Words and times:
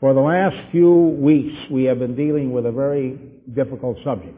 For 0.00 0.14
the 0.14 0.20
last 0.20 0.56
few 0.72 0.90
weeks, 0.90 1.54
we 1.70 1.84
have 1.84 1.98
been 1.98 2.16
dealing 2.16 2.52
with 2.52 2.64
a 2.64 2.72
very 2.72 3.18
difficult 3.54 3.98
subject. 4.02 4.36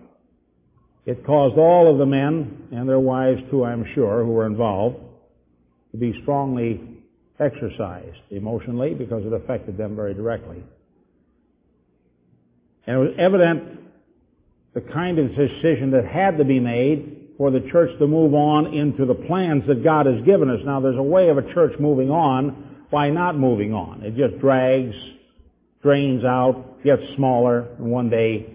It 1.07 1.25
caused 1.25 1.57
all 1.57 1.91
of 1.91 1.99
the 1.99 2.07
men, 2.07 2.69
and 2.73 2.89
their 2.89 2.99
wives 2.99 3.41
too, 3.51 3.65
I'm 3.65 3.87
sure, 3.95 4.25
who 4.25 4.33
were 4.33 4.47
involved, 4.47 4.97
to 5.93 5.97
be 5.97 6.21
strongly 6.23 6.81
exercised 7.39 8.19
emotionally 8.31 8.95
because 8.95 9.25
it 9.25 9.33
affected 9.33 9.77
them 9.77 9.95
very 9.95 10.15
directly. 10.15 10.63
And 12.87 12.97
it 12.97 12.99
was 12.99 13.15
evident 13.19 13.81
the 14.75 14.81
kind 14.81 15.19
of 15.19 15.29
decision 15.29 15.93
that 15.93 16.07
had 16.07 16.39
to 16.39 16.45
be 16.45 16.59
made 16.59 17.29
for 17.39 17.51
the 17.51 17.61
church 17.71 17.91
to 17.99 18.07
move 18.07 18.35
on 18.35 18.75
into 18.75 19.07
the 19.07 19.15
plans 19.15 19.65
that 19.69 19.85
God 19.85 20.07
has 20.07 20.25
given 20.25 20.51
us. 20.51 20.61
Now, 20.65 20.81
there's 20.81 20.97
a 20.97 21.03
way 21.03 21.29
of 21.29 21.39
a 21.39 21.55
church 21.55 21.73
moving 21.79 22.11
on 22.11 22.85
by 22.91 23.11
not 23.11 23.39
moving 23.39 23.73
on. 23.73 24.03
It 24.03 24.17
just 24.17 24.41
drags, 24.41 24.95
drains 25.83 26.25
out, 26.25 26.83
gets 26.85 27.03
smaller, 27.17 27.69
and 27.79 27.91
one 27.91 28.09
day, 28.09 28.47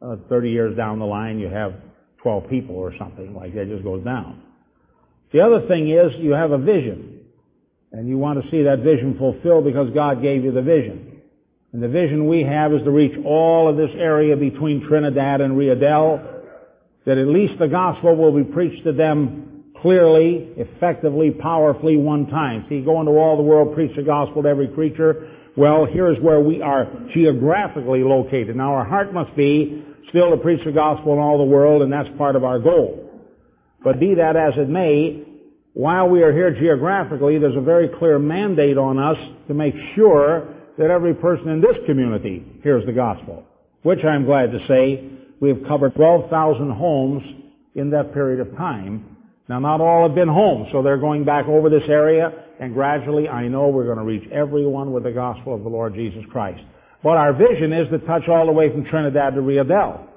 uh, 0.00 0.16
30 0.28 0.50
years 0.50 0.76
down 0.76 0.98
the 0.98 1.04
line, 1.04 1.38
you 1.38 1.48
have 1.48 1.74
12 2.22 2.48
people 2.48 2.76
or 2.76 2.94
something 2.98 3.34
like 3.34 3.54
that. 3.54 3.62
It 3.62 3.70
just 3.70 3.84
goes 3.84 4.04
down. 4.04 4.42
The 5.32 5.40
other 5.40 5.66
thing 5.66 5.90
is 5.90 6.12
you 6.18 6.32
have 6.32 6.52
a 6.52 6.58
vision, 6.58 7.20
and 7.92 8.08
you 8.08 8.16
want 8.16 8.42
to 8.42 8.50
see 8.50 8.62
that 8.62 8.80
vision 8.80 9.18
fulfilled 9.18 9.64
because 9.64 9.90
God 9.92 10.22
gave 10.22 10.44
you 10.44 10.52
the 10.52 10.62
vision. 10.62 11.20
And 11.72 11.82
the 11.82 11.88
vision 11.88 12.28
we 12.28 12.42
have 12.44 12.72
is 12.72 12.82
to 12.84 12.90
reach 12.90 13.12
all 13.26 13.68
of 13.68 13.76
this 13.76 13.90
area 13.94 14.36
between 14.36 14.86
Trinidad 14.86 15.40
and 15.40 15.56
Rio 15.58 15.74
Dell, 15.74 16.20
that 17.04 17.18
at 17.18 17.26
least 17.26 17.58
the 17.58 17.68
gospel 17.68 18.16
will 18.16 18.32
be 18.32 18.44
preached 18.44 18.84
to 18.84 18.92
them 18.92 19.64
clearly, 19.82 20.48
effectively, 20.56 21.30
powerfully 21.30 21.96
one 21.96 22.26
time. 22.26 22.64
See, 22.68 22.80
go 22.80 23.00
into 23.00 23.12
all 23.12 23.36
the 23.36 23.42
world, 23.42 23.74
preach 23.74 23.94
the 23.96 24.02
gospel 24.02 24.42
to 24.42 24.48
every 24.48 24.68
creature. 24.68 25.30
Well, 25.58 25.86
here's 25.86 26.16
where 26.20 26.38
we 26.38 26.62
are 26.62 26.86
geographically 27.12 28.04
located. 28.04 28.54
Now 28.54 28.74
our 28.74 28.84
heart 28.84 29.12
must 29.12 29.34
be 29.34 29.84
still 30.08 30.30
to 30.30 30.36
preach 30.36 30.64
the 30.64 30.70
gospel 30.70 31.14
in 31.14 31.18
all 31.18 31.36
the 31.36 31.42
world, 31.42 31.82
and 31.82 31.92
that's 31.92 32.08
part 32.16 32.36
of 32.36 32.44
our 32.44 32.60
goal. 32.60 33.10
But 33.82 33.98
be 33.98 34.14
that 34.14 34.36
as 34.36 34.52
it 34.56 34.68
may, 34.68 35.24
while 35.72 36.08
we 36.08 36.22
are 36.22 36.32
here 36.32 36.52
geographically, 36.52 37.40
there's 37.40 37.56
a 37.56 37.60
very 37.60 37.88
clear 37.98 38.20
mandate 38.20 38.78
on 38.78 39.00
us 39.00 39.16
to 39.48 39.54
make 39.54 39.74
sure 39.96 40.46
that 40.78 40.92
every 40.92 41.12
person 41.12 41.48
in 41.48 41.60
this 41.60 41.76
community 41.86 42.46
hears 42.62 42.86
the 42.86 42.92
gospel, 42.92 43.42
which 43.82 44.04
I'm 44.04 44.26
glad 44.26 44.52
to 44.52 44.64
say 44.68 45.10
we 45.40 45.48
have 45.48 45.64
covered 45.66 45.96
12,000 45.96 46.70
homes 46.70 47.24
in 47.74 47.90
that 47.90 48.14
period 48.14 48.38
of 48.38 48.56
time. 48.56 49.16
Now, 49.48 49.58
not 49.58 49.80
all 49.80 50.06
have 50.06 50.14
been 50.14 50.28
home, 50.28 50.68
so 50.70 50.82
they're 50.82 50.98
going 50.98 51.24
back 51.24 51.48
over 51.48 51.68
this 51.68 51.88
area, 51.88 52.44
and 52.60 52.74
gradually 52.74 53.28
I 53.28 53.48
know 53.48 53.68
we're 53.68 53.84
going 53.84 53.98
to 53.98 54.04
reach 54.04 54.28
everyone 54.30 54.92
with 54.92 55.04
the 55.04 55.12
gospel 55.12 55.54
of 55.54 55.62
the 55.62 55.68
Lord 55.68 55.94
Jesus 55.94 56.24
Christ. 56.30 56.62
But 57.02 57.16
our 57.16 57.32
vision 57.32 57.72
is 57.72 57.88
to 57.90 57.98
touch 57.98 58.28
all 58.28 58.46
the 58.46 58.52
way 58.52 58.70
from 58.70 58.84
Trinidad 58.84 59.34
to 59.34 59.40
Rio 59.40 59.64
Dell. 59.64 60.08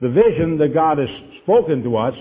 The 0.00 0.08
vision 0.08 0.58
that 0.58 0.72
God 0.72 0.98
has 0.98 1.08
spoken 1.42 1.82
to 1.82 1.96
us 1.96 2.14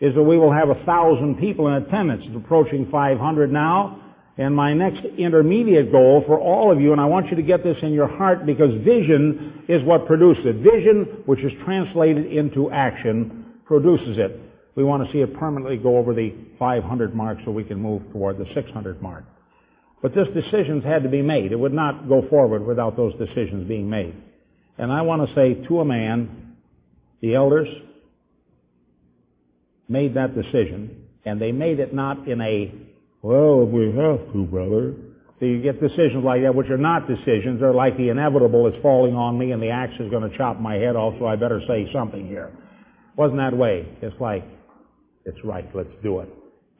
is 0.00 0.14
that 0.14 0.22
we 0.22 0.38
will 0.38 0.52
have 0.52 0.70
a 0.70 0.84
thousand 0.84 1.38
people 1.38 1.68
in 1.68 1.82
attendance. 1.82 2.22
It's 2.26 2.36
approaching 2.36 2.88
500 2.90 3.52
now. 3.52 4.00
And 4.38 4.54
my 4.54 4.72
next 4.72 5.04
intermediate 5.18 5.90
goal 5.90 6.22
for 6.24 6.38
all 6.38 6.70
of 6.70 6.80
you, 6.80 6.92
and 6.92 7.00
I 7.00 7.06
want 7.06 7.26
you 7.26 7.36
to 7.36 7.42
get 7.42 7.64
this 7.64 7.76
in 7.82 7.92
your 7.92 8.06
heart 8.06 8.46
because 8.46 8.70
vision 8.84 9.64
is 9.68 9.82
what 9.82 10.06
produces 10.06 10.46
it. 10.46 10.56
Vision, 10.56 11.22
which 11.26 11.40
is 11.40 11.50
translated 11.64 12.26
into 12.26 12.70
action, 12.70 13.46
produces 13.66 14.16
it. 14.16 14.40
We 14.78 14.84
want 14.84 15.04
to 15.04 15.12
see 15.12 15.18
it 15.18 15.34
permanently 15.34 15.76
go 15.76 15.96
over 15.96 16.14
the 16.14 16.32
500 16.56 17.12
mark 17.12 17.38
so 17.44 17.50
we 17.50 17.64
can 17.64 17.82
move 17.82 18.00
toward 18.12 18.38
the 18.38 18.46
600 18.54 19.02
mark. 19.02 19.24
But 20.00 20.14
this 20.14 20.28
decisions 20.32 20.84
had 20.84 21.02
to 21.02 21.08
be 21.08 21.20
made. 21.20 21.50
It 21.50 21.58
would 21.58 21.72
not 21.72 22.08
go 22.08 22.22
forward 22.30 22.64
without 22.64 22.96
those 22.96 23.12
decisions 23.14 23.66
being 23.66 23.90
made. 23.90 24.14
And 24.78 24.92
I 24.92 25.02
want 25.02 25.28
to 25.28 25.34
say 25.34 25.66
to 25.66 25.80
a 25.80 25.84
man, 25.84 26.54
the 27.20 27.34
elders 27.34 27.66
made 29.88 30.14
that 30.14 30.36
decision, 30.36 31.08
and 31.24 31.42
they 31.42 31.50
made 31.50 31.80
it 31.80 31.92
not 31.92 32.28
in 32.28 32.40
a, 32.40 32.72
well, 33.20 33.64
if 33.64 33.70
we 33.70 33.86
have 33.86 34.32
to, 34.32 34.46
brother. 34.48 34.94
So 35.40 35.46
you 35.46 35.60
get 35.60 35.80
decisions 35.80 36.22
like 36.24 36.42
that, 36.42 36.54
which 36.54 36.70
are 36.70 36.78
not 36.78 37.08
decisions. 37.08 37.58
They're 37.58 37.74
like 37.74 37.96
the 37.96 38.10
inevitable 38.10 38.68
is 38.68 38.80
falling 38.80 39.16
on 39.16 39.36
me 39.36 39.50
and 39.50 39.60
the 39.60 39.70
axe 39.70 39.94
is 39.98 40.08
going 40.08 40.30
to 40.30 40.38
chop 40.38 40.60
my 40.60 40.74
head 40.74 40.94
off, 40.94 41.14
so 41.18 41.26
I 41.26 41.34
better 41.34 41.60
say 41.66 41.90
something 41.92 42.28
here. 42.28 42.52
Wasn't 43.16 43.38
that 43.38 43.56
way. 43.56 43.84
It's 44.00 44.14
like, 44.20 44.44
it's 45.28 45.44
right, 45.44 45.68
let's 45.74 45.88
do 46.02 46.20
it. 46.20 46.28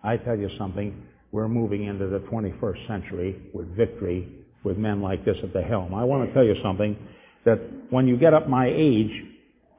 I 0.02 0.16
tell 0.16 0.36
you 0.36 0.48
something, 0.58 1.06
we're 1.30 1.48
moving 1.48 1.84
into 1.84 2.06
the 2.06 2.20
21st 2.20 2.86
century 2.86 3.42
with 3.52 3.76
victory 3.76 4.28
with 4.64 4.78
men 4.78 5.00
like 5.00 5.24
this 5.24 5.36
at 5.42 5.52
the 5.52 5.62
helm. 5.62 5.94
I 5.94 6.04
want 6.04 6.28
to 6.28 6.34
tell 6.34 6.44
you 6.44 6.56
something 6.62 6.96
that 7.44 7.60
when 7.90 8.08
you 8.08 8.16
get 8.16 8.34
up 8.34 8.48
my 8.48 8.70
age, 8.74 9.10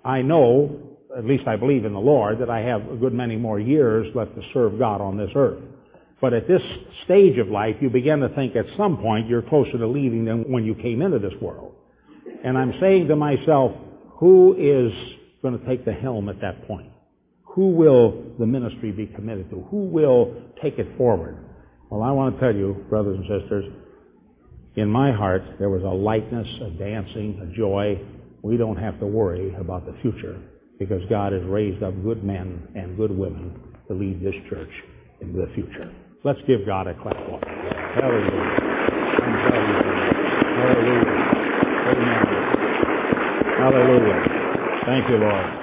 I 0.05 0.21
know, 0.21 0.97
at 1.17 1.25
least 1.25 1.47
I 1.47 1.55
believe 1.55 1.85
in 1.85 1.93
the 1.93 1.99
Lord, 1.99 2.39
that 2.39 2.49
I 2.49 2.59
have 2.61 2.89
a 2.89 2.95
good 2.95 3.13
many 3.13 3.35
more 3.35 3.59
years 3.59 4.07
left 4.15 4.35
to 4.35 4.41
serve 4.53 4.79
God 4.79 5.01
on 5.01 5.17
this 5.17 5.31
earth. 5.35 5.61
But 6.21 6.33
at 6.33 6.47
this 6.47 6.61
stage 7.05 7.37
of 7.37 7.47
life, 7.47 7.75
you 7.81 7.89
begin 7.89 8.19
to 8.19 8.29
think 8.29 8.55
at 8.55 8.65
some 8.77 8.97
point 8.97 9.27
you're 9.27 9.41
closer 9.41 9.77
to 9.77 9.87
leaving 9.87 10.25
than 10.25 10.51
when 10.51 10.65
you 10.65 10.75
came 10.75 11.01
into 11.01 11.19
this 11.19 11.33
world. 11.41 11.75
And 12.43 12.57
I'm 12.57 12.73
saying 12.79 13.07
to 13.07 13.15
myself, 13.15 13.71
who 14.19 14.55
is 14.57 14.91
going 15.41 15.57
to 15.57 15.65
take 15.65 15.85
the 15.85 15.93
helm 15.93 16.29
at 16.29 16.41
that 16.41 16.67
point? 16.67 16.89
Who 17.55 17.71
will 17.71 18.35
the 18.37 18.45
ministry 18.45 18.91
be 18.91 19.07
committed 19.07 19.49
to? 19.49 19.61
Who 19.71 19.85
will 19.85 20.35
take 20.61 20.77
it 20.77 20.97
forward? 20.97 21.37
Well, 21.89 22.03
I 22.03 22.11
want 22.11 22.35
to 22.35 22.41
tell 22.41 22.55
you, 22.55 22.85
brothers 22.89 23.17
and 23.17 23.41
sisters, 23.41 23.65
in 24.75 24.89
my 24.89 25.11
heart 25.11 25.41
there 25.57 25.69
was 25.69 25.81
a 25.83 25.87
lightness, 25.87 26.47
a 26.61 26.69
dancing, 26.71 27.39
a 27.41 27.57
joy. 27.57 27.99
We 28.43 28.55
don't 28.57 28.77
have 28.77 28.99
to 28.99 29.07
worry 29.07 29.55
about 29.55 29.85
the 29.85 29.93
future 30.01 30.39
because 30.77 31.01
God 31.09 31.33
has 31.33 31.41
raised 31.43 31.83
up 31.83 31.93
good 32.03 32.23
men 32.23 32.67
and 32.75 32.95
good 32.95 33.11
women 33.11 33.59
to 33.87 33.93
lead 33.93 34.21
this 34.21 34.35
church 34.49 34.69
into 35.19 35.39
the 35.41 35.51
future. 35.53 35.91
Let's 36.23 36.39
give 36.47 36.65
God 36.65 36.87
a 36.87 36.93
clap. 37.01 37.17
Hallelujah. 37.95 38.59
Hallelujah. 40.55 41.29
Amen. 41.89 42.25
Hallelujah. 43.57 44.23
Thank 44.85 45.09
you, 45.09 45.17
Lord. 45.17 45.58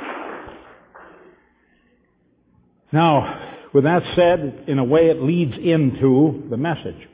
Now, 2.92 3.68
with 3.72 3.84
that 3.84 4.02
said, 4.14 4.64
in 4.68 4.78
a 4.78 4.84
way 4.84 5.08
it 5.08 5.22
leads 5.22 5.54
into 5.56 6.46
the 6.48 6.56
message. 6.56 7.08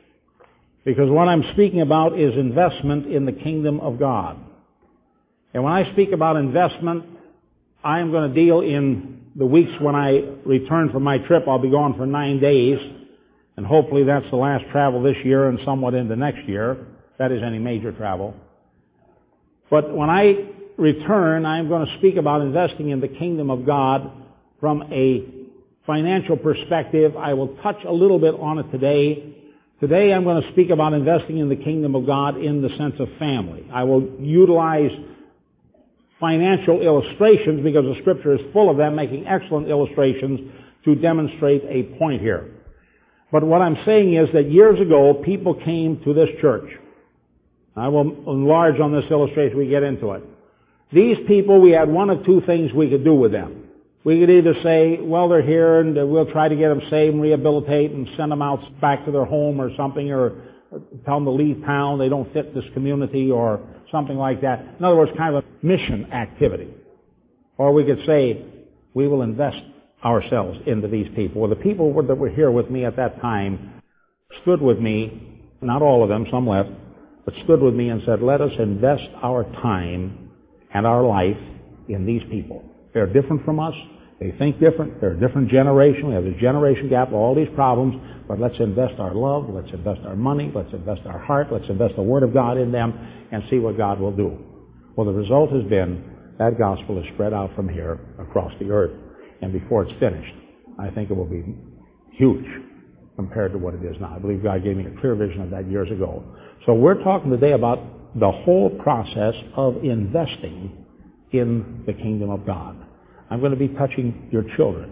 Because 0.85 1.09
what 1.09 1.27
I'm 1.27 1.43
speaking 1.53 1.81
about 1.81 2.19
is 2.19 2.33
investment 2.35 3.07
in 3.07 3.25
the 3.25 3.31
kingdom 3.31 3.79
of 3.79 3.99
God. 3.99 4.37
And 5.53 5.63
when 5.63 5.73
I 5.73 5.91
speak 5.93 6.11
about 6.11 6.35
investment, 6.35 7.05
I 7.83 7.99
am 7.99 8.11
going 8.11 8.29
to 8.29 8.35
deal 8.35 8.61
in 8.61 9.25
the 9.35 9.45
weeks 9.45 9.71
when 9.79 9.95
I 9.95 10.23
return 10.45 10.91
from 10.91 11.03
my 11.03 11.17
trip. 11.19 11.43
I'll 11.47 11.59
be 11.59 11.69
gone 11.69 11.95
for 11.95 12.05
nine 12.05 12.39
days. 12.39 12.79
And 13.55 13.65
hopefully 13.65 14.03
that's 14.03 14.29
the 14.29 14.35
last 14.35 14.65
travel 14.71 15.01
this 15.01 15.17
year 15.23 15.47
and 15.49 15.59
somewhat 15.63 15.93
into 15.93 16.15
next 16.15 16.47
year. 16.47 16.87
That 17.19 17.31
is 17.31 17.41
any 17.43 17.59
major 17.59 17.91
travel. 17.91 18.35
But 19.69 19.95
when 19.95 20.09
I 20.09 20.49
return, 20.77 21.45
I'm 21.45 21.67
going 21.67 21.85
to 21.85 21.97
speak 21.97 22.15
about 22.15 22.41
investing 22.41 22.89
in 22.89 22.99
the 22.99 23.07
kingdom 23.07 23.49
of 23.49 23.65
God 23.65 24.11
from 24.59 24.83
a 24.91 25.42
financial 25.85 26.37
perspective. 26.37 27.15
I 27.17 27.33
will 27.33 27.55
touch 27.61 27.83
a 27.85 27.91
little 27.91 28.19
bit 28.19 28.35
on 28.35 28.59
it 28.59 28.71
today. 28.71 29.35
Today 29.79 30.13
I'm 30.13 30.23
going 30.23 30.41
to 30.41 30.51
speak 30.51 30.69
about 30.69 30.93
investing 30.93 31.39
in 31.39 31.49
the 31.49 31.55
kingdom 31.55 31.95
of 31.95 32.05
God 32.05 32.37
in 32.37 32.61
the 32.61 32.69
sense 32.77 32.95
of 32.99 33.09
family. 33.19 33.67
I 33.71 33.83
will 33.83 34.07
utilize 34.19 34.91
financial 36.19 36.81
illustrations 36.81 37.63
because 37.63 37.83
the 37.83 37.95
scripture 38.01 38.33
is 38.35 38.41
full 38.53 38.69
of 38.69 38.77
them, 38.77 38.95
making 38.95 39.27
excellent 39.27 39.67
illustrations 39.67 40.39
to 40.85 40.95
demonstrate 40.95 41.63
a 41.67 41.97
point 41.97 42.21
here. 42.21 42.51
But 43.31 43.43
what 43.43 43.61
I'm 43.61 43.77
saying 43.83 44.13
is 44.13 44.29
that 44.33 44.49
years 44.49 44.79
ago, 44.79 45.21
people 45.25 45.55
came 45.55 46.01
to 46.05 46.13
this 46.13 46.29
church. 46.39 46.69
I 47.75 47.87
will 47.87 48.31
enlarge 48.31 48.79
on 48.79 48.93
this 48.93 49.09
illustration 49.09 49.57
we 49.57 49.67
get 49.67 49.83
into 49.83 50.11
it. 50.11 50.23
These 50.93 51.17
people, 51.27 51.59
we 51.59 51.71
had 51.71 51.89
one 51.89 52.09
of 52.11 52.23
two 52.23 52.41
things 52.45 52.71
we 52.71 52.89
could 52.89 53.03
do 53.03 53.15
with 53.15 53.31
them. 53.31 53.62
We 54.03 54.19
could 54.19 54.29
either 54.29 54.53
say, 54.63 54.99
well, 55.01 55.29
they're 55.29 55.41
here 55.41 55.79
and 55.79 55.95
we'll 56.11 56.29
try 56.31 56.49
to 56.49 56.55
get 56.55 56.69
them 56.69 56.81
saved 56.89 57.13
and 57.13 57.21
rehabilitate 57.21 57.91
and 57.91 58.07
send 58.17 58.31
them 58.31 58.41
out 58.41 58.59
back 58.81 59.05
to 59.05 59.11
their 59.11 59.25
home 59.25 59.61
or 59.61 59.73
something 59.77 60.11
or 60.11 60.43
tell 61.05 61.15
them 61.15 61.25
to 61.25 61.31
leave 61.31 61.63
town, 61.65 61.99
they 61.99 62.09
don't 62.09 62.31
fit 62.33 62.53
this 62.53 62.65
community 62.73 63.31
or 63.31 63.61
something 63.91 64.17
like 64.17 64.41
that. 64.41 64.59
In 64.77 64.83
other 64.83 64.95
words, 64.95 65.11
kind 65.17 65.35
of 65.35 65.43
a 65.43 65.65
mission 65.65 66.11
activity. 66.11 66.69
Or 67.57 67.71
we 67.71 67.85
could 67.85 68.03
say, 68.05 68.45
we 68.93 69.07
will 69.07 69.21
invest 69.21 69.61
ourselves 70.03 70.59
into 70.65 70.87
these 70.87 71.07
people. 71.15 71.41
Well, 71.41 71.49
the 71.49 71.55
people 71.55 71.93
that 72.01 72.15
were 72.15 72.29
here 72.29 72.51
with 72.51 72.69
me 72.69 72.85
at 72.85 72.97
that 72.97 73.21
time 73.21 73.81
stood 74.41 74.61
with 74.61 74.79
me, 74.79 75.41
not 75.61 75.81
all 75.81 76.03
of 76.03 76.09
them, 76.09 76.25
some 76.29 76.47
left, 76.47 76.69
but 77.23 77.33
stood 77.45 77.61
with 77.61 77.73
me 77.73 77.89
and 77.89 78.01
said, 78.05 78.21
let 78.21 78.41
us 78.41 78.51
invest 78.59 79.03
our 79.21 79.43
time 79.61 80.29
and 80.73 80.85
our 80.85 81.03
life 81.03 81.37
in 81.87 82.05
these 82.05 82.23
people. 82.29 82.63
They're 82.93 83.11
different 83.11 83.43
from 83.45 83.59
us. 83.59 83.73
They 84.19 84.31
think 84.37 84.59
different. 84.59 85.01
They're 85.01 85.13
a 85.13 85.19
different 85.19 85.49
generation. 85.49 86.07
We 86.07 86.13
have 86.13 86.25
a 86.25 86.39
generation 86.39 86.89
gap, 86.89 87.11
all 87.11 87.35
these 87.35 87.49
problems. 87.55 87.95
But 88.27 88.39
let's 88.39 88.55
invest 88.59 88.99
our 88.99 89.13
love. 89.13 89.49
Let's 89.49 89.71
invest 89.73 90.01
our 90.05 90.15
money. 90.15 90.51
Let's 90.53 90.71
invest 90.71 91.01
our 91.05 91.19
heart. 91.19 91.47
Let's 91.51 91.67
invest 91.69 91.95
the 91.95 92.03
Word 92.03 92.23
of 92.23 92.33
God 92.33 92.57
in 92.57 92.71
them 92.71 92.93
and 93.31 93.43
see 93.49 93.59
what 93.59 93.77
God 93.77 93.99
will 93.99 94.15
do. 94.15 94.37
Well, 94.95 95.07
the 95.07 95.13
result 95.13 95.51
has 95.51 95.63
been 95.63 96.13
that 96.39 96.57
gospel 96.57 96.99
is 96.99 97.05
spread 97.13 97.33
out 97.33 97.55
from 97.55 97.69
here 97.69 97.99
across 98.19 98.51
the 98.59 98.69
earth. 98.71 98.91
And 99.41 99.51
before 99.51 99.83
it's 99.83 99.99
finished, 99.99 100.33
I 100.79 100.89
think 100.89 101.11
it 101.11 101.13
will 101.15 101.25
be 101.25 101.43
huge 102.11 102.45
compared 103.15 103.51
to 103.51 103.57
what 103.57 103.73
it 103.73 103.83
is 103.83 103.95
now. 103.99 104.15
I 104.15 104.19
believe 104.19 104.41
God 104.41 104.63
gave 104.63 104.77
me 104.77 104.85
a 104.85 105.01
clear 105.01 105.15
vision 105.15 105.41
of 105.41 105.49
that 105.51 105.69
years 105.69 105.91
ago. 105.91 106.23
So 106.65 106.73
we're 106.73 107.03
talking 107.03 107.29
today 107.29 107.51
about 107.51 107.79
the 108.19 108.31
whole 108.31 108.69
process 108.81 109.35
of 109.55 109.83
investing 109.83 110.82
in 111.33 111.83
the 111.85 111.93
kingdom 111.93 112.29
of 112.29 112.45
God. 112.45 112.77
I'm 113.29 113.39
going 113.39 113.51
to 113.51 113.57
be 113.57 113.69
touching 113.69 114.29
your 114.31 114.43
children. 114.55 114.91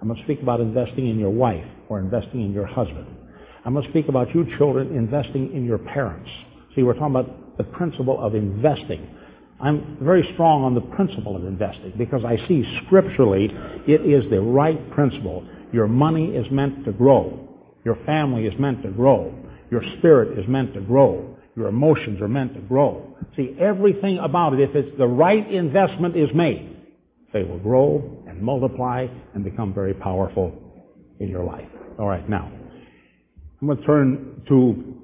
I'm 0.00 0.08
going 0.08 0.18
to 0.18 0.24
speak 0.24 0.42
about 0.42 0.60
investing 0.60 1.08
in 1.08 1.18
your 1.18 1.30
wife 1.30 1.64
or 1.88 1.98
investing 1.98 2.42
in 2.42 2.52
your 2.52 2.66
husband. 2.66 3.06
I'm 3.64 3.72
going 3.72 3.84
to 3.84 3.90
speak 3.90 4.08
about 4.08 4.34
you 4.34 4.46
children 4.58 4.96
investing 4.96 5.54
in 5.54 5.64
your 5.64 5.78
parents. 5.78 6.30
See, 6.74 6.82
we're 6.82 6.94
talking 6.94 7.14
about 7.16 7.56
the 7.56 7.64
principle 7.64 8.20
of 8.20 8.34
investing. 8.34 9.08
I'm 9.60 9.96
very 10.00 10.28
strong 10.34 10.64
on 10.64 10.74
the 10.74 10.80
principle 10.80 11.36
of 11.36 11.44
investing 11.46 11.92
because 11.96 12.24
I 12.24 12.36
see 12.48 12.64
scripturally 12.84 13.50
it 13.86 14.00
is 14.02 14.28
the 14.30 14.40
right 14.40 14.90
principle. 14.90 15.46
Your 15.72 15.86
money 15.86 16.34
is 16.34 16.46
meant 16.50 16.84
to 16.84 16.92
grow. 16.92 17.48
Your 17.84 17.96
family 18.04 18.46
is 18.46 18.58
meant 18.58 18.82
to 18.82 18.90
grow. 18.90 19.34
Your 19.70 19.82
spirit 19.98 20.38
is 20.38 20.46
meant 20.48 20.74
to 20.74 20.80
grow. 20.80 21.33
Your 21.56 21.68
emotions 21.68 22.20
are 22.20 22.28
meant 22.28 22.54
to 22.54 22.60
grow. 22.60 23.16
See, 23.36 23.56
everything 23.60 24.18
about 24.18 24.54
it, 24.54 24.60
if 24.60 24.74
it's 24.74 24.96
the 24.98 25.06
right 25.06 25.48
investment 25.50 26.16
is 26.16 26.28
made, 26.34 26.76
they 27.32 27.44
will 27.44 27.58
grow 27.58 28.22
and 28.26 28.40
multiply 28.40 29.06
and 29.34 29.44
become 29.44 29.72
very 29.72 29.94
powerful 29.94 30.52
in 31.20 31.28
your 31.28 31.44
life. 31.44 31.68
All 31.98 32.08
right, 32.08 32.28
now, 32.28 32.50
I'm 33.60 33.68
going 33.68 33.78
to 33.78 33.84
turn 33.84 34.42
to 34.48 34.94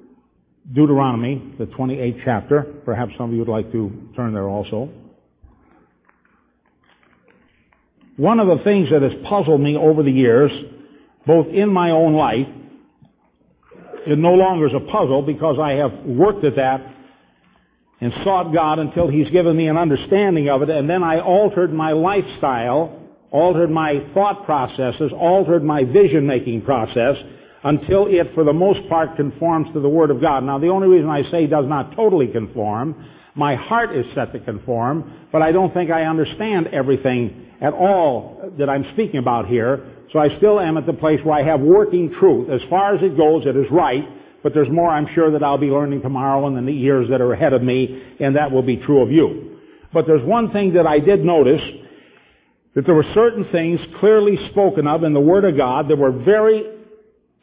Deuteronomy, 0.73 1.55
the 1.57 1.65
28th 1.65 2.21
chapter. 2.25 2.63
Perhaps 2.85 3.13
some 3.17 3.29
of 3.29 3.33
you 3.33 3.39
would 3.39 3.49
like 3.49 3.71
to 3.71 4.09
turn 4.15 4.33
there 4.33 4.47
also. 4.47 4.89
One 8.17 8.39
of 8.39 8.47
the 8.47 8.63
things 8.63 8.89
that 8.91 9.01
has 9.01 9.13
puzzled 9.27 9.61
me 9.61 9.77
over 9.77 10.03
the 10.03 10.11
years, 10.11 10.51
both 11.25 11.47
in 11.47 11.69
my 11.69 11.91
own 11.91 12.13
life, 12.13 12.47
it 14.07 14.17
no 14.17 14.33
longer 14.33 14.67
is 14.67 14.73
a 14.73 14.91
puzzle 14.91 15.21
because 15.21 15.57
I 15.59 15.73
have 15.73 15.93
worked 16.05 16.43
at 16.43 16.55
that 16.55 16.81
and 17.99 18.11
sought 18.23 18.53
God 18.53 18.79
until 18.79 19.07
He's 19.07 19.29
given 19.29 19.55
me 19.55 19.67
an 19.67 19.77
understanding 19.77 20.49
of 20.49 20.63
it, 20.63 20.69
and 20.69 20.89
then 20.89 21.03
I 21.03 21.19
altered 21.19 21.71
my 21.71 21.91
lifestyle, 21.91 22.99
altered 23.29 23.69
my 23.69 24.03
thought 24.13 24.45
processes, 24.45 25.11
altered 25.15 25.63
my 25.63 25.83
vision 25.83 26.25
making 26.25 26.63
process, 26.63 27.15
until 27.63 28.07
it, 28.07 28.33
for 28.33 28.43
the 28.43 28.53
most 28.53 28.89
part, 28.89 29.15
conforms 29.15 29.71
to 29.73 29.79
the 29.79 29.89
Word 29.89 30.09
of 30.09 30.19
God. 30.19 30.43
Now, 30.43 30.57
the 30.57 30.69
only 30.69 30.87
reason 30.87 31.09
I 31.09 31.29
say 31.29 31.45
does 31.45 31.65
not 31.67 31.95
totally 31.95 32.27
conform, 32.27 33.05
my 33.35 33.55
heart 33.55 33.95
is 33.95 34.05
set 34.15 34.33
to 34.33 34.39
conform, 34.39 35.27
but 35.31 35.41
I 35.41 35.51
don't 35.51 35.73
think 35.73 35.91
I 35.91 36.03
understand 36.03 36.67
everything 36.67 37.51
at 37.61 37.73
all 37.73 38.51
that 38.57 38.69
I'm 38.69 38.85
speaking 38.93 39.19
about 39.19 39.47
here. 39.47 39.85
So 40.11 40.19
I 40.19 40.35
still 40.37 40.59
am 40.59 40.77
at 40.77 40.85
the 40.85 40.93
place 40.93 41.19
where 41.23 41.35
I 41.35 41.43
have 41.43 41.61
working 41.61 42.13
truth. 42.19 42.49
As 42.49 42.61
far 42.69 42.95
as 42.95 43.01
it 43.01 43.15
goes, 43.15 43.45
it 43.45 43.55
is 43.55 43.65
right, 43.71 44.03
but 44.43 44.53
there's 44.53 44.69
more 44.69 44.89
I'm 44.89 45.07
sure 45.15 45.31
that 45.31 45.43
I'll 45.43 45.57
be 45.57 45.67
learning 45.67 46.01
tomorrow 46.01 46.45
and 46.47 46.57
in 46.57 46.65
the 46.65 46.73
years 46.73 47.09
that 47.09 47.21
are 47.21 47.31
ahead 47.31 47.53
of 47.53 47.63
me, 47.63 48.15
and 48.19 48.35
that 48.35 48.51
will 48.51 48.63
be 48.63 48.77
true 48.77 49.01
of 49.01 49.11
you. 49.11 49.59
But 49.93 50.07
there's 50.07 50.25
one 50.25 50.51
thing 50.51 50.73
that 50.73 50.85
I 50.85 50.99
did 50.99 51.23
notice, 51.23 51.61
that 52.75 52.85
there 52.85 52.95
were 52.95 53.05
certain 53.13 53.45
things 53.51 53.79
clearly 53.99 54.37
spoken 54.49 54.87
of 54.87 55.03
in 55.03 55.13
the 55.13 55.19
Word 55.19 55.45
of 55.45 55.55
God 55.55 55.87
that 55.89 55.97
were 55.97 56.11
very 56.11 56.79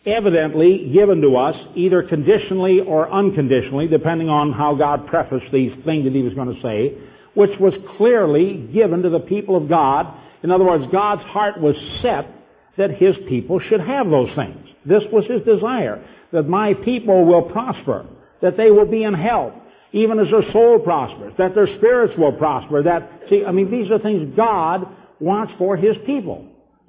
evidently 0.06 0.91
given 0.93 1.20
to 1.23 1.37
us, 1.37 1.56
either 1.75 2.03
conditionally 2.03 2.81
or 2.81 3.11
unconditionally, 3.11 3.88
depending 3.88 4.29
on 4.29 4.53
how 4.53 4.75
God 4.75 5.06
prefaced 5.06 5.53
these 5.53 5.73
things 5.85 6.05
that 6.05 6.15
He 6.15 6.23
was 6.23 6.35
going 6.35 6.55
to 6.55 6.62
say, 6.62 6.99
which 7.35 7.59
was 7.59 7.73
clearly 7.97 8.69
given 8.73 9.03
to 9.03 9.11
the 9.11 9.20
people 9.20 9.56
of 9.56 9.69
God. 9.69 10.06
In 10.43 10.50
other 10.50 10.65
words, 10.65 10.85
God's 10.93 11.23
heart 11.23 11.61
was 11.61 11.76
set 12.03 12.35
that 12.78 12.92
His 12.92 13.14
people 13.28 13.60
should 13.60 13.80
have 13.80 14.08
those 14.08 14.30
things. 14.34 14.66
This 14.86 15.02
was 15.12 15.26
His 15.26 15.42
desire, 15.42 16.02
that 16.32 16.48
my 16.48 16.72
people 16.72 17.26
will 17.26 17.42
prosper, 17.42 18.06
that 18.40 18.56
they 18.56 18.70
will 18.70 18.86
be 18.86 19.04
in 19.04 19.14
health, 19.14 19.52
even 19.92 20.19
as 20.19 20.30
their 20.30 20.50
soul 20.52 20.78
prospers, 20.78 21.32
that 21.38 21.54
their 21.54 21.66
spirits 21.76 22.14
will 22.16 22.32
prosper, 22.32 22.82
that, 22.82 23.22
see, 23.28 23.44
I 23.44 23.52
mean, 23.52 23.70
these 23.70 23.90
are 23.90 23.98
things 23.98 24.34
God 24.36 24.86
wants 25.20 25.52
for 25.58 25.76
His 25.76 25.96
people. 26.06 26.46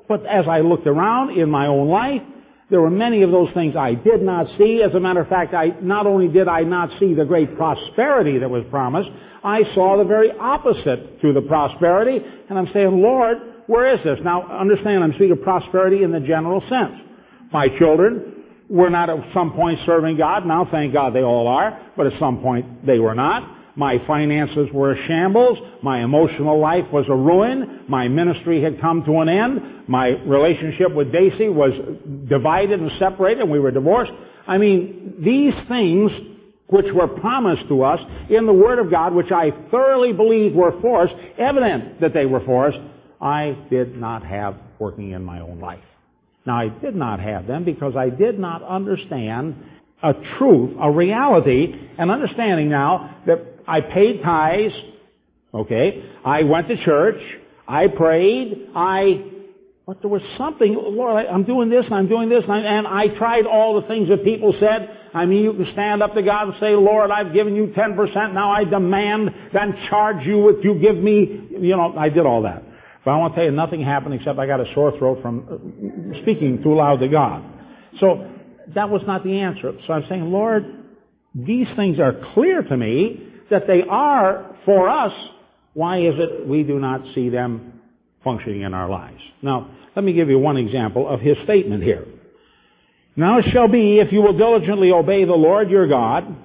But 0.07 0.25
as 0.25 0.47
I 0.47 0.61
looked 0.61 0.87
around 0.87 1.37
in 1.37 1.49
my 1.49 1.67
own 1.67 1.87
life, 1.89 2.21
there 2.69 2.81
were 2.81 2.89
many 2.91 3.23
of 3.23 3.31
those 3.31 3.49
things 3.53 3.75
I 3.75 3.95
did 3.95 4.21
not 4.21 4.47
see. 4.57 4.83
As 4.83 4.93
a 4.93 4.99
matter 4.99 5.21
of 5.21 5.27
fact, 5.27 5.53
I, 5.53 5.73
not 5.81 6.05
only 6.05 6.27
did 6.27 6.47
I 6.47 6.61
not 6.61 6.89
see 6.99 7.13
the 7.15 7.25
great 7.25 7.55
prosperity 7.57 8.37
that 8.39 8.49
was 8.49 8.63
promised, 8.69 9.09
I 9.43 9.63
saw 9.73 9.97
the 9.97 10.03
very 10.03 10.31
opposite 10.31 11.21
to 11.21 11.33
the 11.33 11.41
prosperity, 11.41 12.23
and 12.49 12.59
I'm 12.59 12.69
saying, 12.73 13.01
Lord, 13.01 13.37
where 13.69 13.93
is 13.93 14.03
this? 14.03 14.17
Now, 14.23 14.47
understand, 14.59 15.03
I'm 15.03 15.11
speaking 15.11 15.33
of 15.33 15.43
prosperity 15.43 16.01
in 16.01 16.11
the 16.11 16.19
general 16.19 16.59
sense. 16.67 16.95
My 17.53 17.67
children 17.77 18.43
were 18.67 18.89
not 18.89 19.11
at 19.11 19.19
some 19.31 19.53
point 19.53 19.79
serving 19.85 20.17
God. 20.17 20.43
Now, 20.43 20.67
thank 20.71 20.91
God 20.91 21.13
they 21.13 21.21
all 21.21 21.47
are, 21.47 21.79
but 21.95 22.07
at 22.07 22.19
some 22.19 22.41
point 22.41 22.85
they 22.85 22.97
were 22.97 23.13
not. 23.13 23.57
My 23.75 24.03
finances 24.07 24.69
were 24.73 24.93
a 24.93 25.07
shambles. 25.07 25.59
My 25.83 26.03
emotional 26.03 26.59
life 26.59 26.85
was 26.91 27.05
a 27.09 27.15
ruin. 27.15 27.85
My 27.87 28.07
ministry 28.07 28.59
had 28.61 28.81
come 28.81 29.05
to 29.05 29.19
an 29.19 29.29
end. 29.29 29.87
My 29.87 30.07
relationship 30.07 30.91
with 30.93 31.11
Daisy 31.11 31.47
was 31.47 31.71
divided 32.27 32.79
and 32.79 32.91
separated, 32.97 33.43
and 33.43 33.51
we 33.51 33.59
were 33.59 33.71
divorced. 33.71 34.11
I 34.47 34.57
mean, 34.57 35.13
these 35.19 35.53
things 35.67 36.11
which 36.67 36.87
were 36.91 37.07
promised 37.07 37.67
to 37.67 37.83
us 37.83 37.99
in 38.31 38.47
the 38.47 38.53
Word 38.53 38.79
of 38.79 38.89
God, 38.89 39.13
which 39.13 39.31
I 39.31 39.51
thoroughly 39.69 40.11
believed 40.11 40.55
were 40.55 40.79
for 40.81 41.03
us, 41.03 41.11
evident 41.37 42.01
that 42.01 42.15
they 42.15 42.25
were 42.25 42.41
for 42.41 42.67
us, 42.67 42.75
I 43.21 43.57
did 43.69 43.97
not 43.97 44.25
have 44.25 44.55
working 44.79 45.11
in 45.11 45.23
my 45.23 45.41
own 45.41 45.59
life. 45.59 45.83
Now, 46.45 46.59
I 46.59 46.69
did 46.69 46.95
not 46.95 47.19
have 47.19 47.47
them 47.47 47.65
because 47.65 47.95
I 47.95 48.09
did 48.09 48.39
not 48.39 48.63
understand 48.63 49.55
a 50.01 50.13
truth, 50.37 50.77
a 50.79 50.89
reality, 50.89 51.73
an 51.97 52.09
understanding 52.09 52.69
now 52.69 53.17
that 53.27 53.39
I 53.67 53.81
paid 53.81 54.21
tithes, 54.23 54.73
okay, 55.53 56.09
I 56.23 56.43
went 56.43 56.69
to 56.69 56.83
church, 56.83 57.21
I 57.67 57.87
prayed, 57.87 58.69
I, 58.73 59.25
but 59.85 60.01
there 60.01 60.09
was 60.09 60.21
something, 60.37 60.73
Lord, 60.73 61.25
I, 61.27 61.33
am 61.33 61.43
doing 61.43 61.69
this 61.69 61.85
and 61.85 61.93
I'm 61.93 62.07
doing 62.07 62.29
this, 62.29 62.43
and 62.43 62.51
I, 62.51 62.59
and 62.59 62.87
I 62.87 63.09
tried 63.09 63.45
all 63.45 63.79
the 63.81 63.87
things 63.87 64.07
that 64.09 64.23
people 64.23 64.55
said. 64.59 64.95
I 65.13 65.25
mean, 65.25 65.43
you 65.43 65.53
can 65.53 65.67
stand 65.73 66.01
up 66.01 66.13
to 66.13 66.21
God 66.21 66.47
and 66.47 66.55
say, 66.59 66.75
Lord, 66.75 67.11
I've 67.11 67.33
given 67.33 67.55
you 67.55 67.67
10%, 67.67 68.33
now 68.33 68.51
I 68.51 68.63
demand, 68.63 69.31
then 69.53 69.75
charge 69.89 70.25
you 70.25 70.37
what 70.37 70.63
you 70.63 70.75
give 70.75 70.95
me. 70.95 71.47
You 71.59 71.75
know, 71.75 71.93
I 71.97 72.09
did 72.09 72.25
all 72.25 72.43
that. 72.43 72.63
But 73.03 73.11
I 73.11 73.17
want 73.17 73.33
to 73.33 73.39
tell 73.39 73.45
you, 73.45 73.51
nothing 73.51 73.81
happened 73.81 74.15
except 74.15 74.39
I 74.39 74.45
got 74.45 74.59
a 74.59 74.73
sore 74.73 74.97
throat 74.97 75.19
from 75.21 75.47
uh, 75.49 76.21
speaking 76.21 76.61
too 76.61 76.75
loud 76.75 76.99
to 76.99 77.07
God. 77.07 77.43
So, 77.99 78.29
that 78.75 78.89
was 78.89 79.01
not 79.07 79.23
the 79.23 79.39
answer. 79.39 79.73
So 79.87 79.93
I'm 79.93 80.05
saying, 80.09 80.31
Lord, 80.31 80.65
these 81.33 81.67
things 81.75 81.99
are 81.99 82.13
clear 82.33 82.61
to 82.61 82.77
me 82.77 83.23
that 83.49 83.67
they 83.67 83.83
are 83.83 84.55
for 84.65 84.89
us. 84.89 85.13
Why 85.73 85.99
is 85.99 86.15
it 86.17 86.47
we 86.47 86.63
do 86.63 86.79
not 86.79 87.01
see 87.15 87.29
them 87.29 87.81
functioning 88.23 88.61
in 88.61 88.73
our 88.73 88.89
lives? 88.89 89.21
Now, 89.41 89.71
let 89.95 90.05
me 90.05 90.13
give 90.13 90.29
you 90.29 90.39
one 90.39 90.57
example 90.57 91.07
of 91.07 91.19
his 91.19 91.37
statement 91.43 91.83
here. 91.83 92.05
Now 93.15 93.39
it 93.39 93.45
shall 93.51 93.67
be, 93.67 93.99
if 93.99 94.11
you 94.11 94.21
will 94.21 94.37
diligently 94.37 94.91
obey 94.91 95.25
the 95.25 95.33
Lord 95.33 95.69
your 95.69 95.87
God, 95.87 96.35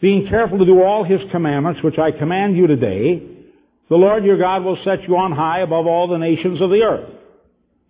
being 0.00 0.28
careful 0.28 0.58
to 0.58 0.64
do 0.64 0.82
all 0.82 1.04
his 1.04 1.20
commandments, 1.30 1.82
which 1.82 1.98
I 1.98 2.10
command 2.10 2.56
you 2.56 2.66
today, 2.66 3.22
the 3.90 3.96
Lord 3.96 4.24
your 4.24 4.38
God 4.38 4.64
will 4.64 4.78
set 4.84 5.02
you 5.06 5.16
on 5.16 5.32
high 5.32 5.60
above 5.60 5.86
all 5.86 6.06
the 6.08 6.16
nations 6.16 6.62
of 6.62 6.70
the 6.70 6.82
earth. 6.82 7.10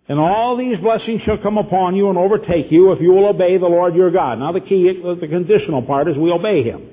And 0.09 0.19
all 0.19 0.57
these 0.57 0.77
blessings 0.79 1.21
shall 1.21 1.37
come 1.37 1.57
upon 1.57 1.95
you 1.95 2.09
and 2.09 2.17
overtake 2.17 2.71
you 2.71 2.91
if 2.91 2.99
you 2.99 3.11
will 3.11 3.27
obey 3.27 3.57
the 3.57 3.67
Lord 3.67 3.95
your 3.95 4.11
God. 4.11 4.39
Now 4.39 4.51
the 4.51 4.59
key, 4.59 4.91
the 4.91 5.27
conditional 5.27 5.83
part 5.83 6.09
is 6.09 6.17
we 6.17 6.31
obey 6.31 6.63
Him. 6.63 6.89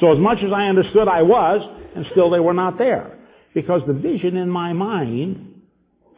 So 0.00 0.12
as 0.12 0.18
much 0.18 0.38
as 0.44 0.52
I 0.52 0.66
understood 0.66 1.08
I 1.08 1.22
was, 1.22 1.62
and 1.94 2.04
still 2.10 2.28
they 2.28 2.40
were 2.40 2.52
not 2.52 2.76
there. 2.76 3.18
Because 3.54 3.82
the 3.86 3.92
vision 3.92 4.36
in 4.36 4.50
my 4.50 4.72
mind, 4.72 5.62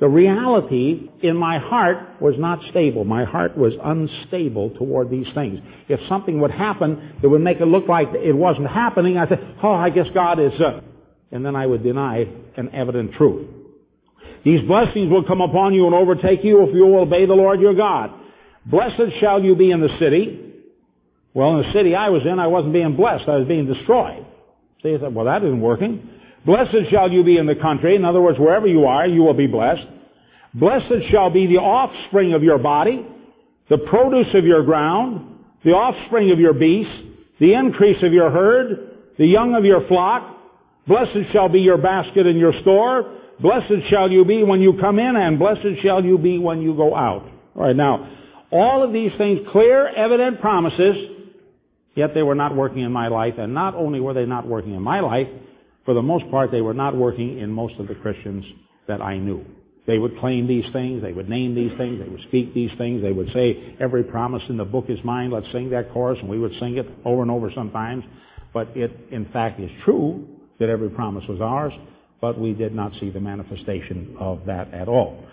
the 0.01 0.09
reality 0.09 1.11
in 1.23 1.37
my 1.37 1.59
heart 1.59 2.21
was 2.21 2.35
not 2.39 2.61
stable. 2.71 3.05
My 3.05 3.25
heart 3.25 3.57
was 3.57 3.75
unstable 3.83 4.71
toward 4.71 5.11
these 5.11 5.29
things. 5.35 5.61
If 5.89 6.01
something 6.09 6.41
would 6.41 6.51
happen 6.51 7.15
that 7.21 7.29
would 7.29 7.43
make 7.43 7.61
it 7.61 7.67
look 7.67 7.89
like 7.89 8.09
it 8.15 8.33
wasn't 8.33 8.69
happening, 8.69 9.17
I'd 9.19 9.29
say, 9.29 9.39
oh, 9.63 9.73
I 9.73 9.91
guess 9.91 10.07
God 10.13 10.41
is, 10.41 10.53
uh, 10.61 10.81
and 11.33 11.45
then 11.45 11.57
I 11.57 11.67
would 11.67 11.83
deny 11.83 12.27
an 12.57 12.71
evident 12.73 13.15
truth. 13.15 13.49
These 14.45 14.61
blessings 14.63 15.11
will 15.11 15.25
come 15.25 15.41
upon 15.41 15.75
you 15.75 15.87
and 15.87 15.95
overtake 15.95 16.45
you 16.45 16.63
if 16.63 16.75
you 16.75 16.87
will 16.87 17.01
obey 17.01 17.27
the 17.27 17.35
Lord 17.35 17.61
your 17.61 17.75
God. 17.75 18.13
Blessed 18.67 19.19
shall 19.21 19.43
you 19.43 19.57
be 19.57 19.71
in 19.71 19.81
the 19.81 19.97
city. 19.99 20.53
Well, 21.35 21.57
in 21.57 21.67
the 21.67 21.73
city 21.73 21.95
I 21.95 22.11
was 22.11 22.23
in, 22.27 22.39
I 22.39 22.49
wasn't 22.49 22.73
being 22.73 22.97
blessed. 22.97 23.29
I 23.29 23.37
was 23.37 23.49
being 23.49 23.67
destroyed. 23.67 24.27
See, 24.83 24.91
you 24.91 24.99
said, 25.01 25.15
well, 25.15 25.27
that 25.27 25.43
isn't 25.43 25.61
working. 25.61 26.11
Blessed 26.45 26.91
shall 26.91 27.11
you 27.11 27.23
be 27.25 27.39
in 27.39 27.47
the 27.47 27.55
country. 27.55 27.95
In 27.95 28.05
other 28.05 28.21
words, 28.21 28.39
wherever 28.39 28.67
you 28.67 28.85
are, 28.85 29.07
you 29.07 29.23
will 29.23 29.35
be 29.35 29.47
blessed. 29.47 29.87
Blessed 30.55 31.09
shall 31.11 31.31
be 31.31 31.47
the 31.47 31.59
offspring 31.59 32.35
of 32.35 32.43
your 32.43 32.59
body, 32.59 33.07
the 33.71 33.79
produce 33.79 34.35
of 34.35 34.45
your 34.45 34.65
ground, 34.65 35.39
the 35.65 35.71
offspring 35.71 36.31
of 36.31 36.39
your 36.39 36.53
beasts, 36.53 36.93
the 37.41 37.55
increase 37.55 38.03
of 38.03 38.13
your 38.13 38.31
herd, 38.31 38.91
the 39.19 39.27
young 39.27 39.55
of 39.55 39.65
your 39.65 39.87
flock. 39.87 40.32
Blessed 40.87 41.33
shall 41.33 41.49
be 41.49 41.61
your 41.61 41.79
basket 41.79 42.27
and 42.27 42.39
your 42.39 42.53
store. 42.61 43.19
Blessed 43.41 43.89
shall 43.89 44.11
you 44.11 44.25
be 44.25 44.43
when 44.43 44.61
you 44.61 44.79
come 44.81 44.99
in, 44.99 45.17
and 45.17 45.39
blessed 45.39 45.81
shall 45.83 46.05
you 46.05 46.19
be 46.19 46.39
when 46.39 46.61
you 46.61 46.75
go 46.75 46.95
out. 46.95 47.23
All 47.55 47.63
right, 47.63 47.77
now, 47.77 48.09
all 48.51 48.83
of 48.83 48.93
these 48.93 49.13
things, 49.17 49.41
clear, 49.51 49.89
evident 49.89 50.41
promises, 50.41 50.97
yet 51.95 52.15
they 52.15 52.23
were 52.23 52.35
not 52.35 52.55
working 52.55 52.83
in 52.83 52.93
my 52.93 53.09
life, 53.09 53.35
and 53.39 53.55
not 53.55 53.75
only 53.75 54.01
were 54.01 54.15
they 54.15 54.27
not 54.27 54.47
working 54.47 54.75
in 54.75 54.83
my 54.83 55.01
life, 55.01 55.29
for 55.85 55.95
the 55.95 56.03
most 56.03 56.31
part, 56.31 56.51
they 56.51 56.61
were 56.61 56.75
not 56.75 56.97
working 56.97 57.39
in 57.39 57.51
most 57.51 57.79
of 57.79 57.89
the 57.89 57.95
Christians 57.95 58.45
that 58.87 59.01
I 59.01 59.19
knew. 59.19 59.45
They 59.87 59.99
would 59.99 60.19
claim 60.19 60.47
these 60.47 60.71
things, 60.73 61.03
they 61.03 61.13
would 61.13 61.29
name 61.29 61.55
these 61.55 61.77
things, 61.77 62.01
they 62.01 62.09
would 62.09 62.23
speak 62.23 62.55
these 62.55 62.71
things, 62.79 63.03
they 63.03 63.11
would 63.11 63.33
say, 63.33 63.77
every 63.81 64.05
promise 64.05 64.43
in 64.49 64.57
the 64.57 64.65
book 64.65 64.87
is 64.89 64.99
mine, 65.03 65.31
let's 65.31 65.51
sing 65.51 65.71
that 65.71 65.93
chorus, 65.93 66.19
and 66.21 66.29
we 66.29 66.39
would 66.39 66.53
sing 66.61 66.77
it 66.77 66.89
over 67.05 67.23
and 67.23 67.31
over 67.31 67.51
sometimes. 67.53 68.05
But 68.53 68.77
it, 68.77 68.93
in 69.11 69.25
fact, 69.33 69.59
is 69.59 69.71
true 69.85 70.29
that 70.63 70.71
every 70.71 70.89
promise 70.89 71.25
was 71.29 71.41
ours, 71.41 71.73
but 72.21 72.39
we 72.39 72.53
did 72.55 72.75
not 72.75 72.93
see 73.01 73.11
the 73.11 73.21
manifestation 73.21 74.17
of 74.19 74.47
that 74.47 74.73
at 74.73 74.89
all. 74.89 75.25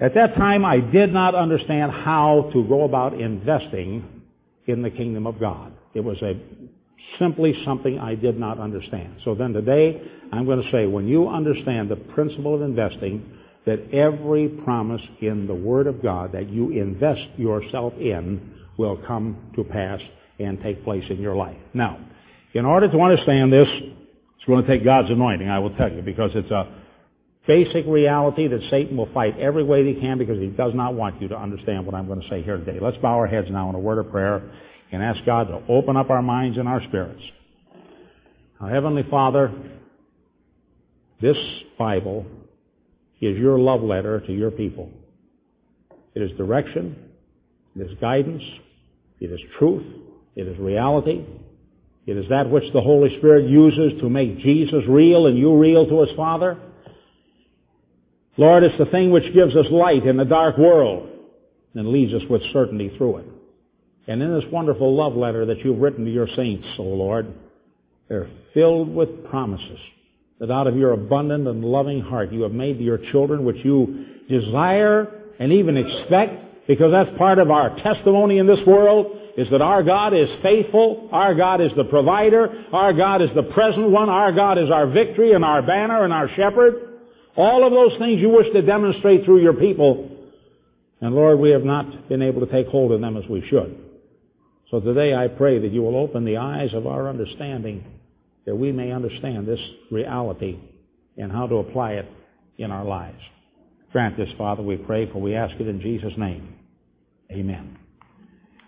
At 0.00 0.14
that 0.14 0.34
time, 0.36 0.64
I 0.64 0.78
did 0.78 1.12
not 1.12 1.34
understand 1.34 1.92
how 1.92 2.50
to 2.52 2.64
go 2.64 2.84
about 2.84 3.20
investing 3.20 4.22
in 4.66 4.82
the 4.82 4.90
kingdom 4.90 5.26
of 5.26 5.38
God. 5.38 5.72
It 5.94 6.00
was 6.00 6.16
a 6.22 6.40
simply 7.18 7.54
something 7.64 7.98
I 7.98 8.14
did 8.14 8.38
not 8.38 8.58
understand. 8.58 9.16
So 9.24 9.34
then 9.34 9.52
today, 9.52 10.00
I'm 10.32 10.44
going 10.44 10.62
to 10.62 10.70
say, 10.70 10.86
when 10.86 11.06
you 11.08 11.28
understand 11.28 11.90
the 11.90 11.96
principle 11.96 12.54
of 12.54 12.62
investing, 12.62 13.38
that 13.66 13.92
every 13.92 14.48
promise 14.48 15.02
in 15.20 15.46
the 15.46 15.54
Word 15.54 15.86
of 15.86 16.02
God 16.02 16.32
that 16.32 16.48
you 16.48 16.70
invest 16.70 17.26
yourself 17.36 17.92
in 17.94 18.54
will 18.78 18.96
come 19.06 19.36
to 19.56 19.64
pass 19.64 20.00
and 20.38 20.60
take 20.62 20.84
place 20.84 21.04
in 21.10 21.20
your 21.20 21.36
life. 21.36 21.58
Now, 21.74 21.98
in 22.54 22.64
order 22.64 22.90
to 22.90 22.98
understand 22.98 23.52
this, 23.52 23.68
it's 24.48 24.54
going 24.54 24.64
to 24.64 24.78
take 24.78 24.82
God's 24.82 25.10
anointing, 25.10 25.46
I 25.46 25.58
will 25.58 25.76
tell 25.76 25.92
you, 25.92 26.00
because 26.00 26.30
it's 26.34 26.50
a 26.50 26.66
basic 27.46 27.84
reality 27.86 28.48
that 28.48 28.60
Satan 28.70 28.96
will 28.96 29.12
fight 29.12 29.38
every 29.38 29.62
way 29.62 29.84
he 29.84 30.00
can 30.00 30.16
because 30.16 30.38
he 30.38 30.46
does 30.46 30.72
not 30.74 30.94
want 30.94 31.20
you 31.20 31.28
to 31.28 31.36
understand 31.36 31.84
what 31.84 31.94
I'm 31.94 32.06
going 32.06 32.22
to 32.22 32.28
say 32.30 32.42
here 32.42 32.56
today. 32.56 32.78
Let's 32.80 32.96
bow 32.96 33.14
our 33.18 33.26
heads 33.26 33.48
now 33.50 33.68
in 33.68 33.74
a 33.74 33.78
word 33.78 33.98
of 33.98 34.10
prayer 34.10 34.50
and 34.90 35.02
ask 35.02 35.20
God 35.26 35.48
to 35.48 35.60
open 35.68 35.98
up 35.98 36.08
our 36.08 36.22
minds 36.22 36.56
and 36.56 36.66
our 36.66 36.82
spirits. 36.84 37.20
Heavenly 38.58 39.04
Father, 39.10 39.52
this 41.20 41.36
Bible 41.78 42.24
is 43.20 43.36
your 43.36 43.58
love 43.58 43.82
letter 43.82 44.20
to 44.20 44.32
your 44.32 44.50
people. 44.50 44.90
It 46.14 46.22
is 46.22 46.30
direction, 46.38 46.96
it 47.76 47.82
is 47.82 47.98
guidance, 48.00 48.42
it 49.20 49.30
is 49.30 49.40
truth, 49.58 49.84
it 50.36 50.48
is 50.48 50.58
reality, 50.58 51.22
it 52.08 52.16
is 52.16 52.28
that 52.30 52.48
which 52.48 52.64
the 52.72 52.80
Holy 52.80 53.14
Spirit 53.18 53.50
uses 53.50 54.00
to 54.00 54.08
make 54.08 54.38
Jesus 54.38 54.82
real 54.88 55.26
and 55.26 55.36
you 55.36 55.54
real 55.54 55.86
to 55.86 56.00
His 56.00 56.16
Father. 56.16 56.56
Lord, 58.38 58.62
it's 58.62 58.78
the 58.78 58.86
thing 58.86 59.10
which 59.10 59.34
gives 59.34 59.54
us 59.54 59.66
light 59.70 60.06
in 60.06 60.16
the 60.16 60.24
dark 60.24 60.56
world 60.56 61.06
and 61.74 61.88
leads 61.88 62.14
us 62.14 62.22
with 62.30 62.40
certainty 62.50 62.90
through 62.96 63.18
it. 63.18 63.26
And 64.06 64.22
in 64.22 64.32
this 64.32 64.50
wonderful 64.50 64.96
love 64.96 65.16
letter 65.16 65.44
that 65.46 65.58
you've 65.58 65.80
written 65.80 66.06
to 66.06 66.10
your 66.10 66.28
saints, 66.34 66.66
O 66.78 66.84
Lord, 66.84 67.34
they're 68.08 68.30
filled 68.54 68.94
with 68.94 69.28
promises 69.28 69.78
that 70.40 70.50
out 70.50 70.66
of 70.66 70.76
your 70.76 70.92
abundant 70.92 71.46
and 71.46 71.62
loving 71.62 72.00
heart 72.00 72.32
you 72.32 72.40
have 72.40 72.52
made 72.52 72.78
to 72.78 72.84
your 72.84 72.98
children 73.12 73.44
which 73.44 73.62
you 73.62 74.06
desire 74.30 75.24
and 75.38 75.52
even 75.52 75.76
expect 75.76 76.66
because 76.66 76.90
that's 76.90 77.18
part 77.18 77.38
of 77.38 77.50
our 77.50 77.76
testimony 77.80 78.38
in 78.38 78.46
this 78.46 78.60
world 78.66 79.27
is 79.38 79.48
that 79.50 79.62
our 79.62 79.84
God 79.84 80.14
is 80.14 80.28
faithful, 80.42 81.08
our 81.12 81.32
God 81.32 81.60
is 81.60 81.70
the 81.76 81.84
provider, 81.84 82.64
our 82.72 82.92
God 82.92 83.22
is 83.22 83.30
the 83.36 83.44
present 83.44 83.88
one, 83.88 84.08
our 84.08 84.32
God 84.32 84.58
is 84.58 84.68
our 84.68 84.88
victory 84.88 85.32
and 85.32 85.44
our 85.44 85.62
banner 85.62 86.02
and 86.02 86.12
our 86.12 86.28
shepherd. 86.34 86.98
All 87.36 87.64
of 87.64 87.70
those 87.70 87.96
things 88.00 88.20
you 88.20 88.30
wish 88.30 88.52
to 88.52 88.62
demonstrate 88.62 89.24
through 89.24 89.40
your 89.40 89.52
people. 89.52 90.10
And 91.00 91.14
Lord, 91.14 91.38
we 91.38 91.50
have 91.50 91.62
not 91.62 92.08
been 92.08 92.20
able 92.20 92.44
to 92.44 92.50
take 92.50 92.66
hold 92.66 92.90
of 92.90 93.00
them 93.00 93.16
as 93.16 93.28
we 93.30 93.46
should. 93.48 93.78
So 94.72 94.80
today 94.80 95.14
I 95.14 95.28
pray 95.28 95.60
that 95.60 95.70
you 95.70 95.82
will 95.82 95.96
open 95.96 96.24
the 96.24 96.38
eyes 96.38 96.74
of 96.74 96.88
our 96.88 97.08
understanding 97.08 97.84
that 98.44 98.56
we 98.56 98.72
may 98.72 98.90
understand 98.90 99.46
this 99.46 99.60
reality 99.92 100.58
and 101.16 101.30
how 101.30 101.46
to 101.46 101.58
apply 101.58 101.92
it 101.92 102.10
in 102.58 102.72
our 102.72 102.84
lives. 102.84 103.20
Grant 103.92 104.16
this, 104.16 104.30
Father, 104.36 104.64
we 104.64 104.78
pray, 104.78 105.08
for 105.12 105.20
we 105.20 105.36
ask 105.36 105.54
it 105.60 105.68
in 105.68 105.80
Jesus' 105.80 106.14
name. 106.16 106.56
Amen. 107.30 107.78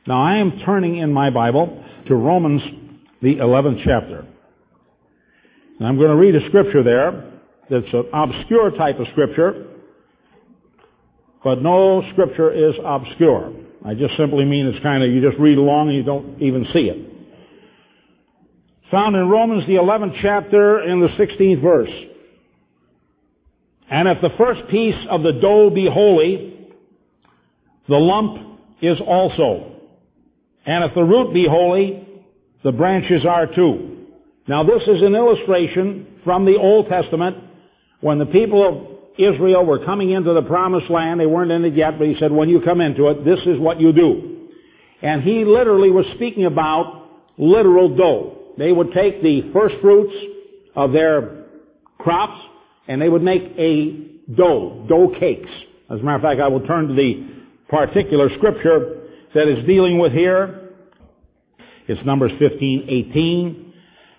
Now 0.06 0.22
I 0.22 0.36
am 0.36 0.60
turning 0.64 0.96
in 0.96 1.12
my 1.12 1.30
Bible 1.30 1.84
to 2.06 2.14
Romans, 2.14 2.62
the 3.22 3.36
11th 3.36 3.82
chapter. 3.84 4.26
And 5.78 5.86
I'm 5.86 5.96
going 5.96 6.10
to 6.10 6.16
read 6.16 6.34
a 6.34 6.46
scripture 6.48 6.82
there 6.82 7.32
that's 7.68 7.92
an 7.92 8.04
obscure 8.12 8.70
type 8.72 8.98
of 8.98 9.06
scripture, 9.12 9.66
but 11.44 11.62
no 11.62 12.02
scripture 12.12 12.52
is 12.52 12.74
obscure. 12.84 13.52
I 13.84 13.94
just 13.94 14.16
simply 14.16 14.44
mean 14.44 14.66
it's 14.66 14.82
kind 14.82 15.02
of, 15.02 15.10
you 15.10 15.20
just 15.20 15.38
read 15.38 15.58
along 15.58 15.88
and 15.88 15.96
you 15.96 16.02
don't 16.02 16.42
even 16.42 16.66
see 16.72 16.88
it 16.88 17.10
found 18.90 19.14
in 19.14 19.28
Romans 19.28 19.66
the 19.66 19.74
11th 19.74 20.18
chapter 20.20 20.82
in 20.82 21.00
the 21.00 21.08
16th 21.08 21.62
verse. 21.62 21.90
And 23.90 24.08
if 24.08 24.20
the 24.20 24.30
first 24.36 24.68
piece 24.70 24.96
of 25.08 25.22
the 25.22 25.32
dough 25.32 25.70
be 25.70 25.88
holy, 25.88 26.68
the 27.88 27.96
lump 27.96 28.58
is 28.82 28.98
also. 29.04 29.79
And 30.70 30.84
if 30.84 30.94
the 30.94 31.02
root 31.02 31.34
be 31.34 31.48
holy, 31.48 32.06
the 32.62 32.70
branches 32.70 33.26
are 33.26 33.52
too. 33.52 34.06
Now 34.46 34.62
this 34.62 34.82
is 34.86 35.02
an 35.02 35.16
illustration 35.16 36.06
from 36.22 36.44
the 36.44 36.56
Old 36.56 36.86
Testament 36.88 37.38
when 38.00 38.20
the 38.20 38.26
people 38.26 38.64
of 38.64 38.86
Israel 39.18 39.66
were 39.66 39.84
coming 39.84 40.10
into 40.10 40.32
the 40.32 40.42
promised 40.42 40.88
land. 40.88 41.18
They 41.18 41.26
weren't 41.26 41.50
in 41.50 41.64
it 41.64 41.74
yet, 41.74 41.98
but 41.98 42.06
he 42.06 42.14
said, 42.20 42.30
when 42.30 42.48
you 42.48 42.60
come 42.60 42.80
into 42.80 43.08
it, 43.08 43.24
this 43.24 43.40
is 43.46 43.58
what 43.58 43.80
you 43.80 43.92
do. 43.92 44.48
And 45.02 45.22
he 45.22 45.44
literally 45.44 45.90
was 45.90 46.06
speaking 46.14 46.44
about 46.44 47.04
literal 47.36 47.96
dough 47.96 48.36
they 48.56 48.70
would 48.70 48.92
take 48.92 49.22
the 49.24 49.50
first 49.52 49.74
fruits 49.80 50.14
of 50.76 50.92
their 50.92 51.46
crops 51.98 52.40
and 52.86 53.02
they 53.02 53.08
would 53.08 53.22
make 53.22 53.42
a 53.58 54.06
dough, 54.36 54.86
dough 54.88 55.12
cakes. 55.18 55.50
As 55.90 55.98
a 55.98 56.02
matter 56.04 56.16
of 56.16 56.22
fact, 56.22 56.40
I 56.40 56.46
will 56.46 56.64
turn 56.64 56.86
to 56.86 56.94
the 56.94 57.26
particular 57.68 58.28
scripture 58.36 58.98
that 59.34 59.48
is 59.48 59.66
dealing 59.66 59.98
with 59.98 60.12
here. 60.12 60.59
It's 61.90 62.06
Numbers 62.06 62.30
15, 62.38 62.84
18. 62.88 63.72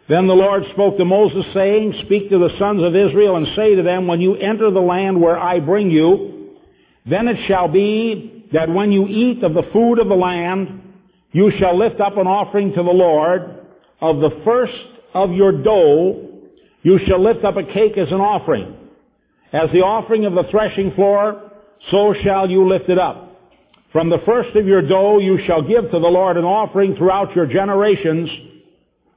Then 0.09 0.27
the 0.27 0.33
Lord 0.33 0.63
spoke 0.73 0.97
to 0.97 1.05
Moses 1.05 1.45
saying, 1.53 1.93
Speak 2.05 2.29
to 2.29 2.37
the 2.37 2.49
sons 2.59 2.83
of 2.83 2.97
Israel 2.97 3.37
and 3.37 3.47
say 3.55 3.75
to 3.75 3.81
them, 3.81 4.07
When 4.07 4.19
you 4.19 4.35
enter 4.35 4.69
the 4.69 4.81
land 4.81 5.21
where 5.21 5.39
I 5.39 5.61
bring 5.61 5.89
you, 5.89 6.57
then 7.05 7.29
it 7.29 7.37
shall 7.47 7.69
be 7.69 8.45
that 8.51 8.69
when 8.69 8.91
you 8.91 9.07
eat 9.07 9.41
of 9.43 9.53
the 9.53 9.63
food 9.71 9.99
of 9.99 10.09
the 10.09 10.15
land, 10.15 10.81
you 11.31 11.49
shall 11.59 11.77
lift 11.77 12.01
up 12.01 12.17
an 12.17 12.27
offering 12.27 12.73
to 12.73 12.83
the 12.83 12.91
Lord, 12.91 13.65
of 14.01 14.17
the 14.17 14.41
first 14.43 14.73
of 15.13 15.31
your 15.31 15.53
dough, 15.63 16.27
you 16.83 16.99
shall 17.07 17.23
lift 17.23 17.45
up 17.45 17.55
a 17.55 17.63
cake 17.63 17.97
as 17.97 18.09
an 18.09 18.19
offering. 18.19 18.75
As 19.53 19.71
the 19.71 19.79
offering 19.79 20.25
of 20.25 20.33
the 20.33 20.43
threshing 20.51 20.91
floor, 20.91 21.53
so 21.89 22.13
shall 22.21 22.49
you 22.49 22.67
lift 22.67 22.89
it 22.89 22.99
up. 22.99 23.30
From 23.91 24.09
the 24.09 24.19
first 24.25 24.55
of 24.55 24.65
your 24.65 24.81
dough 24.81 25.19
you 25.19 25.39
shall 25.45 25.61
give 25.61 25.83
to 25.91 25.99
the 25.99 26.07
Lord 26.07 26.37
an 26.37 26.45
offering 26.45 26.95
throughout 26.95 27.35
your 27.35 27.45
generations. 27.45 28.29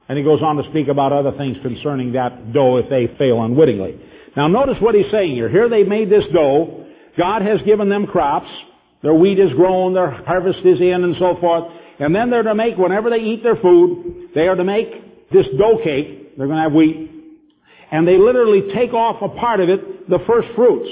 And 0.09 0.17
he 0.17 0.23
goes 0.23 0.41
on 0.41 0.57
to 0.57 0.69
speak 0.69 0.87
about 0.89 1.13
other 1.13 1.31
things 1.37 1.57
concerning 1.61 2.13
that 2.13 2.51
dough 2.53 2.77
if 2.77 2.89
they 2.89 3.07
fail 3.17 3.41
unwittingly. 3.43 3.99
Now 4.35 4.47
notice 4.47 4.75
what 4.81 4.93
he's 4.93 5.09
saying 5.11 5.33
here. 5.33 5.49
Here 5.49 5.69
they 5.69 5.83
made 5.83 6.09
this 6.09 6.25
dough. 6.33 6.85
God 7.17 7.41
has 7.41 7.61
given 7.61 7.89
them 7.89 8.05
crops. 8.05 8.49
Their 9.01 9.13
wheat 9.13 9.39
is 9.39 9.51
grown, 9.53 9.93
their 9.93 10.09
harvest 10.09 10.59
is 10.65 10.81
in, 10.81 11.03
and 11.03 11.15
so 11.19 11.37
forth. 11.39 11.71
And 11.99 12.13
then 12.13 12.29
they're 12.29 12.43
to 12.43 12.55
make, 12.55 12.75
whenever 12.75 13.09
they 13.09 13.19
eat 13.19 13.43
their 13.43 13.55
food, 13.55 14.29
they 14.35 14.47
are 14.47 14.55
to 14.55 14.63
make 14.63 15.31
this 15.31 15.45
dough 15.57 15.79
cake. 15.83 16.37
They're 16.37 16.47
going 16.47 16.57
to 16.57 16.63
have 16.63 16.73
wheat. 16.73 17.11
And 17.91 18.07
they 18.07 18.17
literally 18.17 18.73
take 18.73 18.93
off 18.93 19.21
a 19.21 19.29
part 19.39 19.59
of 19.59 19.69
it, 19.69 20.09
the 20.09 20.19
first 20.27 20.49
fruits. 20.55 20.89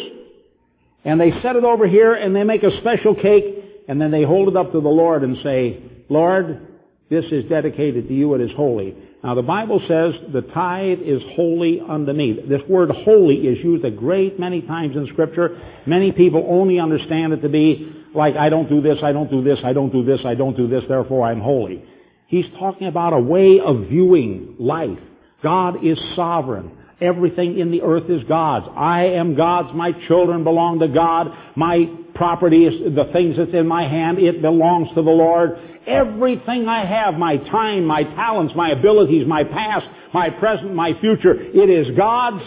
And 1.03 1.19
they 1.19 1.31
set 1.41 1.55
it 1.55 1.63
over 1.63 1.87
here 1.87 2.13
and 2.13 2.35
they 2.35 2.43
make 2.43 2.63
a 2.63 2.77
special 2.79 3.15
cake 3.15 3.62
and 3.87 3.99
then 4.01 4.11
they 4.11 4.23
hold 4.23 4.49
it 4.49 4.55
up 4.55 4.71
to 4.71 4.81
the 4.81 4.89
Lord 4.89 5.23
and 5.23 5.37
say, 5.43 5.81
Lord, 6.09 6.67
this 7.09 7.25
is 7.31 7.45
dedicated 7.49 8.07
to 8.07 8.13
you. 8.13 8.33
It 8.33 8.41
is 8.41 8.51
holy. 8.55 8.95
Now 9.23 9.35
the 9.35 9.41
Bible 9.41 9.79
says 9.87 10.13
the 10.33 10.41
tithe 10.41 10.99
is 11.01 11.21
holy 11.35 11.79
unto 11.79 12.11
me. 12.11 12.33
This 12.47 12.61
word 12.67 12.89
holy 12.91 13.35
is 13.47 13.63
used 13.63 13.85
a 13.85 13.91
great 13.91 14.39
many 14.39 14.61
times 14.61 14.95
in 14.95 15.07
scripture. 15.07 15.61
Many 15.85 16.11
people 16.11 16.45
only 16.49 16.79
understand 16.79 17.33
it 17.33 17.41
to 17.41 17.49
be 17.49 17.93
like, 18.13 18.35
I 18.35 18.49
don't 18.49 18.69
do 18.69 18.81
this, 18.81 18.99
I 19.03 19.11
don't 19.11 19.29
do 19.29 19.43
this, 19.43 19.59
I 19.63 19.73
don't 19.73 19.91
do 19.91 20.03
this, 20.03 20.21
I 20.25 20.35
don't 20.35 20.57
do 20.57 20.67
this, 20.67 20.83
therefore 20.87 21.25
I'm 21.25 21.39
holy. 21.39 21.83
He's 22.27 22.45
talking 22.57 22.87
about 22.87 23.13
a 23.13 23.19
way 23.19 23.59
of 23.59 23.87
viewing 23.89 24.55
life. 24.59 24.99
God 25.41 25.85
is 25.85 25.99
sovereign. 26.15 26.77
Everything 26.99 27.59
in 27.59 27.71
the 27.71 27.81
earth 27.81 28.09
is 28.09 28.23
God's. 28.23 28.65
I 28.75 29.05
am 29.05 29.35
God's. 29.35 29.75
My 29.75 29.91
children 30.07 30.43
belong 30.43 30.79
to 30.79 30.87
God. 30.87 31.27
My 31.55 31.89
property 32.15 32.65
the 32.95 33.09
things 33.13 33.37
that's 33.37 33.53
in 33.53 33.67
my 33.67 33.83
hand. 33.83 34.19
It 34.19 34.41
belongs 34.41 34.89
to 34.89 35.01
the 35.01 35.11
Lord. 35.11 35.57
Everything 35.85 36.67
I 36.67 36.85
have, 36.85 37.15
my 37.15 37.37
time, 37.37 37.85
my 37.85 38.03
talents, 38.03 38.53
my 38.55 38.69
abilities, 38.71 39.27
my 39.27 39.43
past, 39.43 39.85
my 40.13 40.29
present, 40.29 40.73
my 40.73 40.97
future, 40.99 41.33
it 41.33 41.69
is 41.69 41.95
God's. 41.97 42.43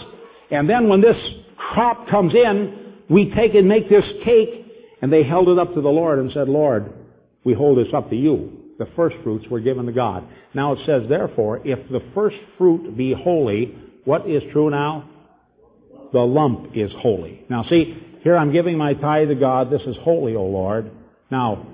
And 0.49 0.69
then 0.69 0.89
when 0.89 1.01
this 1.01 1.17
crop 1.55 2.07
comes 2.09 2.33
in, 2.33 2.95
we 3.09 3.33
take 3.33 3.53
and 3.55 3.67
make 3.67 3.89
this 3.89 4.05
cake. 4.23 4.65
And 5.01 5.13
they 5.13 5.23
held 5.23 5.49
it 5.49 5.59
up 5.59 5.75
to 5.75 5.81
the 5.81 5.89
Lord 5.89 6.19
and 6.19 6.31
said, 6.31 6.49
Lord, 6.49 6.91
we 7.43 7.53
hold 7.53 7.77
this 7.77 7.93
up 7.93 8.09
to 8.09 8.15
you. 8.15 8.51
The 8.79 8.87
first 8.95 9.15
fruits 9.23 9.47
were 9.49 9.59
given 9.59 9.85
to 9.85 9.91
God. 9.91 10.27
Now 10.53 10.73
it 10.73 10.79
says, 10.85 11.03
therefore, 11.07 11.61
if 11.65 11.89
the 11.89 12.01
first 12.13 12.37
fruit 12.57 12.95
be 12.97 13.13
holy, 13.13 13.75
what 14.05 14.27
is 14.29 14.41
true 14.51 14.69
now? 14.69 15.09
The 16.13 16.19
lump 16.19 16.71
is 16.75 16.91
holy. 16.99 17.43
Now 17.49 17.63
see, 17.69 18.06
here 18.21 18.35
I'm 18.35 18.51
giving 18.51 18.77
my 18.77 18.93
tithe 18.93 19.29
to 19.29 19.35
God. 19.35 19.69
This 19.69 19.81
is 19.83 19.95
holy, 20.01 20.35
O 20.35 20.43
Lord. 20.43 20.91
Now, 21.29 21.67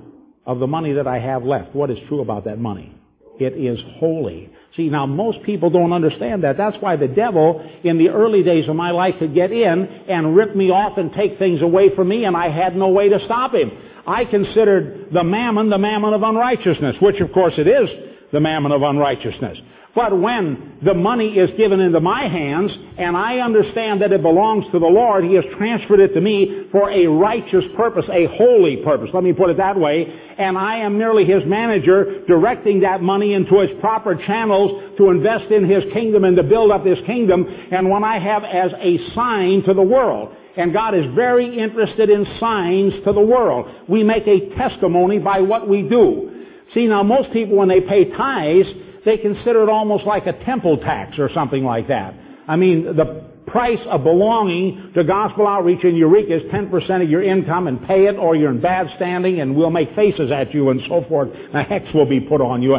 of 0.45 0.59
the 0.59 0.67
money 0.67 0.93
that 0.93 1.07
I 1.07 1.19
have 1.19 1.43
left, 1.43 1.73
what 1.73 1.89
is 1.89 1.97
true 2.07 2.21
about 2.21 2.45
that 2.45 2.59
money? 2.59 2.93
It 3.39 3.53
is 3.53 3.79
holy. 3.97 4.49
See, 4.75 4.89
now 4.89 5.05
most 5.05 5.43
people 5.43 5.69
don't 5.69 5.93
understand 5.93 6.43
that. 6.43 6.57
That's 6.57 6.77
why 6.79 6.95
the 6.95 7.07
devil, 7.07 7.67
in 7.83 7.97
the 7.97 8.09
early 8.09 8.43
days 8.43 8.67
of 8.67 8.75
my 8.75 8.91
life, 8.91 9.15
could 9.19 9.33
get 9.33 9.51
in 9.51 9.85
and 10.07 10.35
rip 10.35 10.55
me 10.55 10.71
off 10.71 10.97
and 10.97 11.13
take 11.13 11.37
things 11.37 11.61
away 11.61 11.95
from 11.95 12.09
me, 12.09 12.25
and 12.25 12.35
I 12.35 12.49
had 12.49 12.75
no 12.75 12.89
way 12.89 13.09
to 13.09 13.23
stop 13.25 13.53
him. 13.53 13.71
I 14.05 14.25
considered 14.25 15.09
the 15.13 15.23
mammon 15.23 15.69
the 15.69 15.77
mammon 15.77 16.13
of 16.13 16.23
unrighteousness, 16.23 16.97
which 17.01 17.21
of 17.21 17.31
course 17.31 17.53
it 17.57 17.67
is 17.67 17.89
the 18.31 18.39
mammon 18.39 18.71
of 18.71 18.81
unrighteousness. 18.81 19.57
But 19.95 20.19
when 20.19 20.79
the 20.83 20.95
money 20.95 21.37
is 21.37 21.51
given 21.55 21.79
into 21.79 21.99
my 21.99 22.27
hands 22.27 22.71
and 22.97 23.15
I 23.15 23.37
understand 23.37 24.01
that 24.01 24.11
it 24.11 24.23
belongs 24.23 24.65
to 24.71 24.79
the 24.79 24.87
Lord, 24.87 25.23
He 25.23 25.35
has 25.35 25.43
transferred 25.55 25.99
it 25.99 26.15
to 26.15 26.21
me 26.21 26.67
for 26.71 26.89
a 26.89 27.05
righteous 27.05 27.63
purpose, 27.77 28.05
a 28.11 28.25
holy 28.35 28.77
purpose. 28.77 29.09
Let 29.13 29.23
me 29.23 29.33
put 29.33 29.51
it 29.51 29.57
that 29.57 29.77
way. 29.77 30.07
And 30.39 30.57
I 30.57 30.77
am 30.77 30.97
merely 30.97 31.25
His 31.25 31.43
manager 31.45 32.25
directing 32.25 32.79
that 32.79 33.03
money 33.03 33.33
into 33.33 33.59
its 33.59 33.79
proper 33.81 34.15
channels 34.15 34.97
to 34.97 35.11
invest 35.11 35.51
in 35.51 35.69
His 35.69 35.83
kingdom 35.93 36.23
and 36.23 36.35
to 36.37 36.43
build 36.43 36.71
up 36.71 36.83
His 36.83 36.97
kingdom. 37.05 37.45
And 37.71 37.87
when 37.87 38.03
I 38.03 38.17
have 38.17 38.43
as 38.43 38.71
a 38.79 38.97
sign 39.13 39.61
to 39.63 39.75
the 39.75 39.83
world. 39.83 40.35
And 40.57 40.73
God 40.73 40.95
is 40.95 41.05
very 41.15 41.59
interested 41.59 42.09
in 42.09 42.25
signs 42.39 42.93
to 43.05 43.13
the 43.13 43.21
world. 43.21 43.67
We 43.87 44.03
make 44.03 44.27
a 44.27 44.55
testimony 44.55 45.19
by 45.19 45.41
what 45.41 45.67
we 45.67 45.83
do. 45.83 46.45
See, 46.73 46.87
now 46.87 47.03
most 47.03 47.31
people 47.31 47.57
when 47.57 47.69
they 47.69 47.81
pay 47.81 48.09
tithes, 48.09 48.67
they 49.05 49.17
consider 49.17 49.63
it 49.63 49.69
almost 49.69 50.05
like 50.05 50.27
a 50.27 50.33
temple 50.45 50.77
tax 50.77 51.17
or 51.19 51.29
something 51.33 51.63
like 51.63 51.87
that. 51.87 52.13
I 52.47 52.55
mean, 52.55 52.95
the 52.95 53.23
price 53.47 53.79
of 53.87 54.03
belonging 54.03 54.91
to 54.95 55.03
gospel 55.03 55.47
outreach 55.47 55.83
in 55.83 55.95
Eureka 55.95 56.37
is 56.37 56.51
10% 56.51 57.03
of 57.03 57.09
your 57.09 57.23
income 57.23 57.67
and 57.67 57.85
pay 57.85 58.07
it 58.07 58.15
or 58.17 58.35
you're 58.35 58.51
in 58.51 58.61
bad 58.61 58.87
standing 58.95 59.41
and 59.41 59.55
we'll 59.55 59.69
make 59.69 59.93
faces 59.95 60.31
at 60.31 60.53
you 60.53 60.69
and 60.69 60.81
so 60.87 61.05
forth. 61.07 61.29
A 61.53 61.63
hex 61.63 61.85
will 61.93 62.07
be 62.07 62.19
put 62.19 62.41
on 62.41 62.61
you. 62.61 62.75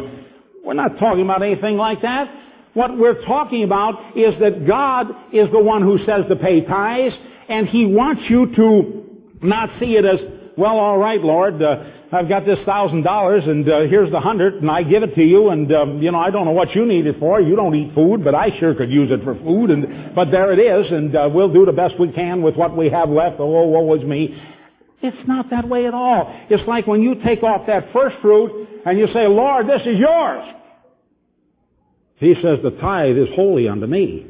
We're 0.64 0.75
not 0.75 0.99
talking 0.99 1.23
about 1.23 1.43
anything 1.43 1.76
like 1.76 2.02
that. 2.02 2.28
What 2.73 2.99
we're 2.99 3.25
talking 3.25 3.62
about 3.62 4.16
is 4.16 4.35
that 4.40 4.66
God 4.66 5.07
is 5.33 5.49
the 5.52 5.61
one 5.61 5.83
who 5.83 5.99
says 5.99 6.25
to 6.28 6.37
pay 6.37 6.62
tithes 6.62 7.14
and 7.49 7.69
He 7.69 7.87
wants 7.87 8.23
you 8.28 8.54
to 8.57 9.04
not 9.43 9.71
see 9.78 9.97
it 9.97 10.04
as, 10.04 10.19
well, 10.57 10.79
all 10.79 10.99
right, 10.99 11.21
Lord, 11.21 11.61
uh, 11.61 11.85
I've 12.13 12.29
got 12.29 12.47
this 12.47 12.59
thousand 12.65 13.03
dollars 13.03 13.43
and 13.45 13.69
uh, 13.69 13.81
here's 13.83 14.11
the 14.11 14.21
hundred 14.21 14.55
and 14.55 14.71
I 14.71 14.83
give 14.85 15.03
it 15.03 15.15
to 15.17 15.23
you 15.23 15.51
and 15.51 15.73
um, 15.75 16.01
you 16.01 16.13
know 16.13 16.19
I 16.19 16.31
don't 16.31 16.45
know 16.45 16.53
what 16.53 16.75
you 16.75 16.87
need 16.87 17.07
it 17.07 17.19
for. 17.19 17.41
You 17.41 17.57
don't 17.57 17.75
eat 17.75 17.95
food, 17.95 18.23
but 18.23 18.35
I 18.35 18.57
sure 18.61 18.75
could 18.75 18.91
use 18.91 19.11
it 19.11 19.25
for 19.25 19.35
food. 19.35 19.71
And 19.71 20.15
but 20.15 20.31
there 20.31 20.53
it 20.53 20.59
is, 20.59 20.93
and 20.93 21.15
uh, 21.17 21.29
we'll 21.33 21.53
do 21.53 21.65
the 21.65 21.73
best 21.73 21.99
we 21.99 22.13
can 22.13 22.43
with 22.43 22.55
what 22.55 22.77
we 22.77 22.89
have 22.91 23.09
left. 23.09 23.37
Oh, 23.41 23.47
woe 23.47 23.81
was 23.81 24.03
me. 24.03 24.41
It's 25.03 25.29
not 25.29 25.51
that 25.51 25.69
way 25.69 25.87
at 25.87 25.93
all. 25.95 26.33
It's 26.49 26.67
like 26.67 26.87
when 26.87 27.03
you 27.03 27.17
take 27.25 27.43
off 27.43 27.67
that 27.67 27.93
first 27.93 28.17
fruit 28.23 28.69
and 28.87 28.99
you 28.99 29.07
say, 29.13 29.27
Lord, 29.27 29.67
this 29.69 29.83
is 29.83 29.99
yours. 29.99 30.55
He 32.17 32.35
says 32.41 32.61
the 32.63 32.71
tithe 32.81 33.19
is 33.19 33.29
holy 33.35 33.69
unto 33.69 33.87
me. 33.87 34.27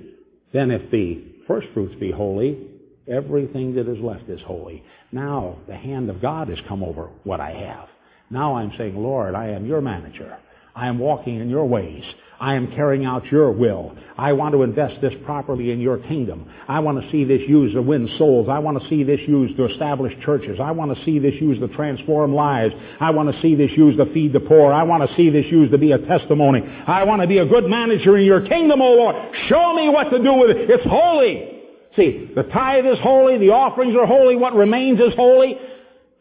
Then 0.53 0.71
if 0.71 0.91
the 0.91 1.23
first 1.47 1.69
fruits 1.75 1.95
be 2.01 2.11
holy, 2.11 2.67
everything 3.07 3.75
that 3.75 3.89
is 3.89 3.99
left 4.01 4.29
is 4.29 4.41
holy. 4.45 4.83
Now 5.15 5.59
the 5.69 5.77
hand 5.77 6.11
of 6.11 6.21
God 6.21 6.49
has 6.49 6.59
come 6.67 6.83
over 6.83 7.09
what 7.23 7.39
I 7.39 7.53
have. 7.53 7.89
Now 8.31 8.57
I'm 8.57 8.73
saying, 8.77 8.97
Lord, 8.97 9.37
I 9.37 9.51
am 9.51 9.65
your 9.65 9.81
manager. 9.81 10.37
I 10.75 10.89
am 10.89 10.99
walking 10.99 11.39
in 11.39 11.49
your 11.49 11.67
ways. 11.67 12.03
I 12.41 12.57
am 12.57 12.67
carrying 12.73 13.05
out 13.05 13.25
your 13.27 13.53
will. 13.53 13.97
I 14.19 14.33
want 14.33 14.55
to 14.55 14.65
invest 14.65 15.01
this 15.01 15.13
properly 15.25 15.71
in 15.71 15.81
your 15.81 15.99
kingdom. 15.99 16.53
I 16.67 16.81
want 16.81 17.01
to 17.01 17.09
see 17.13 17.23
this 17.23 17.43
used 17.47 17.77
to 17.77 17.83
win 17.83 18.09
souls. 18.19 18.49
I 18.51 18.59
want 18.59 18.83
to 18.83 18.89
see 18.89 19.05
this 19.05 19.21
used 19.29 19.57
to 19.57 19.67
establish 19.67 20.13
churches. 20.25 20.59
I 20.61 20.73
want 20.73 20.99
to 20.99 21.05
see 21.05 21.21
this 21.21 21.35
used 21.41 21.61
to 21.61 21.69
transform 21.69 22.35
lives. 22.35 22.75
I 22.99 23.11
want 23.11 23.33
to 23.33 23.41
see 23.41 23.55
this 23.55 23.71
used 23.77 23.99
to 23.99 24.13
feed 24.13 24.33
the 24.33 24.41
poor. 24.41 24.73
I 24.73 24.83
want 24.83 25.09
to 25.09 25.17
see 25.17 25.31
this 25.31 25.47
used 25.47 25.71
to 25.71 25.79
be 25.79 25.93
a 25.93 25.99
testimony. 25.99 26.61
I 26.89 27.05
want 27.05 27.23
to 27.23 27.29
be 27.29 27.39
a 27.39 27.47
good 27.47 27.67
manager 27.67 28.19
in 28.19 28.25
your 28.25 28.45
kingdom, 28.49 28.83
O 28.83 28.95
Lord. 28.95 29.15
Show 29.47 29.75
me 29.75 29.89
what 29.91 30.11
to 30.11 30.19
do 30.21 30.33
with 30.33 30.51
it. 30.51 30.69
It's 30.71 30.85
holy. 30.85 31.54
See, 31.97 32.31
the 32.35 32.43
tithe 32.43 32.87
is 32.87 32.99
holy, 33.01 33.39
the 33.39 33.51
offerings 33.51 33.95
are 33.97 34.07
holy, 34.07 34.37
what 34.37 34.55
remains 34.55 35.01
is 35.01 35.15
holy. 35.15 35.59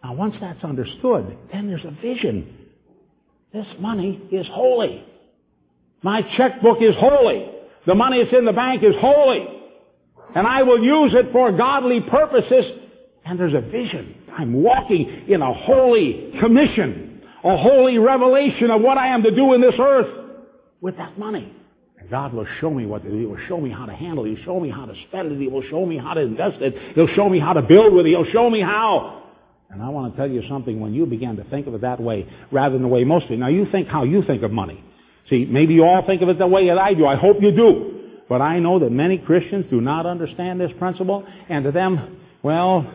Now 0.03 0.13
once 0.13 0.35
that's 0.39 0.63
understood, 0.63 1.37
then 1.51 1.67
there's 1.67 1.85
a 1.85 1.91
vision. 2.01 2.57
This 3.51 3.67
money 3.79 4.21
is 4.31 4.45
holy. 4.51 5.03
My 6.03 6.21
checkbook 6.37 6.81
is 6.81 6.95
holy. 6.97 7.49
The 7.87 7.95
money 7.95 8.23
that's 8.23 8.35
in 8.35 8.45
the 8.45 8.53
bank 8.53 8.83
is 8.83 8.95
holy. 8.99 9.47
And 10.35 10.47
I 10.47 10.63
will 10.63 10.83
use 10.83 11.13
it 11.13 11.31
for 11.31 11.51
godly 11.51 12.01
purposes. 12.01 12.65
And 13.25 13.39
there's 13.39 13.53
a 13.53 13.61
vision. 13.61 14.15
I'm 14.37 14.53
walking 14.53 15.25
in 15.27 15.41
a 15.41 15.53
holy 15.53 16.33
commission, 16.39 17.21
a 17.43 17.55
holy 17.55 17.97
revelation 17.99 18.71
of 18.71 18.81
what 18.81 18.97
I 18.97 19.07
am 19.07 19.23
to 19.23 19.35
do 19.35 19.53
in 19.53 19.61
this 19.61 19.75
earth 19.79 20.07
with 20.81 20.97
that 20.97 21.17
money. 21.17 21.55
God 22.13 22.31
will 22.31 22.45
show 22.61 22.69
me 22.69 22.85
what 22.85 23.01
to 23.01 23.09
do. 23.09 23.17
He 23.17 23.25
will 23.25 23.39
show 23.47 23.59
me 23.59 23.71
how 23.71 23.87
to 23.87 23.91
handle 23.91 24.23
it. 24.25 24.35
He'll 24.35 24.45
show 24.45 24.59
me 24.59 24.69
how 24.69 24.85
to 24.85 24.93
spend 25.07 25.31
it. 25.31 25.39
He 25.39 25.47
will 25.47 25.63
show 25.63 25.83
me 25.83 25.97
how 25.97 26.13
to 26.13 26.21
invest 26.21 26.61
it. 26.61 26.93
He'll 26.93 27.07
show 27.07 27.27
me 27.27 27.39
how 27.39 27.53
to 27.53 27.63
build 27.63 27.91
with 27.91 28.05
it. 28.05 28.09
He'll 28.09 28.31
show 28.31 28.51
me 28.51 28.61
how. 28.61 29.23
And 29.71 29.81
I 29.81 29.89
want 29.89 30.13
to 30.13 30.17
tell 30.17 30.29
you 30.29 30.43
something, 30.47 30.79
when 30.79 30.93
you 30.93 31.07
begin 31.07 31.37
to 31.37 31.43
think 31.45 31.65
of 31.65 31.73
it 31.73 31.81
that 31.81 31.99
way, 31.99 32.31
rather 32.51 32.73
than 32.73 32.83
the 32.83 32.87
way 32.87 33.03
most 33.03 33.29
do. 33.29 33.35
Now 33.35 33.47
you 33.47 33.65
think 33.71 33.87
how 33.87 34.03
you 34.03 34.21
think 34.21 34.43
of 34.43 34.51
money. 34.51 34.83
See, 35.27 35.45
maybe 35.45 35.73
you 35.73 35.85
all 35.85 36.05
think 36.05 36.21
of 36.21 36.29
it 36.29 36.37
the 36.37 36.45
way 36.45 36.67
that 36.67 36.77
I 36.77 36.93
do. 36.93 37.07
I 37.07 37.15
hope 37.15 37.37
you 37.41 37.51
do. 37.51 38.11
But 38.29 38.43
I 38.43 38.59
know 38.59 38.77
that 38.77 38.91
many 38.91 39.17
Christians 39.17 39.65
do 39.71 39.81
not 39.81 40.05
understand 40.05 40.61
this 40.61 40.71
principle, 40.77 41.25
and 41.49 41.63
to 41.63 41.71
them, 41.71 42.19
well, 42.43 42.93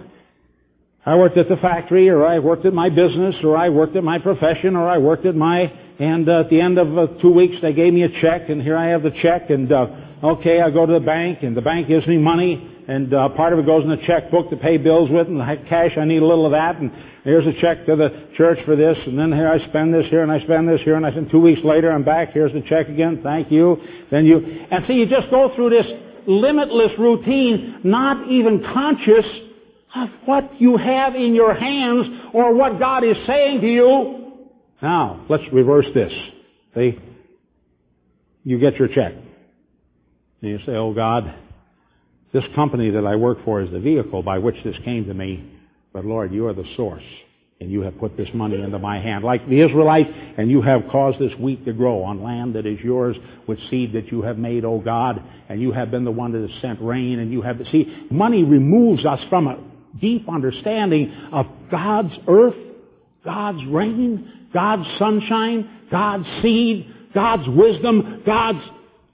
I 1.06 1.16
worked 1.16 1.36
at 1.36 1.48
the 1.48 1.56
factory, 1.56 2.08
or 2.08 2.26
I 2.26 2.38
worked 2.38 2.66
at 2.66 2.74
my 2.74 2.90
business, 2.90 3.34
or 3.42 3.56
I 3.56 3.68
worked 3.68 3.96
at 3.96 4.04
my 4.04 4.18
profession, 4.18 4.76
or 4.76 4.88
I 4.88 4.98
worked 4.98 5.26
at 5.26 5.34
my 5.34 5.72
and 5.98 6.28
uh, 6.28 6.40
at 6.40 6.50
the 6.50 6.60
end 6.60 6.78
of 6.78 6.96
uh, 6.96 7.06
two 7.20 7.32
weeks, 7.32 7.56
they 7.60 7.72
gave 7.72 7.92
me 7.92 8.04
a 8.04 8.20
check, 8.20 8.48
and 8.48 8.62
here 8.62 8.76
I 8.76 8.86
have 8.86 9.02
the 9.02 9.10
check. 9.20 9.50
And 9.50 9.70
uh, 9.72 9.86
okay, 10.22 10.60
I 10.60 10.70
go 10.70 10.86
to 10.86 10.92
the 10.92 11.00
bank, 11.00 11.42
and 11.42 11.56
the 11.56 11.62
bank 11.62 11.88
gives 11.88 12.06
me 12.06 12.16
money, 12.16 12.84
and 12.86 13.12
uh, 13.12 13.30
part 13.30 13.52
of 13.52 13.58
it 13.58 13.66
goes 13.66 13.82
in 13.82 13.90
the 13.90 14.00
checkbook 14.06 14.48
to 14.50 14.56
pay 14.56 14.76
bills 14.76 15.10
with, 15.10 15.26
and 15.26 15.40
the 15.40 15.56
cash 15.68 15.98
I 15.98 16.04
need 16.04 16.22
a 16.22 16.26
little 16.26 16.46
of 16.46 16.52
that. 16.52 16.76
And 16.76 16.92
here's 17.24 17.46
a 17.46 17.60
check 17.60 17.84
to 17.86 17.96
the 17.96 18.28
church 18.36 18.58
for 18.64 18.76
this, 18.76 18.96
and 19.06 19.18
then 19.18 19.32
here 19.32 19.48
I 19.48 19.58
spend 19.68 19.92
this 19.92 20.06
here, 20.08 20.22
and 20.22 20.30
I 20.30 20.38
spend 20.40 20.68
this 20.68 20.80
here, 20.82 20.94
and 20.94 21.04
I 21.04 21.10
spend 21.10 21.32
two 21.32 21.40
weeks 21.40 21.62
later, 21.64 21.90
I'm 21.90 22.04
back. 22.04 22.32
Here's 22.32 22.52
the 22.52 22.62
check 22.62 22.88
again. 22.88 23.20
Thank 23.24 23.50
you. 23.50 23.76
Then 24.12 24.24
you, 24.24 24.66
and 24.70 24.84
see, 24.86 24.94
you 24.94 25.06
just 25.06 25.30
go 25.30 25.52
through 25.56 25.70
this 25.70 25.86
limitless 26.28 26.92
routine, 26.96 27.80
not 27.82 28.30
even 28.30 28.62
conscious 28.72 29.26
of 29.94 30.08
what 30.24 30.60
you 30.60 30.76
have 30.76 31.14
in 31.14 31.34
your 31.34 31.54
hands 31.54 32.06
or 32.32 32.54
what 32.54 32.78
God 32.78 33.04
is 33.04 33.16
saying 33.26 33.60
to 33.60 33.66
you. 33.66 34.32
Now, 34.82 35.24
let's 35.28 35.44
reverse 35.52 35.86
this. 35.94 36.12
See? 36.74 36.98
You 38.44 38.58
get 38.58 38.76
your 38.76 38.88
check. 38.88 39.12
And 40.40 40.50
you 40.50 40.58
say, 40.64 40.72
oh 40.72 40.94
God, 40.94 41.34
this 42.32 42.44
company 42.54 42.90
that 42.90 43.06
I 43.06 43.16
work 43.16 43.44
for 43.44 43.60
is 43.62 43.70
the 43.70 43.80
vehicle 43.80 44.22
by 44.22 44.38
which 44.38 44.56
this 44.64 44.76
came 44.84 45.06
to 45.06 45.14
me, 45.14 45.50
but 45.92 46.04
Lord, 46.04 46.32
you 46.32 46.46
are 46.46 46.54
the 46.54 46.64
source. 46.76 47.02
And 47.60 47.72
you 47.72 47.80
have 47.80 47.98
put 47.98 48.16
this 48.16 48.28
money 48.32 48.62
into 48.62 48.78
my 48.78 49.00
hand, 49.00 49.24
like 49.24 49.48
the 49.48 49.60
Israelites, 49.60 50.08
and 50.36 50.48
you 50.48 50.62
have 50.62 50.82
caused 50.92 51.18
this 51.18 51.32
wheat 51.40 51.64
to 51.64 51.72
grow 51.72 52.04
on 52.04 52.22
land 52.22 52.54
that 52.54 52.66
is 52.66 52.78
yours 52.78 53.16
with 53.48 53.58
seed 53.68 53.94
that 53.94 54.12
you 54.12 54.22
have 54.22 54.38
made, 54.38 54.64
O 54.64 54.78
God, 54.78 55.20
and 55.48 55.60
you 55.60 55.72
have 55.72 55.90
been 55.90 56.04
the 56.04 56.12
one 56.12 56.30
that 56.32 56.48
has 56.48 56.60
sent 56.62 56.80
rain, 56.80 57.18
and 57.18 57.32
you 57.32 57.42
have, 57.42 57.60
see, 57.72 58.06
money 58.12 58.44
removes 58.44 59.04
us 59.04 59.18
from 59.28 59.48
a 59.48 59.58
deep 60.00 60.28
understanding 60.28 61.12
of 61.32 61.46
God's 61.70 62.14
earth, 62.26 62.54
God's 63.24 63.64
rain, 63.66 64.48
God's 64.52 64.88
sunshine, 64.98 65.68
God's 65.90 66.26
seed, 66.42 66.94
God's 67.14 67.48
wisdom, 67.48 68.22
God's 68.24 68.60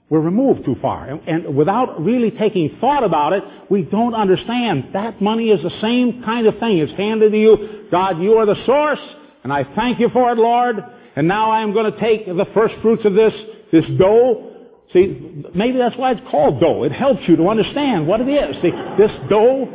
we're 0.07 0.19
removed 0.19 0.65
too 0.65 0.75
far. 0.83 1.09
And, 1.09 1.57
without 1.57 1.99
really 1.99 2.29
taking 2.29 2.77
thought 2.79 3.03
about 3.03 3.33
it, 3.33 3.43
we 3.71 3.81
don't 3.81 4.13
understand. 4.13 4.89
That 4.93 5.19
money 5.19 5.49
is 5.49 5.63
the 5.63 5.81
same 5.81 6.21
kind 6.23 6.45
of 6.45 6.59
thing. 6.59 6.77
It's 6.77 6.93
handed 6.93 7.31
to 7.31 7.37
you. 7.37 7.87
God, 7.89 8.21
you 8.21 8.33
are 8.33 8.45
the 8.45 8.55
source, 8.67 8.99
and 9.43 9.51
I 9.51 9.63
thank 9.75 9.99
you 9.99 10.09
for 10.09 10.31
it, 10.31 10.37
Lord. 10.37 10.75
And 11.15 11.27
now 11.27 11.49
I 11.49 11.61
am 11.61 11.73
going 11.73 11.91
to 11.91 11.99
take 11.99 12.27
the 12.27 12.45
first 12.53 12.75
fruits 12.83 13.03
of 13.03 13.15
this, 13.15 13.33
this 13.71 13.85
dough, 13.97 14.55
See, 14.93 15.43
maybe 15.53 15.77
that's 15.77 15.97
why 15.97 16.11
it's 16.11 16.21
called 16.31 16.61
dough. 16.61 16.83
It 16.83 16.91
helps 16.93 17.21
you 17.27 17.35
to 17.35 17.49
understand 17.49 18.07
what 18.07 18.21
it 18.21 18.29
is. 18.29 18.55
See, 18.61 18.71
this 18.97 19.11
dough, 19.29 19.67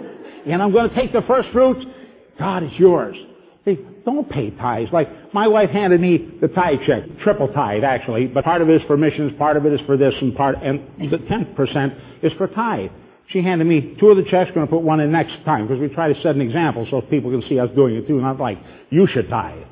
and 0.47 0.63
I'm 0.63 0.73
going 0.73 0.89
to 0.89 0.95
take 0.95 1.13
the 1.13 1.23
first 1.23 1.49
fruits. 1.53 1.85
God, 2.39 2.63
it's 2.63 2.79
yours. 2.79 3.17
Don't 4.05 4.29
pay 4.31 4.51
tithes. 4.51 4.91
Like, 4.93 5.35
my 5.35 5.47
wife 5.47 5.71
handed 5.71 6.01
me 6.01 6.39
the 6.41 6.49
tithe 6.49 6.79
check, 6.87 7.03
triple 7.23 7.49
tithe 7.49 7.85
actually, 7.85 8.27
but 8.27 8.45
part 8.45 8.63
of 8.63 8.71
it 8.71 8.81
is 8.81 8.87
for 8.87 8.97
missions, 8.97 9.33
part 9.37 9.57
of 9.57 9.67
it 9.67 9.73
is 9.75 9.81
for 9.87 9.97
this, 9.97 10.15
and 10.21 10.35
part, 10.35 10.57
and 10.63 10.81
the 11.11 11.19
10% 11.19 12.25
is 12.25 12.33
for 12.39 12.49
tithe. 12.49 12.91
She 13.29 13.43
handed 13.43 13.67
me 13.67 13.97
two 14.01 14.09
of 14.09 14.17
the 14.17 14.25
checks, 14.25 14.51
going 14.53 14.67
to 14.67 14.71
put 14.71 14.83
one 14.83 15.01
in 15.01 15.13
next 15.13 15.45
time, 15.45 15.69
because 15.69 15.81
we 15.81 15.89
try 15.89 16.13
to 16.13 16.21
set 16.23 16.35
an 16.35 16.41
example 16.41 16.87
so 16.91 17.01
people 17.03 17.31
can 17.31 17.47
see 17.49 17.61
us 17.61 17.69
doing 17.77 17.95
it 17.95 18.09
too, 18.09 18.21
not 18.21 18.41
like, 18.41 18.59
you 18.89 19.07
should 19.07 19.29
tithe. 19.29 19.65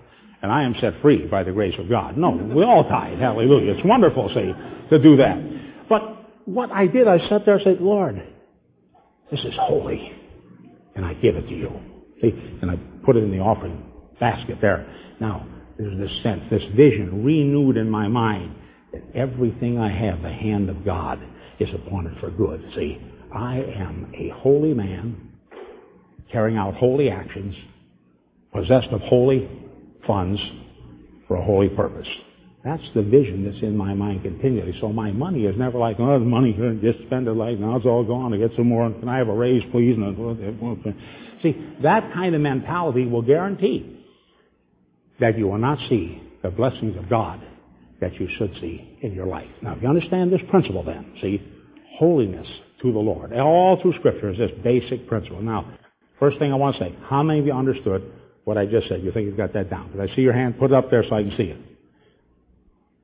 And 0.43 0.53
I 0.53 0.63
am 0.63 0.75
set 0.81 1.01
free 1.03 1.27
by 1.27 1.43
the 1.43 1.51
grace 1.51 1.75
of 1.79 1.89
God. 1.89 2.17
No, 2.17 2.31
we 2.31 2.63
all 2.63 2.85
tithe. 2.85 3.19
Hallelujah. 3.19 3.73
It's 3.73 3.85
wonderful, 3.85 4.29
see, 4.29 4.53
to 4.91 5.03
do 5.03 5.17
that. 5.17 5.89
But 5.89 6.03
what 6.45 6.71
I 6.71 6.87
did, 6.87 7.09
I 7.09 7.19
sat 7.29 7.45
there 7.45 7.57
and 7.57 7.65
said, 7.65 7.81
Lord, 7.81 8.23
this 9.33 9.41
is 9.41 9.55
holy. 9.59 10.13
And 10.99 11.07
I 11.07 11.15
give 11.15 11.37
it 11.37 11.47
to 11.49 11.55
you. 11.55 11.71
See, 12.21 12.33
and 12.61 12.73
I 12.73 12.77
put 13.07 13.15
it 13.15 13.23
in 13.23 13.31
the 13.31 13.39
offering 13.39 13.81
basket 14.19 14.59
there. 14.61 14.85
Now, 15.21 15.47
there's 15.79 15.97
this 15.97 16.11
sense, 16.25 16.43
this 16.51 16.65
vision 16.75 17.23
renewed 17.25 17.77
in 17.77 17.89
my 17.89 18.09
mind 18.09 18.53
that 18.93 19.03
everything 19.15 19.79
I 19.79 19.93
have, 19.93 20.23
the 20.23 20.33
hand 20.33 20.69
of 20.69 20.85
God, 20.85 21.21
is 21.61 21.69
upon 21.73 22.09
it 22.09 22.19
for 22.19 22.33
good. 22.33 22.69
See, 22.75 23.01
I 23.33 23.59
am 23.59 24.13
a 24.13 24.31
holy 24.41 24.75
man 24.75 25.35
carrying 26.33 26.59
out 26.59 26.75
holy 26.75 27.11
actions, 27.11 27.55
possessed 28.53 28.89
of 28.89 29.01
holy 29.03 29.49
funds 30.05 30.41
for 31.29 31.37
a 31.37 31.45
holy 31.45 31.69
purpose. 31.69 32.09
That's 32.64 32.83
the 32.94 33.03
vision 33.03 33.44
that's 33.44 33.62
in 33.62 33.77
my 33.77 33.94
mind 33.94 34.23
continually. 34.23 34.77
So 34.81 34.92
my 34.92 35.12
money 35.12 35.44
is 35.44 35.57
never 35.57 35.79
like, 35.79 35.97
oh, 36.01 36.18
the 36.18 36.25
money, 36.25 36.57
uh, 36.59 36.75
just 36.83 37.05
spend 37.07 37.29
it 37.29 37.33
like, 37.33 37.59
now 37.59 37.77
it's 37.77 37.87
all 37.87 38.05
gone, 38.05 38.35
I 38.35 38.37
get 38.37 38.51
some 38.57 38.68
more, 38.68 38.90
can 38.90 39.09
I 39.09 39.18
have 39.18 39.29
a 39.29 39.33
raise, 39.33 39.62
please? 39.71 39.97
See, 41.42 41.75
that 41.83 42.12
kind 42.12 42.35
of 42.35 42.40
mentality 42.40 43.07
will 43.07 43.23
guarantee 43.23 44.05
that 45.21 45.38
you 45.38 45.47
will 45.47 45.59
not 45.59 45.79
see 45.88 46.21
the 46.42 46.51
blessings 46.51 46.97
of 46.97 47.09
God 47.09 47.40
that 48.01 48.14
you 48.14 48.29
should 48.38 48.53
see 48.61 48.99
in 49.03 49.12
your 49.12 49.27
life. 49.27 49.49
Now, 49.62 49.75
if 49.75 49.83
you 49.83 49.88
understand 49.88 50.33
this 50.33 50.40
principle 50.51 50.83
then, 50.83 51.14
see, 51.21 51.40
holiness 51.97 52.47
to 52.83 52.92
the 52.92 52.99
Lord. 52.99 53.33
All 53.33 53.81
through 53.81 53.94
Scripture 53.99 54.31
is 54.31 54.38
this 54.38 54.51
basic 54.62 55.09
principle. 55.09 55.42
Now, 55.42 55.79
first 56.18 56.38
thing 56.38 56.53
I 56.53 56.57
want 56.57 56.77
to 56.77 56.85
say, 56.85 56.97
how 57.09 57.23
many 57.23 57.40
of 57.40 57.47
you 57.47 57.53
understood 57.53 58.12
what 58.49 58.57
I 58.57 58.64
just 58.64 58.88
said. 58.88 59.03
You 59.03 59.12
think 59.12 59.27
you've 59.27 59.37
got 59.37 59.53
that 59.53 59.68
down. 59.68 59.92
Did 59.92 60.01
I 60.01 60.16
see 60.16 60.23
your 60.23 60.33
hand? 60.33 60.59
Put 60.59 60.71
it 60.71 60.75
up 60.75 60.90
there 60.90 61.05
so 61.07 61.16
I 61.16 61.23
can 61.23 61.35
see 61.37 61.53
it. 61.53 61.59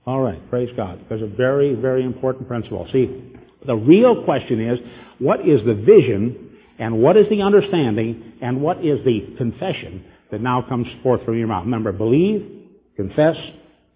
All 0.07 0.21
right. 0.21 0.51
Praise 0.51 0.71
God. 0.77 1.01
There's 1.09 1.23
a 1.23 1.27
very, 1.27 1.75
very 1.75 2.05
important 2.05 2.47
principle. 2.47 2.87
See, 2.93 3.35
the 3.67 3.77
real 3.77 4.25
question 4.25 4.61
is, 4.61 4.79
what 5.19 5.47
is 5.49 5.65
the 5.65 5.75
vision 5.75 6.59
and 6.79 7.01
what 7.01 7.17
is 7.17 7.27
the 7.31 7.43
understanding 7.43 8.35
and 8.43 8.61
what 8.61 8.85
is 8.85 9.05
the 9.05 9.35
confession 9.39 10.05
that 10.31 10.41
now 10.41 10.63
comes 10.63 10.87
forth 11.03 11.25
from 11.25 11.39
your 11.39 11.47
mouth? 11.47 11.65
Remember, 11.65 11.93
believe, 11.93 12.69
confess, 12.97 13.37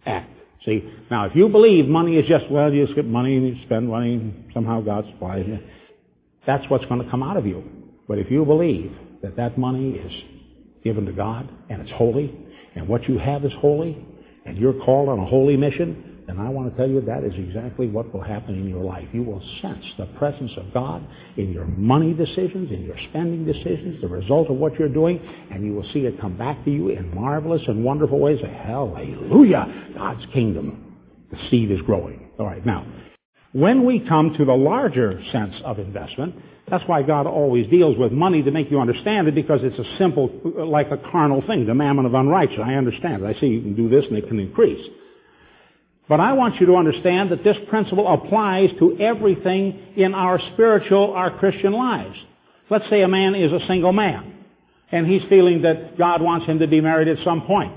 act. 0.07 0.31
See, 0.65 0.91
now 1.11 1.27
if 1.27 1.37
you 1.37 1.49
believe 1.49 1.87
money 1.87 2.17
is 2.17 2.27
just, 2.27 2.51
well, 2.51 2.73
you 2.73 2.85
just 2.85 2.97
get 2.97 3.05
money 3.05 3.37
and 3.37 3.47
you 3.47 3.57
spend 3.65 3.89
money, 3.89 4.15
and 4.15 4.51
somehow 4.55 4.81
God 4.81 5.05
supplies 5.13 5.45
you, 5.47 5.59
that's 6.47 6.69
what's 6.71 6.85
going 6.87 7.03
to 7.03 7.11
come 7.11 7.23
out 7.23 7.37
of 7.37 7.47
you. 7.47 7.63
But 8.09 8.19
if 8.19 8.31
you 8.31 8.45
believe 8.45 8.93
that 9.23 9.37
that 9.37 9.59
money 9.59 9.93
is 9.93 10.13
given 10.83 11.05
to 11.07 11.13
God 11.13 11.51
and 11.69 11.83
it's 11.83 11.91
holy, 11.93 12.35
and 12.75 12.89
what 12.89 13.09
you 13.09 13.19
have 13.19 13.45
is 13.45 13.53
holy, 13.61 14.05
and 14.49 14.57
you're 14.59 14.85
called 14.85 15.09
on 15.09 15.19
a 15.19 15.27
holy 15.27 15.57
mission, 15.57 16.23
then 16.27 16.39
I 16.39 16.49
want 16.51 16.71
to 16.71 16.77
tell 16.77 16.89
you 16.89 17.01
that 17.01 17.25
is 17.25 17.33
exactly 17.37 17.89
what 17.89 18.13
will 18.13 18.23
happen 18.23 18.55
in 18.55 18.69
your 18.69 18.83
life. 18.85 19.09
You 19.13 19.23
will 19.23 19.43
sense 19.63 19.85
the 19.97 20.07
presence 20.19 20.53
of 20.59 20.73
God 20.75 21.03
in 21.37 21.53
your 21.53 21.65
money 21.65 22.13
decisions, 22.13 22.71
in 22.71 22.83
your 22.83 22.97
spending 23.09 23.47
decisions, 23.47 24.01
the 24.03 24.09
result 24.09 24.51
of 24.51 24.57
what 24.57 24.79
you're 24.79 24.91
doing, 24.91 25.21
and 25.51 25.65
you 25.65 25.73
will 25.73 25.89
see 25.93 26.01
it 26.01 26.21
come 26.21 26.37
back 26.37 26.63
to 26.65 26.71
you 26.71 26.91
in 26.91 27.15
marvelous 27.15 27.63
and 27.67 27.83
wonderful 27.83 28.19
ways. 28.19 28.41
Hallelujah! 28.43 29.93
God's 29.97 30.27
kingdom. 30.35 30.97
The 31.31 31.39
seed 31.51 31.71
is 31.71 31.81
growing. 31.83 32.31
All 32.39 32.47
right, 32.47 32.65
now, 32.65 32.87
when 33.59 33.85
we 33.85 33.99
come 33.99 34.35
to 34.39 34.45
the 34.45 34.55
larger 34.55 35.21
sense 35.33 35.55
of 35.65 35.81
investment, 35.81 36.37
that's 36.71 36.85
why 36.87 37.03
God 37.03 37.27
always 37.27 37.69
deals 37.69 37.97
with 37.99 38.13
money 38.13 38.43
to 38.43 38.51
make 38.53 38.71
you 38.71 38.79
understand 38.79 39.27
it 39.27 39.35
because 39.35 39.61
it's 39.65 39.79
a 39.79 39.99
simple, 39.99 40.31
like 40.55 40.93
a 40.93 40.99
carnal 41.11 41.43
thing, 41.45 41.67
the 41.67 41.75
mammon 41.75 42.07
of 42.07 42.15
unrighteousness. 42.15 42.65
I 42.65 42.75
understand 42.75 43.25
it. 43.25 43.37
I 43.37 43.41
see 43.41 43.47
you 43.47 43.61
can 43.63 43.75
do 43.75 43.89
this 43.89 44.05
and 44.09 44.17
it 44.17 44.29
can 44.29 44.39
increase. 44.39 44.87
But 46.09 46.21
I 46.21 46.35
want 46.35 46.61
you 46.61 46.67
to 46.67 46.77
understand 46.77 47.33
that 47.33 47.43
this 47.43 47.57
principle 47.69 48.07
applies 48.07 48.71
to 48.79 48.97
everything 49.01 49.95
in 49.97 50.15
our 50.15 50.39
spiritual, 50.53 51.13
our 51.15 51.37
Christian 51.39 51.73
lives. 51.73 52.17
Let's 52.71 52.89
say 52.89 53.03
a 53.03 53.09
man 53.09 53.35
is 53.35 53.51
a 53.53 53.67
single 53.67 53.93
man 53.93 54.45
and 54.93 55.07
he's 55.07 55.23
feeling 55.29 55.63
that 55.63 55.99
God 55.99 56.23
wants 56.23 56.47
him 56.47 56.61
to 56.61 56.69
be 56.69 56.81
married 56.81 57.09
at 57.09 57.25
some 57.25 57.43
point. 57.43 57.73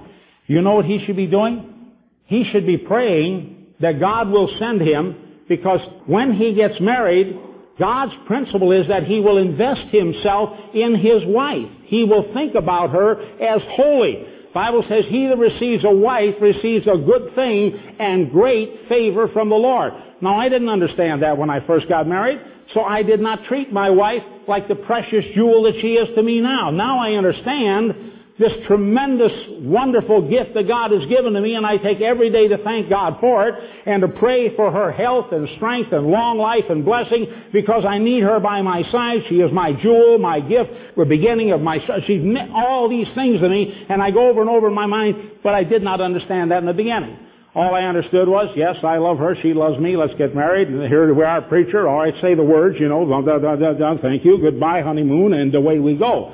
You 0.46 0.62
know 0.62 0.76
what 0.76 0.86
he 0.86 1.04
should 1.06 1.16
be 1.16 1.28
doing? 1.28 1.92
He 2.26 2.44
should 2.52 2.68
be 2.68 2.78
praying 2.78 3.74
that 3.80 4.00
God 4.00 4.30
will 4.30 4.50
send 4.60 4.80
him 4.82 5.31
because 5.52 5.82
when 6.06 6.32
he 6.32 6.54
gets 6.54 6.80
married, 6.80 7.38
God's 7.78 8.14
principle 8.26 8.72
is 8.72 8.88
that 8.88 9.04
He 9.04 9.20
will 9.20 9.38
invest 9.38 9.82
Himself 9.92 10.58
in 10.74 10.96
His 10.96 11.26
wife. 11.26 11.68
He 11.84 12.06
will 12.06 12.34
think 12.34 12.56
about 12.56 12.92
her 12.92 13.20
as 13.42 13.62
holy. 13.72 14.26
Bible 14.54 14.86
says, 14.88 15.04
He 15.10 15.28
that 15.28 15.38
receives 15.38 15.84
a 15.84 15.92
wife 15.92 16.36
receives 16.40 16.88
a 16.88 16.98
good 16.98 17.36
thing 17.36 17.78
and 18.00 18.32
great 18.32 18.88
favor 18.88 19.28
from 19.34 19.50
the 19.50 19.56
Lord. 19.56 19.92
Now, 20.22 20.36
I 20.38 20.48
didn't 20.48 20.70
understand 20.70 21.22
that 21.24 21.38
when 21.38 21.50
I 21.50 21.66
first 21.68 21.90
got 21.90 22.08
married, 22.08 22.40
so 22.74 22.82
I 22.82 23.04
did 23.04 23.20
not 23.20 23.44
treat 23.46 23.74
my 23.74 23.90
wife 23.90 24.24
like 24.48 24.70
the 24.70 24.76
precious 24.76 25.26
jewel 25.36 25.64
that 25.64 25.74
she 25.82 25.96
is 25.96 26.16
to 26.16 26.24
me 26.24 26.40
now. 26.40 26.72
Now 26.72 27.00
I 27.00 27.14
understand 27.14 28.11
this 28.42 28.52
tremendous, 28.68 29.32
wonderful 29.62 30.28
gift 30.30 30.56
that 30.56 30.68
God 30.68 30.92
has 30.92 31.06
given 31.08 31.34
to 31.34 31.42
me, 31.42 31.56
and 31.56 31.66
I 31.66 31.78
take 31.78 32.02
every 32.02 32.30
day 32.30 32.48
to 32.48 32.58
thank 32.64 32.90
God 32.90 33.18
for 33.22 33.48
it 33.48 33.56
and 33.86 34.02
to 34.02 34.08
pray 34.08 34.56
for 34.56 34.72
her 34.72 34.92
health 34.92 35.28
and 35.32 35.48
strength 35.56 35.94
and 35.94 36.08
long 36.08 36.38
life 36.38 36.66
and 36.70 36.84
blessing 36.84 37.28
because 37.54 37.86
I 37.88 38.00
need 38.00 38.24
her 38.24 38.40
by 38.40 38.62
my 38.62 38.84
side. 38.92 39.22
She 39.30 39.36
is 39.36 39.52
my 39.54 39.74
jewel, 39.74 40.18
my 40.18 40.40
gift, 40.40 40.72
the 40.98 41.06
beginning 41.06 41.52
of 41.52 41.62
my, 41.62 41.78
she's 42.08 42.24
meant 42.24 42.52
all 42.52 42.90
these 42.90 43.08
things 43.16 43.40
to 43.42 43.48
me, 43.48 43.86
and 43.88 44.02
I 44.02 44.12
go 44.12 44.30
over 44.30 44.42
and 44.42 44.50
over 44.50 44.68
in 44.68 44.74
my 44.74 44.88
mind, 44.88 45.32
but 45.44 45.54
I 45.54 45.64
did 45.64 45.84
not 45.84 46.02
understand 46.02 46.52
that 46.52 46.58
in 46.58 46.66
the 46.66 46.74
beginning. 46.74 47.18
All 47.54 47.76
I 47.76 47.82
understood 47.84 48.28
was, 48.28 48.48
yes, 48.56 48.78
I 48.82 48.98
love 48.98 49.18
her, 49.18 49.36
she 49.42 49.54
loves 49.54 49.78
me, 49.78 49.98
let's 49.98 50.16
get 50.16 50.34
married, 50.34 50.70
and 50.70 50.82
here 50.88 51.14
we 51.14 51.24
are, 51.24 51.42
preacher, 51.42 51.88
all 51.88 52.00
right, 52.00 52.14
say 52.22 52.34
the 52.34 52.44
words, 52.44 52.78
you 52.80 52.88
know, 52.88 53.06
da, 53.06 53.38
da, 53.38 53.56
da, 53.56 53.74
da, 53.74 53.98
thank 54.02 54.26
you, 54.26 54.40
goodbye, 54.42 54.82
honeymoon, 54.82 55.34
and 55.34 55.54
away 55.54 55.78
we 55.78 55.96
go. 55.96 56.34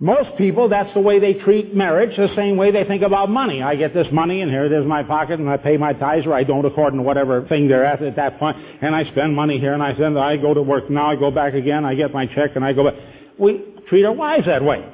Most 0.00 0.38
people, 0.38 0.68
that's 0.68 0.94
the 0.94 1.00
way 1.00 1.18
they 1.18 1.34
treat 1.34 1.74
marriage, 1.74 2.16
the 2.16 2.28
same 2.36 2.56
way 2.56 2.70
they 2.70 2.84
think 2.84 3.02
about 3.02 3.30
money. 3.30 3.64
I 3.64 3.74
get 3.74 3.92
this 3.92 4.06
money 4.12 4.42
and 4.42 4.50
here 4.50 4.64
it 4.64 4.72
is 4.72 4.82
in 4.82 4.88
my 4.88 5.02
pocket 5.02 5.40
and 5.40 5.50
I 5.50 5.56
pay 5.56 5.76
my 5.76 5.92
tithes 5.92 6.24
or 6.24 6.34
I 6.34 6.44
don't 6.44 6.64
according 6.64 7.00
to 7.00 7.02
whatever 7.02 7.44
thing 7.48 7.66
they're 7.66 7.84
at 7.84 8.00
at 8.00 8.14
that 8.14 8.38
point 8.38 8.56
and 8.80 8.94
I 8.94 9.10
spend 9.10 9.34
money 9.34 9.58
here 9.58 9.74
and 9.74 9.82
I 9.82 9.96
send, 9.96 10.16
I 10.16 10.36
go 10.36 10.54
to 10.54 10.62
work 10.62 10.88
now, 10.88 11.10
I 11.10 11.16
go 11.16 11.32
back 11.32 11.54
again, 11.54 11.84
I 11.84 11.96
get 11.96 12.14
my 12.14 12.26
check 12.26 12.54
and 12.54 12.64
I 12.64 12.74
go 12.74 12.84
back. 12.84 12.94
We 13.38 13.64
treat 13.88 14.04
our 14.04 14.12
wives 14.12 14.46
that 14.46 14.62
way. 14.62 14.88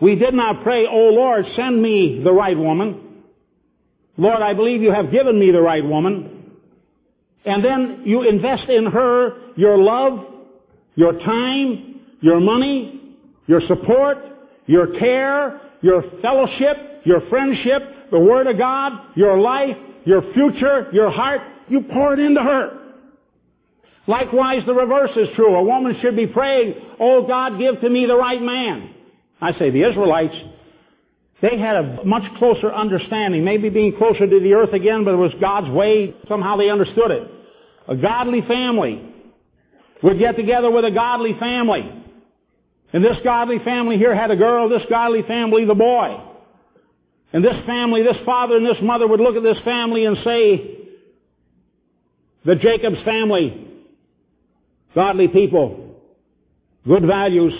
We 0.00 0.14
did 0.14 0.34
not 0.34 0.62
pray, 0.62 0.86
oh 0.86 1.10
Lord, 1.12 1.44
send 1.56 1.82
me 1.82 2.20
the 2.22 2.32
right 2.32 2.56
woman. 2.56 3.24
Lord, 4.16 4.40
I 4.40 4.54
believe 4.54 4.82
you 4.82 4.92
have 4.92 5.10
given 5.10 5.36
me 5.36 5.50
the 5.50 5.60
right 5.60 5.84
woman. 5.84 6.52
And 7.44 7.64
then 7.64 8.02
you 8.04 8.22
invest 8.22 8.68
in 8.68 8.86
her 8.86 9.52
your 9.56 9.78
love, 9.78 10.26
your 10.94 11.12
time, 11.12 12.00
your 12.20 12.38
money, 12.38 12.95
your 13.46 13.60
support, 13.68 14.18
your 14.66 14.98
care, 14.98 15.60
your 15.82 16.02
fellowship, 16.20 17.02
your 17.04 17.20
friendship, 17.28 18.10
the 18.10 18.18
Word 18.18 18.46
of 18.46 18.58
God, 18.58 18.92
your 19.14 19.38
life, 19.38 19.76
your 20.04 20.22
future, 20.32 20.88
your 20.92 21.10
heart, 21.10 21.40
you 21.68 21.82
pour 21.92 22.14
it 22.14 22.20
into 22.20 22.42
her. 22.42 22.78
Likewise, 24.06 24.62
the 24.66 24.74
reverse 24.74 25.10
is 25.16 25.28
true. 25.34 25.54
A 25.56 25.62
woman 25.62 25.96
should 26.00 26.16
be 26.16 26.26
praying, 26.26 26.74
Oh 27.00 27.26
God, 27.26 27.58
give 27.58 27.80
to 27.80 27.90
me 27.90 28.06
the 28.06 28.16
right 28.16 28.40
man. 28.40 28.94
I 29.40 29.52
say 29.58 29.70
the 29.70 29.88
Israelites, 29.88 30.34
they 31.42 31.58
had 31.58 31.76
a 31.76 32.04
much 32.04 32.22
closer 32.38 32.72
understanding, 32.72 33.44
maybe 33.44 33.68
being 33.68 33.96
closer 33.96 34.26
to 34.26 34.40
the 34.40 34.54
earth 34.54 34.72
again, 34.72 35.04
but 35.04 35.14
it 35.14 35.18
was 35.18 35.32
God's 35.40 35.68
way. 35.70 36.14
Somehow 36.28 36.56
they 36.56 36.70
understood 36.70 37.10
it. 37.10 37.30
A 37.88 37.96
godly 37.96 38.40
family 38.42 39.12
would 40.02 40.18
get 40.18 40.36
together 40.36 40.70
with 40.70 40.84
a 40.84 40.90
godly 40.90 41.34
family. 41.38 42.04
And 42.92 43.04
this 43.04 43.16
godly 43.24 43.58
family 43.58 43.98
here 43.98 44.14
had 44.14 44.30
a 44.30 44.36
girl, 44.36 44.68
this 44.68 44.82
godly 44.88 45.22
family, 45.22 45.64
the 45.64 45.74
boy. 45.74 46.20
And 47.32 47.44
this 47.44 47.56
family, 47.66 48.02
this 48.02 48.16
father 48.24 48.56
and 48.56 48.64
this 48.64 48.78
mother 48.82 49.06
would 49.06 49.20
look 49.20 49.36
at 49.36 49.42
this 49.42 49.58
family 49.64 50.04
and 50.04 50.16
say, 50.24 50.78
the 52.44 52.54
Jacob's 52.54 53.02
family, 53.04 53.66
godly 54.94 55.28
people, 55.28 55.96
good 56.86 57.04
values, 57.04 57.52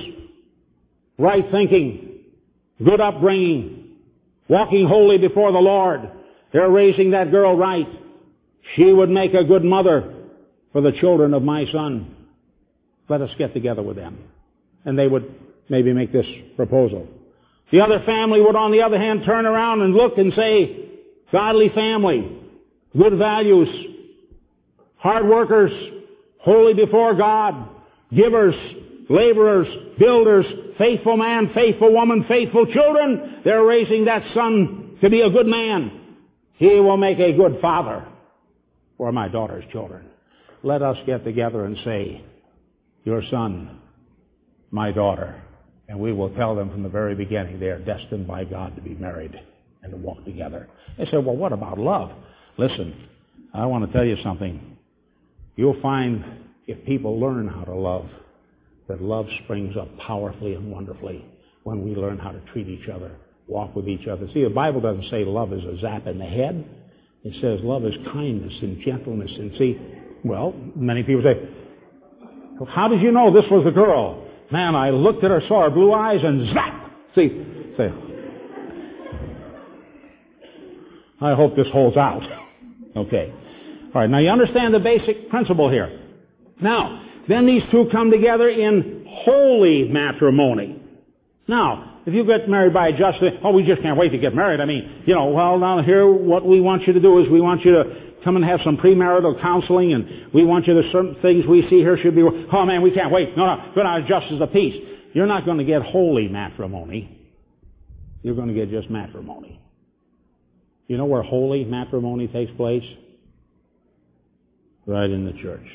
right 1.18 1.44
thinking, 1.50 2.20
good 2.82 3.00
upbringing, 3.00 3.96
walking 4.48 4.86
holy 4.86 5.18
before 5.18 5.50
the 5.50 5.58
Lord. 5.58 6.08
They're 6.52 6.70
raising 6.70 7.10
that 7.10 7.32
girl 7.32 7.56
right. 7.56 7.88
She 8.76 8.92
would 8.92 9.10
make 9.10 9.34
a 9.34 9.44
good 9.44 9.64
mother 9.64 10.14
for 10.72 10.80
the 10.80 10.92
children 10.92 11.34
of 11.34 11.42
my 11.42 11.66
son. 11.72 12.14
Let 13.08 13.20
us 13.22 13.30
get 13.38 13.54
together 13.54 13.82
with 13.82 13.96
them. 13.96 14.18
And 14.87 14.99
they 14.99 15.07
would 15.07 15.35
maybe 15.68 15.92
make 15.92 16.12
this 16.12 16.27
proposal. 16.57 17.07
The 17.70 17.81
other 17.81 18.03
family 18.07 18.40
would, 18.40 18.57
on 18.57 18.70
the 18.72 18.83
other 18.83 18.99
hand, 18.99 19.22
turn 19.27 19.44
around 19.44 19.83
and 19.83 19.92
look 19.92 20.16
and 20.16 20.33
say, 20.35 20.88
godly 21.33 21.68
family, 21.75 22.38
good 22.96 23.18
values, 23.18 23.68
hard 24.96 25.27
workers, 25.27 25.72
holy 26.38 26.75
before 26.75 27.14
God, 27.14 27.68
givers, 28.14 28.55
laborers, 29.11 29.66
builders, 29.99 30.46
faithful 30.79 31.16
man, 31.16 31.51
faithful 31.55 31.92
woman, 31.92 32.25
faithful 32.29 32.66
children. 32.66 33.40
They're 33.44 33.64
raising 33.64 34.05
that 34.05 34.22
son 34.35 34.99
to 35.01 35.11
be 35.11 35.22
a 35.22 35.31
good 35.31 35.46
man. 35.46 35.90
He 36.55 36.81
will 36.81 36.96
make 36.96 37.18
a 37.18 37.33
good 37.33 37.59
father 37.61 38.07
for 38.96 39.12
my 39.12 39.29
daughter's 39.29 39.64
children. 39.72 40.07
Let 40.62 40.83
us 40.83 40.96
get 41.05 41.25
together 41.25 41.64
and 41.64 41.77
say, 41.85 42.25
your 43.05 43.22
son, 43.31 43.81
my 44.70 44.92
daughter. 44.92 45.42
And 45.88 45.98
we 46.00 46.12
will 46.12 46.31
tell 46.31 46.55
them 46.55 46.70
from 46.70 46.83
the 46.83 46.88
very 46.88 47.14
beginning 47.14 47.61
they 47.61 47.66
are 47.66 47.79
destined 47.79 48.26
by 48.26 48.44
God 48.44 48.74
to 48.76 48.83
be 48.83 48.94
married 48.94 49.38
and 49.83 49.92
to 49.92 49.96
walk 49.96 50.24
together. 50.24 50.68
They 50.98 51.05
say, 51.07 51.18
well, 51.18 51.37
what 51.37 51.52
about 51.52 51.79
love? 51.79 52.11
Listen, 52.59 53.09
I 53.55 53.66
want 53.66 53.87
to 53.87 53.92
tell 53.92 54.05
you 54.05 54.16
something. 54.22 54.76
You'll 55.55 55.81
find 55.81 56.24
if 56.66 56.85
people 56.85 57.20
learn 57.20 57.48
how 57.48 57.62
to 57.62 57.74
love, 57.74 58.09
that 58.88 59.00
love 59.00 59.26
springs 59.44 59.76
up 59.76 59.96
powerfully 59.98 60.55
and 60.55 60.70
wonderfully 60.70 61.24
when 61.64 61.83
we 61.83 61.94
learn 61.94 62.18
how 62.18 62.31
to 62.31 62.40
treat 62.52 62.68
each 62.68 62.88
other, 62.88 63.12
walk 63.46 63.74
with 63.74 63.88
each 63.88 64.07
other. 64.07 64.29
See, 64.35 64.42
the 64.44 64.50
Bible 64.50 64.81
doesn't 64.81 65.11
say 65.11 65.24
love 65.24 65.52
is 65.52 65.64
a 65.64 65.79
zap 65.81 66.07
in 66.07 66.18
the 66.18 66.24
head. 66.24 66.64
It 67.24 67.35
says 67.40 67.61
love 67.64 67.85
is 67.85 67.94
kindness 68.12 68.55
and 68.62 68.81
gentleness. 68.85 69.31
And 69.37 69.52
see, 69.59 69.81
well, 70.24 70.55
many 70.74 71.02
people 71.02 71.22
say, 71.22 71.48
how 72.68 72.88
did 72.88 73.00
you 73.00 73.12
know 73.12 73.33
this 73.33 73.50
was 73.50 73.64
the 73.64 73.70
girl? 73.70 74.25
Man, 74.50 74.74
I 74.74 74.90
looked 74.90 75.24
at 75.24 75.30
her, 75.30 75.42
saw 75.48 75.64
her 75.64 75.70
blue 75.70 75.92
eyes, 75.92 76.20
and 76.22 76.52
zap! 76.54 76.92
See, 77.14 77.72
say, 77.76 77.92
I 81.20 81.35
hope 81.35 81.56
this 81.56 81.68
holds 81.72 81.96
out. 81.96 82.22
Okay. 82.96 83.30
All 83.94 84.00
right, 84.00 84.09
now 84.09 84.16
you 84.16 84.30
understand 84.30 84.72
the 84.72 84.78
basic 84.78 85.28
principle 85.28 85.70
here. 85.70 86.00
Now, 86.62 87.06
then 87.28 87.44
these 87.44 87.62
two 87.70 87.90
come 87.92 88.11
together 88.11 88.48
in 88.48 89.04
holy 89.06 89.87
matrimony. 89.88 90.80
Now, 91.46 91.95
if 92.07 92.14
you 92.14 92.25
get 92.25 92.49
married 92.49 92.73
by 92.73 92.88
a 92.88 92.97
justice, 92.97 93.33
oh, 93.42 93.51
we 93.51 93.64
just 93.64 93.83
can't 93.83 93.99
wait 93.99 94.11
to 94.11 94.19
get 94.19 94.33
married. 94.33 94.61
I 94.61 94.64
mean, 94.64 95.03
you 95.07 95.14
know, 95.14 95.27
well, 95.27 95.59
now 95.59 95.83
here, 95.83 96.07
what 96.07 96.47
we 96.47 96.61
want 96.61 96.87
you 96.87 96.92
to 96.92 97.01
do 97.01 97.19
is 97.19 97.29
we 97.29 97.40
want 97.40 97.64
you 97.64 97.73
to 97.73 98.12
come 98.23 98.37
and 98.37 98.45
have 98.45 98.61
some 98.62 98.77
premarital 98.77 99.40
counseling, 99.40 99.92
and 99.92 100.33
we 100.33 100.45
want 100.45 100.69
you 100.69 100.81
to 100.81 100.90
certain 100.92 101.16
things 101.21 101.45
we 101.47 101.62
see 101.69 101.79
here 101.79 101.99
should 101.99 102.14
be. 102.14 102.23
Oh 102.23 102.64
man, 102.64 102.83
we 102.83 102.92
can't 102.92 103.12
wait. 103.12 103.37
No, 103.37 103.47
no, 103.47 103.73
good 103.75 103.85
on 103.85 104.07
justice 104.07 104.40
of 104.40 104.53
peace. 104.53 104.75
You're 105.14 105.27
not 105.27 105.45
going 105.45 105.59
to 105.59 105.64
get 105.64 105.83
holy 105.83 106.29
matrimony. 106.29 107.12
You're 108.23 108.37
going 108.37 108.49
to 108.49 108.55
get 108.55 108.71
just 108.71 108.88
matrimony. 108.88 109.61
You 110.87 110.99
know 110.99 111.07
where 111.07 111.23
holy 111.23 111.64
matrimony 111.64 112.29
takes 112.29 112.53
place? 112.53 112.85
Right 114.87 115.11
in 115.11 115.25
the 115.25 115.33
church 115.42 115.66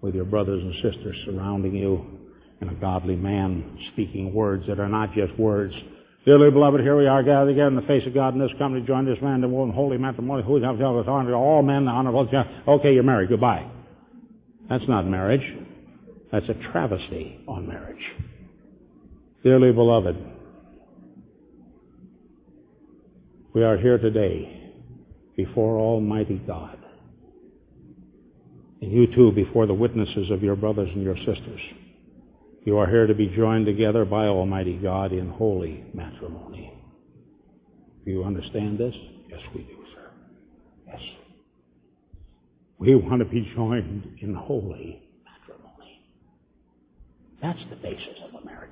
with 0.00 0.14
your 0.14 0.24
brothers 0.24 0.62
and 0.62 0.74
sisters 0.76 1.16
surrounding 1.26 1.74
you 1.74 2.21
and 2.62 2.70
a 2.70 2.74
godly 2.74 3.16
man 3.16 3.76
speaking 3.92 4.32
words 4.32 4.64
that 4.68 4.78
are 4.78 4.88
not 4.88 5.12
just 5.14 5.36
words. 5.36 5.74
Dearly 6.24 6.48
beloved, 6.48 6.80
here 6.80 6.96
we 6.96 7.08
are 7.08 7.22
gathered 7.24 7.48
together 7.48 7.66
in 7.66 7.74
the 7.74 7.82
face 7.82 8.06
of 8.06 8.14
God 8.14 8.34
in 8.34 8.40
this 8.40 8.52
company, 8.56 8.86
join 8.86 9.04
this 9.04 9.20
man 9.20 9.42
and 9.42 9.52
woman, 9.52 9.74
holy 9.74 9.98
matrimony, 9.98 10.44
who 10.44 10.52
with 10.52 10.62
honor 10.62 11.30
to 11.30 11.34
all 11.34 11.62
men, 11.62 11.88
honorable. 11.88 12.30
Okay, 12.68 12.94
you're 12.94 13.02
married. 13.02 13.28
Goodbye. 13.28 13.68
That's 14.70 14.86
not 14.86 15.06
marriage. 15.06 15.42
That's 16.30 16.48
a 16.48 16.54
travesty 16.70 17.40
on 17.48 17.66
marriage. 17.66 18.02
Dearly 19.42 19.72
beloved, 19.72 20.16
we 23.52 23.64
are 23.64 23.76
here 23.76 23.98
today 23.98 24.70
before 25.36 25.80
Almighty 25.80 26.40
God 26.46 26.78
and 28.80 28.92
you 28.92 29.12
too 29.14 29.32
before 29.32 29.66
the 29.66 29.74
witnesses 29.74 30.30
of 30.30 30.44
your 30.44 30.54
brothers 30.54 30.90
and 30.94 31.02
your 31.02 31.16
sisters. 31.16 31.60
You 32.64 32.78
are 32.78 32.86
here 32.86 33.08
to 33.08 33.14
be 33.14 33.26
joined 33.26 33.66
together 33.66 34.04
by 34.04 34.26
Almighty 34.26 34.76
God 34.76 35.12
in 35.12 35.28
holy 35.28 35.84
matrimony. 35.92 36.72
Do 38.04 38.10
you 38.10 38.22
understand 38.22 38.78
this? 38.78 38.94
Yes, 39.28 39.40
we 39.52 39.62
do, 39.62 39.76
sir. 39.92 40.10
Yes. 40.86 41.00
We 42.78 42.94
want 42.94 43.18
to 43.18 43.24
be 43.24 43.50
joined 43.56 44.18
in 44.20 44.34
holy 44.34 45.02
matrimony. 45.24 46.02
That's 47.40 47.58
the 47.68 47.76
basis 47.76 48.18
of 48.28 48.40
a 48.40 48.46
marriage. 48.46 48.70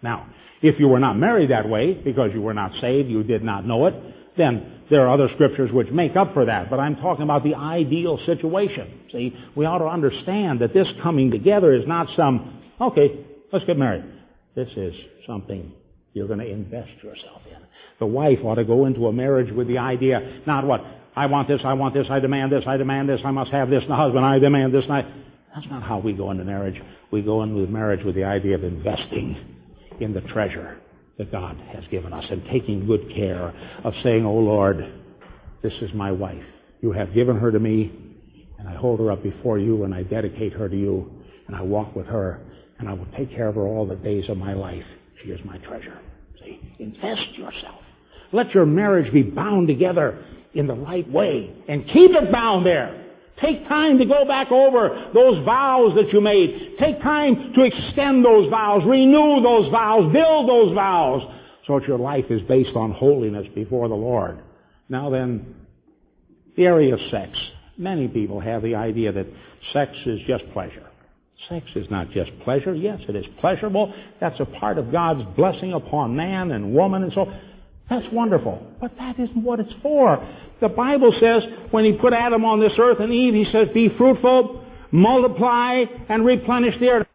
Now, 0.00 0.28
if 0.62 0.78
you 0.78 0.86
were 0.86 1.00
not 1.00 1.18
married 1.18 1.50
that 1.50 1.68
way 1.68 1.94
because 1.94 2.30
you 2.32 2.40
were 2.40 2.54
not 2.54 2.70
saved, 2.80 3.08
you 3.08 3.24
did 3.24 3.42
not 3.42 3.66
know 3.66 3.86
it, 3.86 3.94
then 4.36 4.80
there 4.90 5.06
are 5.06 5.14
other 5.14 5.28
scriptures 5.34 5.70
which 5.72 5.90
make 5.90 6.16
up 6.16 6.34
for 6.34 6.44
that, 6.44 6.68
but 6.68 6.80
I'm 6.80 6.96
talking 6.96 7.22
about 7.22 7.44
the 7.44 7.54
ideal 7.54 8.18
situation. 8.26 9.00
See, 9.12 9.36
we 9.54 9.64
ought 9.64 9.78
to 9.78 9.86
understand 9.86 10.60
that 10.60 10.74
this 10.74 10.88
coming 11.02 11.30
together 11.30 11.72
is 11.72 11.86
not 11.86 12.08
some, 12.16 12.59
okay, 12.80 13.26
let's 13.52 13.64
get 13.64 13.76
married. 13.76 14.04
This 14.54 14.68
is 14.76 14.94
something 15.26 15.72
you're 16.12 16.26
going 16.26 16.40
to 16.40 16.48
invest 16.48 16.90
yourself 17.02 17.42
in. 17.50 17.58
The 17.98 18.06
wife 18.06 18.38
ought 18.42 18.56
to 18.56 18.64
go 18.64 18.86
into 18.86 19.06
a 19.06 19.12
marriage 19.12 19.52
with 19.52 19.68
the 19.68 19.78
idea, 19.78 20.40
not 20.46 20.64
what, 20.64 20.82
I 21.14 21.26
want 21.26 21.48
this, 21.48 21.60
I 21.64 21.74
want 21.74 21.94
this, 21.94 22.06
I 22.10 22.20
demand 22.20 22.52
this, 22.52 22.64
I 22.66 22.76
demand 22.76 23.08
this, 23.08 23.20
I 23.24 23.30
must 23.30 23.50
have 23.50 23.70
this, 23.70 23.82
and 23.82 23.90
the 23.90 23.96
husband, 23.96 24.24
I 24.24 24.38
demand 24.38 24.74
this, 24.74 24.84
and 24.84 24.92
I... 24.92 25.14
That's 25.54 25.66
not 25.68 25.82
how 25.82 25.98
we 25.98 26.12
go 26.12 26.30
into 26.30 26.44
marriage. 26.44 26.80
We 27.10 27.22
go 27.22 27.42
into 27.42 27.66
marriage 27.66 28.04
with 28.04 28.14
the 28.14 28.22
idea 28.22 28.54
of 28.54 28.62
investing 28.62 29.36
in 30.00 30.14
the 30.14 30.20
treasure 30.20 30.78
that 31.18 31.30
God 31.32 31.56
has 31.74 31.84
given 31.90 32.12
us 32.12 32.24
and 32.30 32.44
taking 32.50 32.86
good 32.86 33.12
care 33.14 33.52
of 33.84 33.92
saying, 34.02 34.24
Oh 34.24 34.38
Lord, 34.38 34.90
this 35.62 35.72
is 35.82 35.92
my 35.92 36.12
wife. 36.12 36.44
You 36.80 36.92
have 36.92 37.12
given 37.12 37.36
her 37.36 37.50
to 37.50 37.58
me 37.58 37.92
and 38.58 38.68
I 38.68 38.74
hold 38.74 39.00
her 39.00 39.10
up 39.10 39.22
before 39.22 39.58
you 39.58 39.84
and 39.84 39.94
I 39.94 40.04
dedicate 40.04 40.52
her 40.54 40.68
to 40.68 40.76
you 40.76 41.10
and 41.46 41.56
I 41.56 41.62
walk 41.62 41.94
with 41.94 42.06
her 42.06 42.40
and 42.80 42.88
I 42.88 42.94
will 42.94 43.06
take 43.16 43.30
care 43.30 43.48
of 43.48 43.54
her 43.54 43.66
all 43.66 43.86
the 43.86 43.96
days 43.96 44.24
of 44.28 44.38
my 44.38 44.54
life. 44.54 44.84
She 45.22 45.30
is 45.30 45.40
my 45.44 45.58
treasure. 45.58 45.98
See, 46.42 46.60
invest 46.78 47.36
yourself. 47.36 47.82
Let 48.32 48.54
your 48.54 48.64
marriage 48.64 49.12
be 49.12 49.22
bound 49.22 49.68
together 49.68 50.24
in 50.54 50.66
the 50.66 50.74
right 50.74 51.08
way 51.10 51.54
and 51.68 51.86
keep 51.86 52.10
it 52.12 52.32
bound 52.32 52.64
there. 52.64 52.96
Take 53.40 53.66
time 53.68 53.98
to 53.98 54.04
go 54.04 54.24
back 54.26 54.50
over 54.50 55.10
those 55.14 55.44
vows 55.44 55.94
that 55.96 56.12
you 56.12 56.20
made. 56.20 56.76
Take 56.78 57.00
time 57.00 57.52
to 57.54 57.62
extend 57.64 58.24
those 58.24 58.50
vows, 58.50 58.82
renew 58.86 59.42
those 59.42 59.70
vows, 59.70 60.12
build 60.12 60.48
those 60.48 60.74
vows, 60.74 61.22
so 61.66 61.78
that 61.78 61.88
your 61.88 61.98
life 61.98 62.26
is 62.30 62.42
based 62.42 62.76
on 62.76 62.92
holiness 62.92 63.46
before 63.54 63.88
the 63.88 63.94
Lord. 63.94 64.40
Now 64.88 65.10
then, 65.10 65.54
the 66.56 66.66
area 66.66 66.94
of 66.94 67.00
sex. 67.10 67.30
Many 67.78 68.08
people 68.08 68.40
have 68.40 68.62
the 68.62 68.74
idea 68.74 69.12
that 69.12 69.26
sex 69.72 69.92
is 70.04 70.20
just 70.26 70.44
pleasure. 70.52 70.89
Sex 71.48 71.66
is 71.74 71.90
not 71.90 72.10
just 72.10 72.30
pleasure. 72.40 72.74
Yes, 72.74 73.00
it 73.08 73.16
is 73.16 73.24
pleasurable. 73.40 73.94
That's 74.20 74.38
a 74.40 74.44
part 74.44 74.78
of 74.78 74.92
God's 74.92 75.22
blessing 75.36 75.72
upon 75.72 76.14
man 76.14 76.52
and 76.52 76.74
woman 76.74 77.02
and 77.02 77.12
so 77.12 77.32
that's 77.90 78.06
wonderful. 78.12 78.64
But 78.80 78.96
that 78.98 79.18
isn't 79.18 79.42
what 79.42 79.58
it's 79.58 79.72
for. 79.82 80.24
The 80.60 80.68
Bible 80.68 81.12
says 81.18 81.42
when 81.72 81.84
He 81.84 81.92
put 81.92 82.12
Adam 82.12 82.44
on 82.44 82.60
this 82.60 82.72
earth 82.78 83.00
and 83.00 83.12
Eve, 83.12 83.34
He 83.34 83.50
says, 83.50 83.68
be 83.74 83.88
fruitful, 83.98 84.64
multiply, 84.92 85.84
and 86.08 86.24
replenish 86.24 86.78
the 86.78 86.88
earth. 86.88 87.06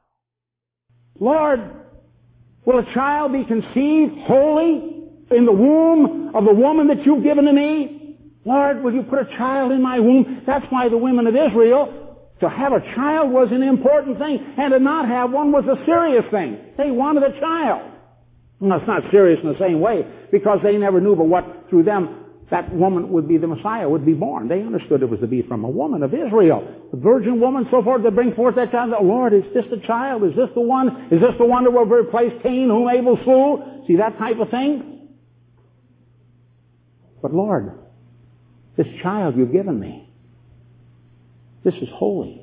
Lord, 1.18 1.62
will 2.66 2.80
a 2.80 2.94
child 2.94 3.32
be 3.32 3.46
conceived 3.46 4.18
holy 4.28 5.04
in 5.32 5.46
the 5.46 5.52
womb 5.52 6.36
of 6.36 6.44
the 6.44 6.54
woman 6.54 6.88
that 6.88 7.06
you've 7.06 7.24
given 7.24 7.46
to 7.46 7.54
me? 7.54 8.18
Lord, 8.44 8.84
will 8.84 8.94
you 8.94 9.04
put 9.04 9.20
a 9.20 9.38
child 9.38 9.72
in 9.72 9.82
my 9.82 10.00
womb? 10.00 10.44
That's 10.46 10.66
why 10.70 10.90
the 10.90 10.98
women 10.98 11.26
of 11.26 11.36
Israel, 11.36 12.05
to 12.42 12.50
have 12.50 12.74
a 12.74 12.82
child 12.96 13.32
was 13.32 13.48
an 13.52 13.64
important 13.64 14.20
thing, 14.20 14.40
and 14.58 14.74
to 14.74 14.80
not 14.80 15.08
have 15.08 15.32
one 15.32 15.52
was 15.52 15.64
a 15.66 15.84
serious 15.86 16.26
thing. 16.32 16.60
They 16.78 16.92
wanted 16.92 17.24
a 17.24 17.40
child. 17.40 17.92
Well, 18.60 18.78
it's 18.78 18.88
not 18.88 19.04
serious 19.12 19.40
in 19.44 19.50
the 19.50 19.60
same 19.60 19.80
way 19.80 20.04
because 20.32 20.60
they 20.64 20.78
never 20.78 21.00
knew 21.00 21.16
but 21.16 21.28
what 21.28 21.70
through 21.70 21.84
them 21.84 22.26
that 22.52 22.74
woman 22.74 23.12
would 23.12 23.28
be 23.28 23.38
the 23.38 23.48
Messiah, 23.48 23.90
would 23.90 24.06
be 24.06 24.14
born. 24.14 24.48
They 24.48 24.62
understood 24.62 25.02
it 25.02 25.10
was 25.10 25.20
to 25.22 25.28
be 25.28 25.42
from 25.42 25.64
a 25.64 25.70
woman 25.70 26.04
of 26.04 26.14
Israel. 26.14 26.62
The 26.92 26.98
virgin 26.98 27.42
woman, 27.42 27.66
so 27.72 27.82
forth, 27.82 28.04
to 28.04 28.12
bring 28.12 28.36
forth 28.36 28.56
that 28.56 28.72
child. 28.72 28.94
Oh, 28.98 29.04
Lord, 29.04 29.34
is 29.34 29.44
this 29.54 29.66
the 29.72 29.82
child? 29.88 30.24
Is 30.24 30.36
this 30.36 30.50
the 30.54 30.62
one? 30.62 31.08
Is 31.12 31.20
this 31.22 31.34
the 31.40 31.46
one 31.46 31.64
that 31.64 31.72
will 31.72 31.86
replace 31.86 32.34
Cain, 32.44 32.70
whom 32.70 32.88
Abel 32.88 33.18
slew? 33.24 33.86
See 33.88 33.96
that 33.96 34.20
type 34.20 34.38
of 34.40 34.50
thing? 34.52 35.10
But 37.22 37.34
Lord, 37.34 37.80
this 38.78 38.88
child 39.02 39.36
you've 39.36 39.52
given 39.52 39.80
me, 39.80 40.05
this 41.66 41.74
is 41.82 41.90
holy. 41.94 42.42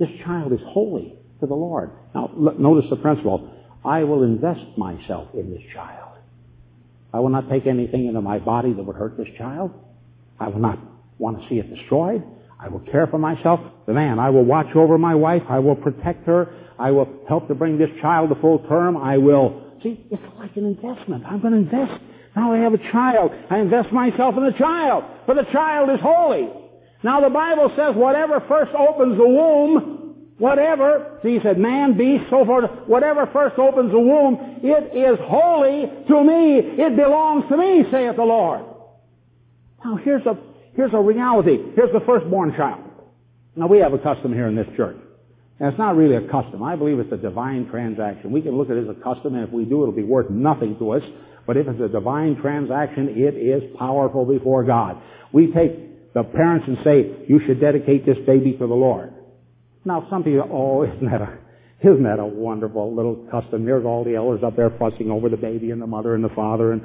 This 0.00 0.08
child 0.24 0.52
is 0.52 0.60
holy 0.64 1.14
to 1.40 1.46
the 1.46 1.54
Lord. 1.54 1.90
Now, 2.14 2.30
notice 2.36 2.88
the 2.90 2.96
principle. 2.96 3.48
I 3.84 4.02
will 4.04 4.22
invest 4.22 4.78
myself 4.78 5.28
in 5.34 5.50
this 5.50 5.62
child. 5.74 6.16
I 7.12 7.20
will 7.20 7.28
not 7.28 7.50
take 7.50 7.66
anything 7.66 8.06
into 8.06 8.22
my 8.22 8.38
body 8.38 8.72
that 8.72 8.82
would 8.82 8.96
hurt 8.96 9.18
this 9.18 9.28
child. 9.36 9.72
I 10.40 10.48
will 10.48 10.60
not 10.60 10.78
want 11.18 11.42
to 11.42 11.48
see 11.48 11.56
it 11.56 11.72
destroyed. 11.72 12.24
I 12.58 12.68
will 12.68 12.80
care 12.80 13.06
for 13.06 13.18
myself. 13.18 13.60
The 13.86 13.92
man, 13.92 14.18
I 14.18 14.30
will 14.30 14.44
watch 14.44 14.74
over 14.74 14.96
my 14.96 15.14
wife. 15.14 15.42
I 15.48 15.58
will 15.58 15.76
protect 15.76 16.26
her. 16.26 16.54
I 16.78 16.92
will 16.92 17.08
help 17.28 17.48
to 17.48 17.54
bring 17.54 17.76
this 17.76 17.90
child 18.00 18.30
to 18.30 18.36
full 18.36 18.60
term. 18.60 18.96
I 18.96 19.18
will. 19.18 19.72
See, 19.82 20.06
it's 20.10 20.22
like 20.38 20.56
an 20.56 20.64
investment. 20.64 21.24
I'm 21.26 21.40
going 21.40 21.52
to 21.52 21.58
invest. 21.58 22.00
Now 22.34 22.54
I 22.54 22.58
have 22.58 22.72
a 22.72 22.90
child. 22.90 23.32
I 23.50 23.58
invest 23.58 23.92
myself 23.92 24.36
in 24.36 24.44
the 24.44 24.52
child. 24.52 25.04
For 25.26 25.34
the 25.34 25.44
child 25.52 25.90
is 25.90 26.00
holy. 26.00 26.61
Now 27.02 27.20
the 27.20 27.30
Bible 27.30 27.72
says 27.76 27.94
whatever 27.94 28.40
first 28.48 28.72
opens 28.74 29.16
the 29.16 29.26
womb, 29.26 30.32
whatever, 30.38 31.18
he 31.22 31.40
said 31.42 31.58
man, 31.58 31.96
beast, 31.96 32.24
so 32.30 32.44
forth, 32.44 32.70
whatever 32.86 33.26
first 33.32 33.58
opens 33.58 33.90
the 33.90 33.98
womb, 33.98 34.60
it 34.62 34.96
is 34.96 35.18
holy 35.22 35.90
to 36.08 36.24
me. 36.24 36.58
It 36.82 36.96
belongs 36.96 37.44
to 37.48 37.56
me, 37.56 37.84
saith 37.90 38.16
the 38.16 38.24
Lord. 38.24 38.64
Now 39.84 39.96
here's 39.96 40.24
a, 40.26 40.38
here's 40.74 40.92
a 40.94 41.00
reality. 41.00 41.58
Here's 41.74 41.92
the 41.92 42.00
firstborn 42.06 42.54
child. 42.56 42.82
Now 43.56 43.66
we 43.66 43.78
have 43.78 43.92
a 43.92 43.98
custom 43.98 44.32
here 44.32 44.46
in 44.46 44.54
this 44.54 44.68
church. 44.76 44.96
And 45.58 45.68
it's 45.68 45.78
not 45.78 45.96
really 45.96 46.16
a 46.16 46.28
custom. 46.28 46.62
I 46.62 46.76
believe 46.76 46.98
it's 46.98 47.12
a 47.12 47.16
divine 47.16 47.68
transaction. 47.68 48.32
We 48.32 48.42
can 48.42 48.56
look 48.56 48.70
at 48.70 48.76
it 48.76 48.88
as 48.88 48.96
a 48.96 49.00
custom, 49.00 49.34
and 49.34 49.46
if 49.46 49.52
we 49.52 49.64
do, 49.64 49.82
it'll 49.82 49.92
be 49.92 50.02
worth 50.02 50.30
nothing 50.30 50.76
to 50.78 50.92
us. 50.92 51.02
But 51.46 51.56
if 51.56 51.68
it's 51.68 51.80
a 51.80 51.88
divine 51.88 52.36
transaction, 52.40 53.10
it 53.10 53.34
is 53.34 53.62
powerful 53.78 54.24
before 54.24 54.64
God. 54.64 55.00
We 55.32 55.52
take 55.52 55.91
the 56.14 56.22
parents 56.22 56.66
and 56.68 56.78
say, 56.84 57.26
you 57.28 57.40
should 57.46 57.60
dedicate 57.60 58.04
this 58.04 58.18
baby 58.26 58.52
to 58.52 58.66
the 58.66 58.74
Lord. 58.74 59.12
Now 59.84 60.06
some 60.10 60.22
people, 60.22 60.48
oh, 60.50 60.82
isn't 60.96 61.10
that 61.10 61.20
a, 61.20 61.38
isn't 61.80 62.04
that 62.04 62.18
a 62.18 62.26
wonderful 62.26 62.94
little 62.94 63.26
custom? 63.30 63.64
There's 63.64 63.84
all 63.84 64.04
the 64.04 64.16
elders 64.16 64.42
up 64.44 64.56
there 64.56 64.70
fussing 64.78 65.10
over 65.10 65.28
the 65.28 65.36
baby 65.36 65.70
and 65.70 65.80
the 65.80 65.86
mother 65.86 66.14
and 66.14 66.22
the 66.22 66.34
father. 66.34 66.72
And 66.72 66.82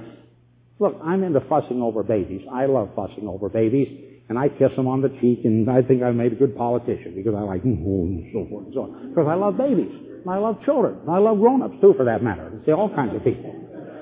look, 0.79 0.99
I'm 1.03 1.23
into 1.23 1.41
fussing 1.47 1.81
over 1.81 2.03
babies. 2.03 2.41
I 2.51 2.65
love 2.65 2.89
fussing 2.95 3.27
over 3.27 3.49
babies 3.49 4.07
and 4.29 4.37
I 4.37 4.49
kiss 4.49 4.75
them 4.75 4.87
on 4.87 5.01
the 5.01 5.09
cheek, 5.21 5.45
and 5.45 5.69
I 5.69 5.81
think 5.81 6.03
I 6.03 6.11
made 6.11 6.33
a 6.33 6.35
good 6.35 6.55
politician 6.55 7.13
because 7.15 7.33
I 7.35 7.41
like 7.41 7.63
and 7.63 8.27
so 8.33 8.45
forth 8.49 8.65
and 8.65 8.73
so 8.73 8.81
on. 8.83 9.09
Because 9.09 9.27
I 9.29 9.35
love 9.35 9.57
babies, 9.57 9.87
and 9.87 10.27
I 10.27 10.37
love 10.37 10.57
children, 10.65 10.99
and 10.99 11.09
I 11.09 11.17
love 11.17 11.39
grown-ups 11.39 11.79
too, 11.79 11.93
for 11.95 12.05
that 12.05 12.21
matter. 12.23 12.51
See 12.65 12.71
all 12.71 12.93
kinds 12.93 13.15
of 13.15 13.23
people. 13.23 13.55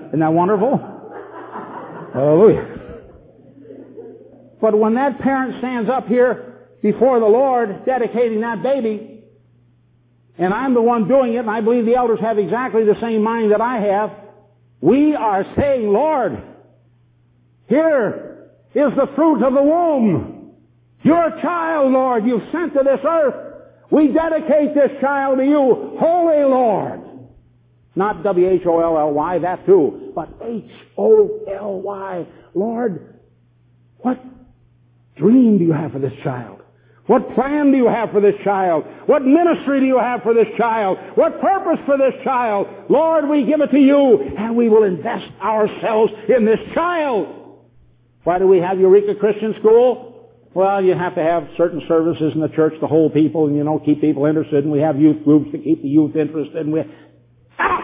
Isn't 0.10 0.20
that 0.20 0.34
wonderful? 0.34 0.82
Hallelujah. 2.14 2.85
But 4.62 4.78
when 4.78 4.96
that 4.96 5.20
parent 5.20 5.60
stands 5.60 5.90
up 5.90 6.08
here 6.08 6.68
before 6.82 7.20
the 7.20 7.26
Lord, 7.26 7.86
dedicating 7.86 8.42
that 8.42 8.64
baby, 8.64 9.24
and 10.38 10.54
I'm 10.54 10.74
the 10.74 10.82
one 10.82 11.08
doing 11.08 11.34
it, 11.34 11.40
and 11.40 11.50
I 11.50 11.62
believe 11.62 11.86
the 11.86 11.96
elders 11.96 12.20
have 12.22 12.38
exactly 12.38 12.84
the 12.84 13.00
same 13.00 13.24
mind 13.24 13.52
that 13.52 13.62
I 13.62 13.80
have, 13.80 14.12
we 14.82 15.16
are 15.16 15.46
saying, 15.58 15.88
Lord, 15.88 16.42
here 17.68 18.50
is 18.74 18.92
the 18.96 19.08
fruit 19.16 19.44
of 19.44 19.54
the 19.54 19.64
womb. 19.64 20.52
Your 21.04 21.30
child, 21.42 21.92
Lord, 21.92 22.26
you've 22.26 22.52
sent 22.52 22.74
to 22.74 22.82
this 22.84 23.00
earth. 23.08 23.54
We 23.92 24.10
dedicate 24.10 24.74
this 24.74 25.00
child 25.00 25.38
to 25.38 25.46
you, 25.46 25.96
Holy 26.00 26.44
Lord. 26.44 27.02
Not 27.96 28.24
W-H-O-L-L-Y, 28.24 29.40
that 29.40 29.66
too, 29.66 30.12
but 30.14 30.30
H-O-L-Y. 30.44 32.28
Lord, 32.54 33.20
what 34.00 34.20
dream 35.18 35.58
do 35.58 35.64
you 35.64 35.74
have 35.74 35.92
for 35.92 36.00
this 36.00 36.14
child? 36.24 36.62
What 37.08 37.36
plan 37.36 37.72
do 37.72 37.78
you 37.78 37.88
have 37.88 38.12
for 38.12 38.20
this 38.20 38.34
child? 38.44 38.84
What 39.06 39.24
ministry 39.24 39.80
do 39.80 39.86
you 39.86 40.00
have 40.00 40.24
for 40.24 40.34
this 40.34 40.48
child? 40.58 40.98
What 41.14 41.40
purpose 41.40 41.80
for 41.86 41.98
this 41.98 42.14
child? 42.24 42.68
Lord, 42.90 43.30
we 43.30 43.46
give 43.46 43.62
it 43.62 43.70
to 43.72 43.80
you 43.80 44.36
and 44.38 44.56
we 44.56 44.70
will 44.70 44.84
invest 44.84 45.28
ourselves 45.40 46.12
in 46.36 46.46
this 46.46 46.60
child. 46.74 47.62
Why 48.24 48.40
do 48.40 48.48
we 48.48 48.58
have 48.58 48.80
Eureka 48.80 49.16
Christian 49.20 49.54
School? 49.60 50.32
Well, 50.56 50.84
you 50.84 50.96
have 50.96 51.14
to 51.16 51.22
have 51.22 51.48
certain 51.58 51.82
services 51.88 52.32
in 52.34 52.40
the 52.40 52.48
church 52.48 52.74
to 52.80 52.88
hold 52.88 53.14
people 53.14 53.46
and, 53.46 53.56
you 53.56 53.64
know, 53.64 53.78
keep 53.78 54.02
people 54.02 54.26
interested, 54.26 54.64
and 54.64 54.72
we 54.72 54.80
have 54.80 55.00
youth 55.00 55.24
groups 55.24 55.52
to 55.52 55.60
keep 55.60 55.82
the 55.82 55.90
youth 55.90 56.16
interested, 56.16 56.66
and 56.66 56.74
we... 56.74 56.82
Ah! 57.60 57.82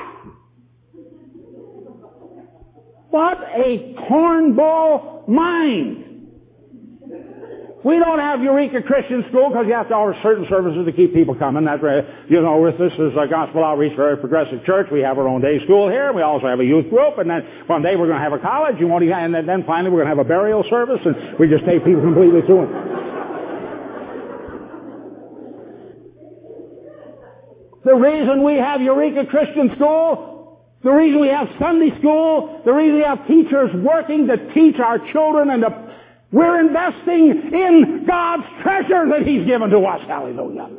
What 3.09 3.37
a 3.53 3.93
cornball 4.09 5.27
mind! 5.27 6.10
We 7.83 7.97
don't 7.97 8.19
have 8.19 8.43
Eureka 8.43 8.83
Christian 8.83 9.25
School 9.29 9.49
because 9.49 9.65
you 9.65 9.73
have 9.73 9.87
to 9.89 9.95
offer 9.95 10.15
certain 10.21 10.45
services 10.47 10.85
to 10.85 10.91
keep 10.91 11.15
people 11.15 11.33
coming. 11.33 11.65
Right. 11.65 12.05
You 12.29 12.41
know, 12.41 12.61
with 12.61 12.77
this 12.77 12.93
is 12.93 13.17
a 13.17 13.25
gospel 13.25 13.63
outreach, 13.65 13.95
very 13.95 14.17
progressive 14.17 14.63
church. 14.65 14.87
We 14.91 15.01
have 15.01 15.17
our 15.17 15.27
own 15.27 15.41
day 15.41 15.57
school 15.65 15.89
here. 15.89 16.13
We 16.13 16.21
also 16.21 16.45
have 16.45 16.59
a 16.59 16.63
youth 16.63 16.91
group, 16.91 17.17
and 17.17 17.27
then 17.27 17.41
one 17.65 17.81
day 17.81 17.95
we're 17.95 18.05
going 18.05 18.21
to 18.21 18.23
have 18.23 18.33
a 18.33 18.39
college. 18.39 18.75
You 18.79 18.91
and 18.93 19.33
then 19.33 19.63
finally 19.65 19.89
we're 19.89 20.05
going 20.05 20.13
to 20.13 20.15
have 20.15 20.23
a 20.23 20.29
burial 20.29 20.63
service, 20.69 21.01
and 21.05 21.39
we 21.39 21.49
just 21.49 21.65
take 21.65 21.83
people 21.83 22.01
completely 22.01 22.41
through 22.45 22.69
it. 22.69 22.69
The 27.83 27.95
reason 27.95 28.43
we 28.43 28.57
have 28.57 28.79
Eureka 28.79 29.25
Christian 29.25 29.73
School, 29.75 30.61
the 30.83 30.91
reason 30.91 31.19
we 31.19 31.29
have 31.29 31.47
Sunday 31.57 31.97
school, 31.97 32.61
the 32.63 32.71
reason 32.71 32.97
we 32.97 33.03
have 33.03 33.25
teachers 33.25 33.71
working 33.73 34.27
to 34.27 34.53
teach 34.53 34.79
our 34.79 34.99
children 35.11 35.49
and 35.49 35.63
to 35.63 35.90
we're 36.31 36.59
investing 36.59 37.51
in 37.53 38.05
God's 38.07 38.43
treasure 38.63 39.09
that 39.09 39.23
He's 39.25 39.45
given 39.45 39.69
to 39.69 39.79
us. 39.79 40.01
Hallelujah. 40.07 40.69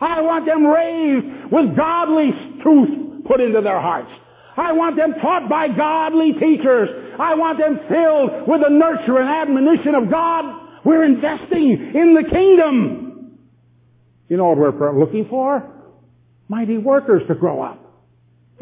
I 0.00 0.20
want 0.22 0.46
them 0.46 0.66
raised 0.66 1.52
with 1.52 1.76
godly 1.76 2.32
truth 2.62 3.24
put 3.24 3.40
into 3.40 3.60
their 3.60 3.80
hearts. 3.80 4.10
I 4.56 4.72
want 4.72 4.96
them 4.96 5.14
taught 5.14 5.48
by 5.48 5.68
godly 5.68 6.32
teachers. 6.32 7.14
I 7.18 7.34
want 7.36 7.58
them 7.58 7.78
filled 7.88 8.48
with 8.48 8.60
the 8.62 8.70
nurture 8.70 9.18
and 9.18 9.28
admonition 9.28 9.94
of 9.94 10.10
God. 10.10 10.84
We're 10.84 11.04
investing 11.04 11.92
in 11.94 12.14
the 12.14 12.24
kingdom. 12.28 13.38
You 14.28 14.36
know 14.36 14.48
what 14.48 14.74
we're 14.78 14.98
looking 14.98 15.28
for? 15.28 15.70
Mighty 16.48 16.78
workers 16.78 17.22
to 17.28 17.34
grow 17.34 17.62
up. 17.62 17.81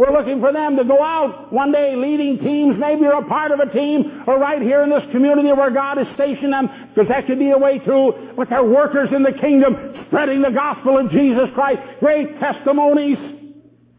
We're 0.00 0.16
looking 0.16 0.40
for 0.40 0.50
them 0.50 0.78
to 0.78 0.84
go 0.84 1.02
out 1.02 1.52
one 1.52 1.72
day 1.72 1.94
leading 1.94 2.38
teams. 2.38 2.76
Maybe 2.80 3.02
you're 3.02 3.20
a 3.20 3.28
part 3.28 3.50
of 3.50 3.60
a 3.60 3.70
team 3.70 4.24
or 4.26 4.38
right 4.38 4.62
here 4.62 4.82
in 4.82 4.88
this 4.88 5.02
community 5.12 5.52
where 5.52 5.70
God 5.70 5.98
has 5.98 6.06
stationed 6.14 6.54
them 6.54 6.70
because 6.88 7.06
that 7.08 7.26
could 7.26 7.38
be 7.38 7.50
a 7.50 7.58
way 7.58 7.80
through. 7.84 8.32
But 8.34 8.48
they're 8.48 8.64
workers 8.64 9.10
in 9.14 9.22
the 9.22 9.32
kingdom 9.32 9.76
spreading 10.06 10.40
the 10.40 10.52
gospel 10.52 10.96
of 10.96 11.10
Jesus 11.10 11.50
Christ. 11.52 11.82
Great 12.00 12.40
testimonies. 12.40 13.18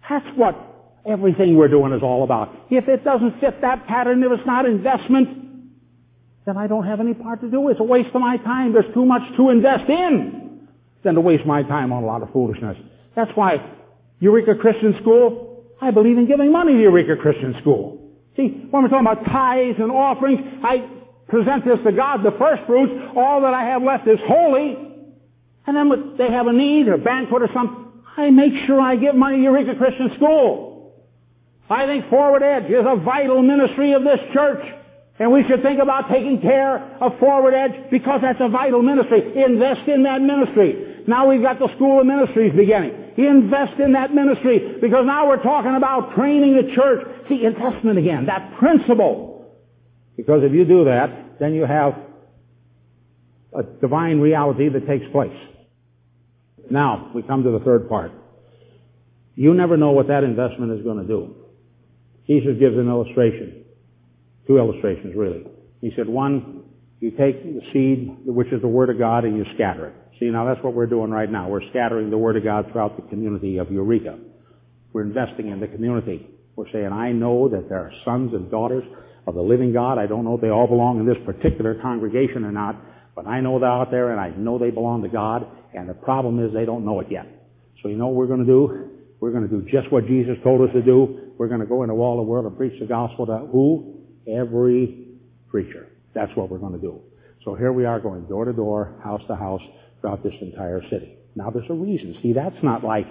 That's 0.09 0.25
what 0.35 0.57
everything 1.05 1.55
we're 1.55 1.67
doing 1.67 1.93
is 1.93 2.01
all 2.01 2.23
about. 2.23 2.49
If 2.71 2.87
it 2.87 3.03
doesn't 3.03 3.39
fit 3.39 3.61
that 3.61 3.85
pattern, 3.85 4.23
if 4.23 4.31
it's 4.31 4.47
not 4.47 4.65
investment, 4.65 5.69
then 6.47 6.57
I 6.57 6.65
don't 6.65 6.87
have 6.87 6.99
any 6.99 7.13
part 7.13 7.41
to 7.41 7.47
do. 7.51 7.69
It's 7.69 7.79
a 7.79 7.83
waste 7.83 8.09
of 8.15 8.21
my 8.21 8.37
time. 8.37 8.73
There's 8.73 8.91
too 8.95 9.05
much 9.05 9.21
to 9.37 9.51
invest 9.51 9.87
in 9.87 10.67
than 11.03 11.13
to 11.13 11.21
waste 11.21 11.45
my 11.45 11.61
time 11.61 11.93
on 11.93 12.01
a 12.01 12.07
lot 12.07 12.23
of 12.23 12.31
foolishness. 12.31 12.75
That's 13.15 13.29
why 13.35 13.63
Eureka 14.19 14.55
Christian 14.55 14.95
School, 14.99 15.50
I 15.81 15.89
believe 15.91 16.17
in 16.17 16.27
giving 16.27 16.51
money 16.51 16.73
to 16.73 16.79
Eureka 16.79 17.15
Christian 17.15 17.55
School. 17.59 17.97
See, 18.37 18.67
when 18.69 18.83
we're 18.83 18.89
talking 18.89 19.07
about 19.07 19.25
tithes 19.25 19.79
and 19.79 19.91
offerings, 19.91 20.39
I 20.63 20.87
present 21.27 21.65
this 21.65 21.79
to 21.83 21.91
God, 21.91 22.23
the 22.23 22.37
first 22.37 22.63
fruits. 22.67 22.93
All 23.15 23.41
that 23.41 23.53
I 23.53 23.63
have 23.65 23.81
left 23.81 24.07
is 24.07 24.19
holy. 24.25 24.77
And 25.65 25.75
then 25.75 25.89
when 25.89 26.17
they 26.17 26.29
have 26.29 26.47
a 26.47 26.53
need 26.53 26.87
or 26.87 26.93
a 26.93 26.97
banquet 26.97 27.41
or 27.41 27.49
something, 27.53 27.91
I 28.15 28.29
make 28.29 28.53
sure 28.67 28.79
I 28.79 28.95
give 28.95 29.15
money 29.15 29.37
to 29.37 29.43
Eureka 29.43 29.75
Christian 29.75 30.11
School. 30.15 30.93
I 31.69 31.85
think 31.85 32.09
Forward 32.09 32.43
Edge 32.43 32.69
is 32.69 32.85
a 32.85 32.97
vital 32.97 33.41
ministry 33.41 33.93
of 33.93 34.03
this 34.03 34.19
church. 34.33 34.63
And 35.19 35.31
we 35.31 35.43
should 35.47 35.61
think 35.61 35.79
about 35.79 36.09
taking 36.09 36.41
care 36.41 36.77
of 37.01 37.17
Forward 37.19 37.53
Edge 37.53 37.89
because 37.89 38.21
that's 38.21 38.39
a 38.41 38.49
vital 38.49 38.81
ministry. 38.81 39.21
Invest 39.43 39.87
in 39.87 40.03
that 40.03 40.21
ministry. 40.21 41.03
Now 41.07 41.29
we've 41.29 41.41
got 41.41 41.59
the 41.59 41.73
School 41.75 42.01
of 42.01 42.07
Ministries 42.07 42.53
beginning. 42.55 43.00
Invest 43.17 43.79
in 43.79 43.93
that 43.93 44.13
ministry 44.13 44.77
because 44.81 45.05
now 45.05 45.27
we're 45.27 45.43
talking 45.43 45.75
about 45.75 46.15
training 46.15 46.55
the 46.55 46.73
church. 46.73 47.05
See, 47.27 47.43
investment 47.43 47.97
again, 47.97 48.25
that 48.27 48.57
principle. 48.57 49.51
Because 50.15 50.41
if 50.43 50.53
you 50.53 50.65
do 50.65 50.85
that, 50.85 51.39
then 51.39 51.53
you 51.53 51.65
have 51.65 51.93
a 53.53 53.63
divine 53.63 54.19
reality 54.19 54.69
that 54.69 54.87
takes 54.87 55.05
place. 55.11 55.35
Now, 56.69 57.11
we 57.13 57.21
come 57.21 57.43
to 57.43 57.51
the 57.51 57.59
third 57.59 57.89
part. 57.89 58.11
You 59.35 59.53
never 59.53 59.75
know 59.77 59.91
what 59.91 60.07
that 60.07 60.23
investment 60.23 60.71
is 60.71 60.83
going 60.83 60.99
to 60.99 61.07
do. 61.07 61.35
Jesus 62.27 62.57
gives 62.59 62.77
an 62.77 62.87
illustration. 62.87 63.65
Two 64.47 64.57
illustrations, 64.57 65.15
really. 65.15 65.45
He 65.81 65.91
said, 65.95 66.07
one, 66.07 66.63
you 66.99 67.11
take 67.11 67.43
the 67.43 67.61
seed, 67.73 68.25
which 68.25 68.51
is 68.53 68.61
the 68.61 68.67
Word 68.67 68.89
of 68.89 68.99
God, 68.99 69.25
and 69.25 69.35
you 69.35 69.45
scatter 69.55 69.87
it. 69.87 69.95
See, 70.21 70.29
now 70.29 70.45
that's 70.45 70.63
what 70.63 70.75
we're 70.75 70.85
doing 70.85 71.09
right 71.09 71.29
now. 71.29 71.49
We're 71.49 71.67
scattering 71.71 72.11
the 72.11 72.17
Word 72.17 72.37
of 72.37 72.43
God 72.43 72.67
throughout 72.71 72.95
the 72.95 73.01
community 73.09 73.57
of 73.57 73.71
Eureka. 73.71 74.19
We're 74.93 75.01
investing 75.01 75.49
in 75.49 75.59
the 75.59 75.67
community. 75.67 76.27
We're 76.55 76.71
saying, 76.71 76.91
I 76.93 77.11
know 77.11 77.49
that 77.49 77.67
there 77.67 77.79
are 77.79 77.91
sons 78.05 78.31
and 78.35 78.51
daughters 78.51 78.83
of 79.25 79.33
the 79.33 79.41
living 79.41 79.73
God. 79.73 79.97
I 79.97 80.05
don't 80.05 80.23
know 80.23 80.35
if 80.35 80.41
they 80.41 80.51
all 80.51 80.67
belong 80.67 80.99
in 80.99 81.07
this 81.07 81.17
particular 81.25 81.73
congregation 81.81 82.43
or 82.43 82.51
not, 82.51 82.75
but 83.15 83.25
I 83.25 83.41
know 83.41 83.59
they're 83.59 83.67
out 83.67 83.89
there 83.89 84.11
and 84.11 84.21
I 84.21 84.29
know 84.37 84.59
they 84.59 84.69
belong 84.69 85.01
to 85.01 85.09
God, 85.09 85.47
and 85.73 85.89
the 85.89 85.95
problem 85.95 86.37
is 86.45 86.53
they 86.53 86.65
don't 86.65 86.85
know 86.85 86.99
it 86.99 87.07
yet. 87.09 87.25
So 87.81 87.89
you 87.89 87.97
know 87.97 88.05
what 88.05 88.15
we're 88.17 88.27
going 88.27 88.45
to 88.45 88.45
do? 88.45 88.91
We're 89.21 89.31
going 89.31 89.49
to 89.49 89.49
do 89.49 89.67
just 89.71 89.91
what 89.91 90.05
Jesus 90.05 90.37
told 90.43 90.61
us 90.61 90.71
to 90.75 90.83
do. 90.83 91.33
We're 91.39 91.47
going 91.47 91.61
to 91.61 91.65
go 91.65 91.81
into 91.81 91.95
all 91.95 92.17
the 92.17 92.21
world 92.21 92.45
and 92.45 92.55
preach 92.55 92.79
the 92.79 92.85
gospel 92.85 93.25
to 93.25 93.39
who? 93.51 93.95
Every 94.27 95.17
creature. 95.49 95.87
That's 96.13 96.31
what 96.35 96.51
we're 96.51 96.59
going 96.59 96.73
to 96.73 96.79
do. 96.79 97.01
So 97.43 97.55
here 97.55 97.73
we 97.73 97.85
are 97.85 97.99
going 97.99 98.25
door 98.25 98.45
to 98.45 98.53
door, 98.53 99.01
house 99.03 99.21
to 99.27 99.35
house, 99.35 99.61
throughout 100.01 100.23
this 100.23 100.33
entire 100.41 100.81
city. 100.89 101.15
Now 101.35 101.49
there's 101.49 101.69
a 101.69 101.73
reason. 101.73 102.17
See, 102.21 102.33
that's 102.33 102.57
not 102.63 102.83
like, 102.83 103.05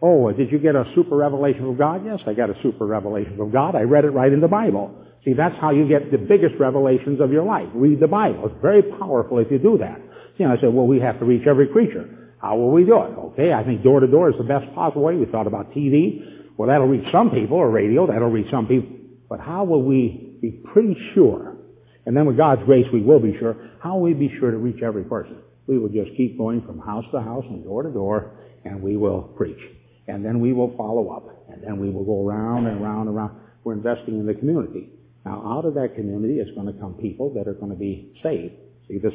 oh, 0.00 0.30
did 0.32 0.52
you 0.52 0.58
get 0.58 0.76
a 0.76 0.84
super 0.94 1.16
revelation 1.16 1.60
from 1.60 1.76
God? 1.76 2.04
Yes, 2.04 2.20
I 2.26 2.34
got 2.34 2.50
a 2.50 2.54
super 2.62 2.86
revelation 2.86 3.36
from 3.36 3.50
God. 3.50 3.74
I 3.74 3.82
read 3.82 4.04
it 4.04 4.10
right 4.10 4.32
in 4.32 4.40
the 4.40 4.48
Bible. 4.48 4.94
See, 5.24 5.32
that's 5.32 5.56
how 5.60 5.70
you 5.70 5.88
get 5.88 6.12
the 6.12 6.18
biggest 6.18 6.54
revelations 6.60 7.20
of 7.20 7.32
your 7.32 7.44
life. 7.44 7.68
Read 7.74 7.98
the 7.98 8.06
Bible. 8.06 8.46
It's 8.46 8.60
very 8.60 8.82
powerful 8.82 9.38
if 9.38 9.50
you 9.50 9.58
do 9.58 9.78
that. 9.78 9.98
See, 10.36 10.44
and 10.44 10.52
I 10.52 10.60
said, 10.60 10.72
well, 10.72 10.86
we 10.86 11.00
have 11.00 11.18
to 11.18 11.24
reach 11.24 11.46
every 11.48 11.68
creature. 11.68 12.36
How 12.40 12.56
will 12.56 12.72
we 12.72 12.84
do 12.84 13.00
it? 13.00 13.16
Okay, 13.32 13.52
I 13.54 13.64
think 13.64 13.82
door 13.82 14.00
to 14.00 14.06
door 14.06 14.28
is 14.28 14.36
the 14.36 14.44
best 14.44 14.66
possible 14.74 15.02
way. 15.02 15.16
We 15.16 15.24
thought 15.24 15.46
about 15.46 15.72
TV. 15.72 16.20
Well, 16.58 16.68
that'll 16.68 16.86
reach 16.86 17.06
some 17.10 17.30
people, 17.30 17.56
or 17.56 17.70
radio, 17.70 18.06
that'll 18.06 18.30
reach 18.30 18.50
some 18.50 18.66
people. 18.66 18.90
But 19.28 19.40
how 19.40 19.64
will 19.64 19.82
we 19.82 20.38
be 20.42 20.50
pretty 20.50 20.94
sure, 21.14 21.56
and 22.04 22.14
then 22.14 22.26
with 22.26 22.36
God's 22.36 22.62
grace 22.64 22.84
we 22.92 23.02
will 23.02 23.18
be 23.18 23.34
sure, 23.38 23.56
how 23.82 23.94
will 23.94 24.02
we 24.02 24.12
be 24.14 24.30
sure 24.38 24.50
to 24.50 24.58
reach 24.58 24.82
every 24.82 25.04
person? 25.04 25.38
We 25.66 25.78
will 25.78 25.88
just 25.88 26.16
keep 26.16 26.36
going 26.36 26.62
from 26.62 26.78
house 26.78 27.04
to 27.12 27.20
house 27.20 27.44
and 27.48 27.64
door 27.64 27.82
to 27.82 27.90
door, 27.90 28.32
and 28.64 28.82
we 28.82 28.96
will 28.96 29.22
preach. 29.22 29.60
And 30.06 30.24
then 30.24 30.40
we 30.40 30.52
will 30.52 30.76
follow 30.76 31.10
up. 31.10 31.48
And 31.48 31.62
then 31.62 31.78
we 31.78 31.90
will 31.90 32.04
go 32.04 32.28
around 32.28 32.66
and 32.66 32.80
around 32.80 33.08
and 33.08 33.16
around. 33.16 33.40
We're 33.64 33.74
investing 33.74 34.18
in 34.18 34.26
the 34.26 34.34
community. 34.34 34.90
Now, 35.24 35.42
out 35.56 35.64
of 35.64 35.74
that 35.74 35.94
community 35.94 36.34
is 36.34 36.54
going 36.54 36.66
to 36.66 36.78
come 36.78 36.94
people 36.94 37.32
that 37.34 37.48
are 37.48 37.54
going 37.54 37.70
to 37.70 37.78
be 37.78 38.12
saved. 38.22 38.54
See, 38.88 38.98
this 38.98 39.14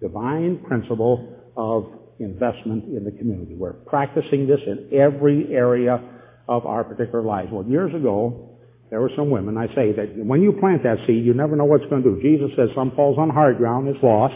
divine 0.00 0.64
principle 0.66 1.36
of 1.56 1.86
investment 2.18 2.84
in 2.84 3.04
the 3.04 3.10
community. 3.10 3.54
We're 3.54 3.72
practicing 3.72 4.46
this 4.46 4.60
in 4.66 4.88
every 4.98 5.54
area 5.54 6.00
of 6.48 6.66
our 6.66 6.84
particular 6.84 7.22
lives. 7.22 7.48
Well, 7.52 7.64
years 7.64 7.94
ago, 7.94 8.50
there 8.90 9.00
were 9.00 9.10
some 9.16 9.30
women, 9.30 9.56
I 9.56 9.66
say 9.74 9.92
that 9.92 10.14
when 10.16 10.42
you 10.42 10.52
plant 10.60 10.82
that 10.84 10.98
seed, 11.06 11.24
you 11.24 11.34
never 11.34 11.56
know 11.56 11.64
what's 11.64 11.84
going 11.90 12.02
to 12.02 12.14
do. 12.14 12.22
Jesus 12.22 12.50
says 12.56 12.68
some 12.74 12.92
falls 12.94 13.18
on 13.18 13.30
hard 13.30 13.58
ground, 13.58 13.88
it's 13.88 14.02
lost. 14.02 14.34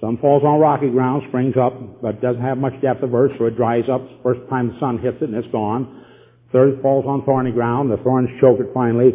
Some 0.00 0.18
falls 0.18 0.42
on 0.44 0.60
rocky 0.60 0.90
ground, 0.90 1.22
springs 1.28 1.54
up, 1.56 2.02
but 2.02 2.20
doesn't 2.20 2.42
have 2.42 2.58
much 2.58 2.74
depth 2.82 3.02
of 3.02 3.14
earth, 3.14 3.32
so 3.38 3.46
it 3.46 3.56
dries 3.56 3.88
up. 3.90 4.02
First 4.22 4.40
time 4.50 4.68
the 4.68 4.78
sun 4.78 4.98
hits 4.98 5.16
it 5.22 5.30
and 5.30 5.34
it's 5.34 5.50
gone. 5.50 6.04
Third 6.52 6.80
falls 6.82 7.06
on 7.06 7.24
thorny 7.24 7.50
ground, 7.50 7.90
the 7.90 7.96
thorns 7.98 8.28
choke 8.40 8.60
it 8.60 8.68
finally. 8.74 9.08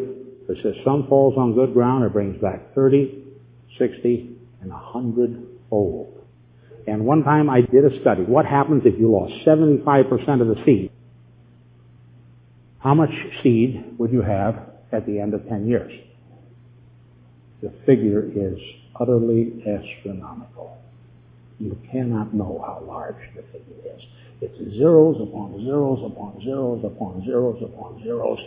It 0.49 0.57
says 0.63 0.73
some 0.83 1.07
falls 1.07 1.35
on 1.37 1.53
good 1.53 1.73
ground, 1.73 2.03
it 2.03 2.13
brings 2.13 2.41
back 2.41 2.73
30, 2.73 3.25
60, 3.77 4.35
and 4.61 4.71
100 4.71 5.47
fold. 5.69 6.25
And 6.87 7.05
one 7.05 7.23
time 7.23 7.49
I 7.49 7.61
did 7.61 7.85
a 7.85 8.01
study. 8.01 8.23
What 8.23 8.45
happens 8.45 8.81
if 8.85 8.99
you 8.99 9.11
lost 9.11 9.33
75% 9.45 10.41
of 10.41 10.47
the 10.47 10.61
seed? 10.65 10.91
How 12.79 12.95
much 12.95 13.11
seed 13.43 13.95
would 13.99 14.11
you 14.11 14.23
have 14.23 14.55
at 14.91 15.05
the 15.05 15.19
end 15.19 15.35
of 15.35 15.47
10 15.47 15.67
years? 15.67 15.91
The 17.61 17.71
figure 17.85 18.23
is 18.23 18.59
utterly 19.01 19.63
astronomical. 19.65 20.77
You 21.59 21.77
cannot 21.91 22.33
know 22.33 22.63
how 22.65 22.83
large 22.85 23.15
the 23.35 23.43
figure 23.43 23.95
is. 23.95 24.01
It's 24.41 24.75
zeros 24.77 25.17
upon 25.21 25.63
zeros 25.63 25.99
upon 26.05 26.41
zeros 26.43 26.83
upon 26.83 27.23
zeros 27.25 27.61
upon 27.63 28.03
zeros. 28.03 28.39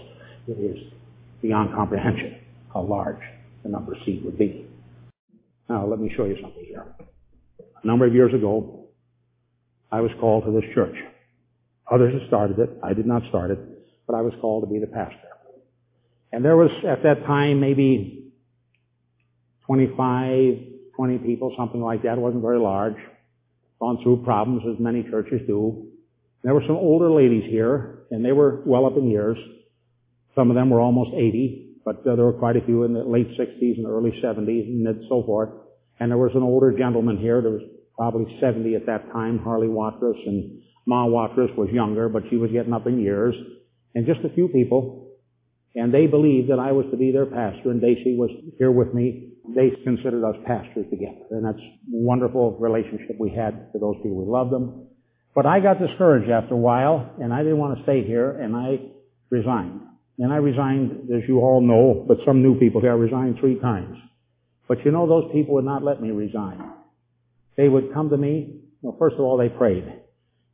It 0.46 0.58
is 0.58 0.92
beyond 1.42 1.74
comprehension 1.74 2.36
how 2.72 2.82
large 2.82 3.20
the 3.62 3.68
number 3.68 3.96
C 4.04 4.20
would 4.24 4.38
be. 4.38 4.66
Now, 5.68 5.86
let 5.86 5.98
me 5.98 6.12
show 6.16 6.24
you 6.24 6.36
something 6.42 6.64
here. 6.64 6.84
A 7.82 7.86
number 7.86 8.06
of 8.06 8.14
years 8.14 8.34
ago, 8.34 8.86
I 9.90 10.00
was 10.00 10.10
called 10.20 10.44
to 10.44 10.50
this 10.50 10.68
church. 10.74 10.96
Others 11.90 12.14
have 12.14 12.28
started 12.28 12.58
it. 12.58 12.70
I 12.82 12.94
did 12.94 13.06
not 13.06 13.22
start 13.28 13.50
it, 13.50 13.58
but 14.06 14.14
I 14.14 14.22
was 14.22 14.32
called 14.40 14.64
to 14.64 14.70
be 14.70 14.78
the 14.78 14.86
pastor. 14.86 15.18
And 16.32 16.44
there 16.44 16.56
was, 16.56 16.70
at 16.88 17.04
that 17.04 17.24
time, 17.26 17.60
maybe 17.60 18.23
25, 19.66 20.54
20 20.96 21.18
people, 21.18 21.54
something 21.56 21.80
like 21.80 22.02
that. 22.02 22.18
It 22.18 22.20
wasn't 22.20 22.42
very 22.42 22.58
large. 22.58 22.96
Gone 23.80 23.98
through 24.02 24.24
problems 24.24 24.62
as 24.70 24.80
many 24.80 25.02
churches 25.10 25.40
do. 25.46 25.88
There 26.42 26.54
were 26.54 26.62
some 26.66 26.76
older 26.76 27.10
ladies 27.10 27.44
here, 27.50 28.04
and 28.10 28.24
they 28.24 28.32
were 28.32 28.62
well 28.66 28.86
up 28.86 28.96
in 28.96 29.10
years. 29.10 29.38
Some 30.34 30.50
of 30.50 30.56
them 30.56 30.70
were 30.70 30.80
almost 30.80 31.10
80, 31.14 31.80
but 31.84 32.06
uh, 32.06 32.16
there 32.16 32.24
were 32.24 32.38
quite 32.38 32.56
a 32.56 32.64
few 32.64 32.84
in 32.84 32.92
the 32.92 33.04
late 33.04 33.28
60s 33.38 33.78
and 33.78 33.86
early 33.86 34.12
70s 34.22 34.68
and 34.68 35.04
so 35.08 35.22
forth. 35.24 35.50
And 36.00 36.10
there 36.10 36.18
was 36.18 36.32
an 36.34 36.42
older 36.42 36.76
gentleman 36.76 37.18
here. 37.18 37.40
There 37.40 37.52
was 37.52 37.62
probably 37.96 38.36
70 38.40 38.74
at 38.74 38.86
that 38.86 39.10
time, 39.12 39.38
Harley 39.38 39.68
Watrous, 39.68 40.18
and 40.26 40.60
Ma 40.86 41.06
Watrous 41.06 41.50
was 41.56 41.70
younger, 41.72 42.08
but 42.08 42.24
she 42.30 42.36
was 42.36 42.50
getting 42.50 42.72
up 42.72 42.86
in 42.86 43.00
years. 43.00 43.34
And 43.94 44.06
just 44.06 44.20
a 44.24 44.34
few 44.34 44.48
people. 44.48 45.03
And 45.74 45.92
they 45.92 46.06
believed 46.06 46.50
that 46.50 46.58
I 46.58 46.72
was 46.72 46.86
to 46.90 46.96
be 46.96 47.10
their 47.10 47.26
pastor, 47.26 47.70
and 47.70 47.80
Daisy 47.80 48.16
was 48.16 48.30
here 48.58 48.70
with 48.70 48.94
me 48.94 49.34
they 49.54 49.70
considered 49.84 50.24
us 50.24 50.36
pastors 50.46 50.86
together. 50.90 51.20
And 51.30 51.44
that's 51.44 51.58
a 51.58 51.92
wonderful 51.92 52.56
relationship 52.58 53.16
we 53.18 53.30
had 53.30 53.68
with 53.72 53.82
those 53.82 53.96
people. 53.96 54.24
We 54.24 54.30
loved 54.30 54.50
them. 54.50 54.88
But 55.34 55.46
I 55.46 55.60
got 55.60 55.78
discouraged 55.78 56.30
after 56.30 56.54
a 56.54 56.58
while, 56.58 57.14
and 57.20 57.32
I 57.32 57.42
didn't 57.42 57.58
want 57.58 57.76
to 57.76 57.82
stay 57.82 58.04
here, 58.06 58.30
and 58.30 58.56
I 58.56 58.78
resigned. 59.30 59.80
And 60.18 60.32
I 60.32 60.36
resigned, 60.36 61.10
as 61.10 61.28
you 61.28 61.40
all 61.40 61.60
know, 61.60 62.04
but 62.06 62.18
some 62.24 62.42
new 62.42 62.58
people 62.58 62.80
here, 62.80 62.92
I 62.92 62.94
resigned 62.94 63.38
three 63.40 63.58
times. 63.58 63.98
But 64.68 64.78
you 64.84 64.92
know, 64.92 65.06
those 65.06 65.30
people 65.32 65.54
would 65.54 65.64
not 65.64 65.82
let 65.82 66.00
me 66.00 66.10
resign. 66.10 66.62
They 67.56 67.68
would 67.68 67.92
come 67.92 68.10
to 68.10 68.16
me, 68.16 68.60
well, 68.80 68.96
first 68.98 69.14
of 69.14 69.20
all, 69.20 69.36
they 69.36 69.48
prayed. 69.48 69.84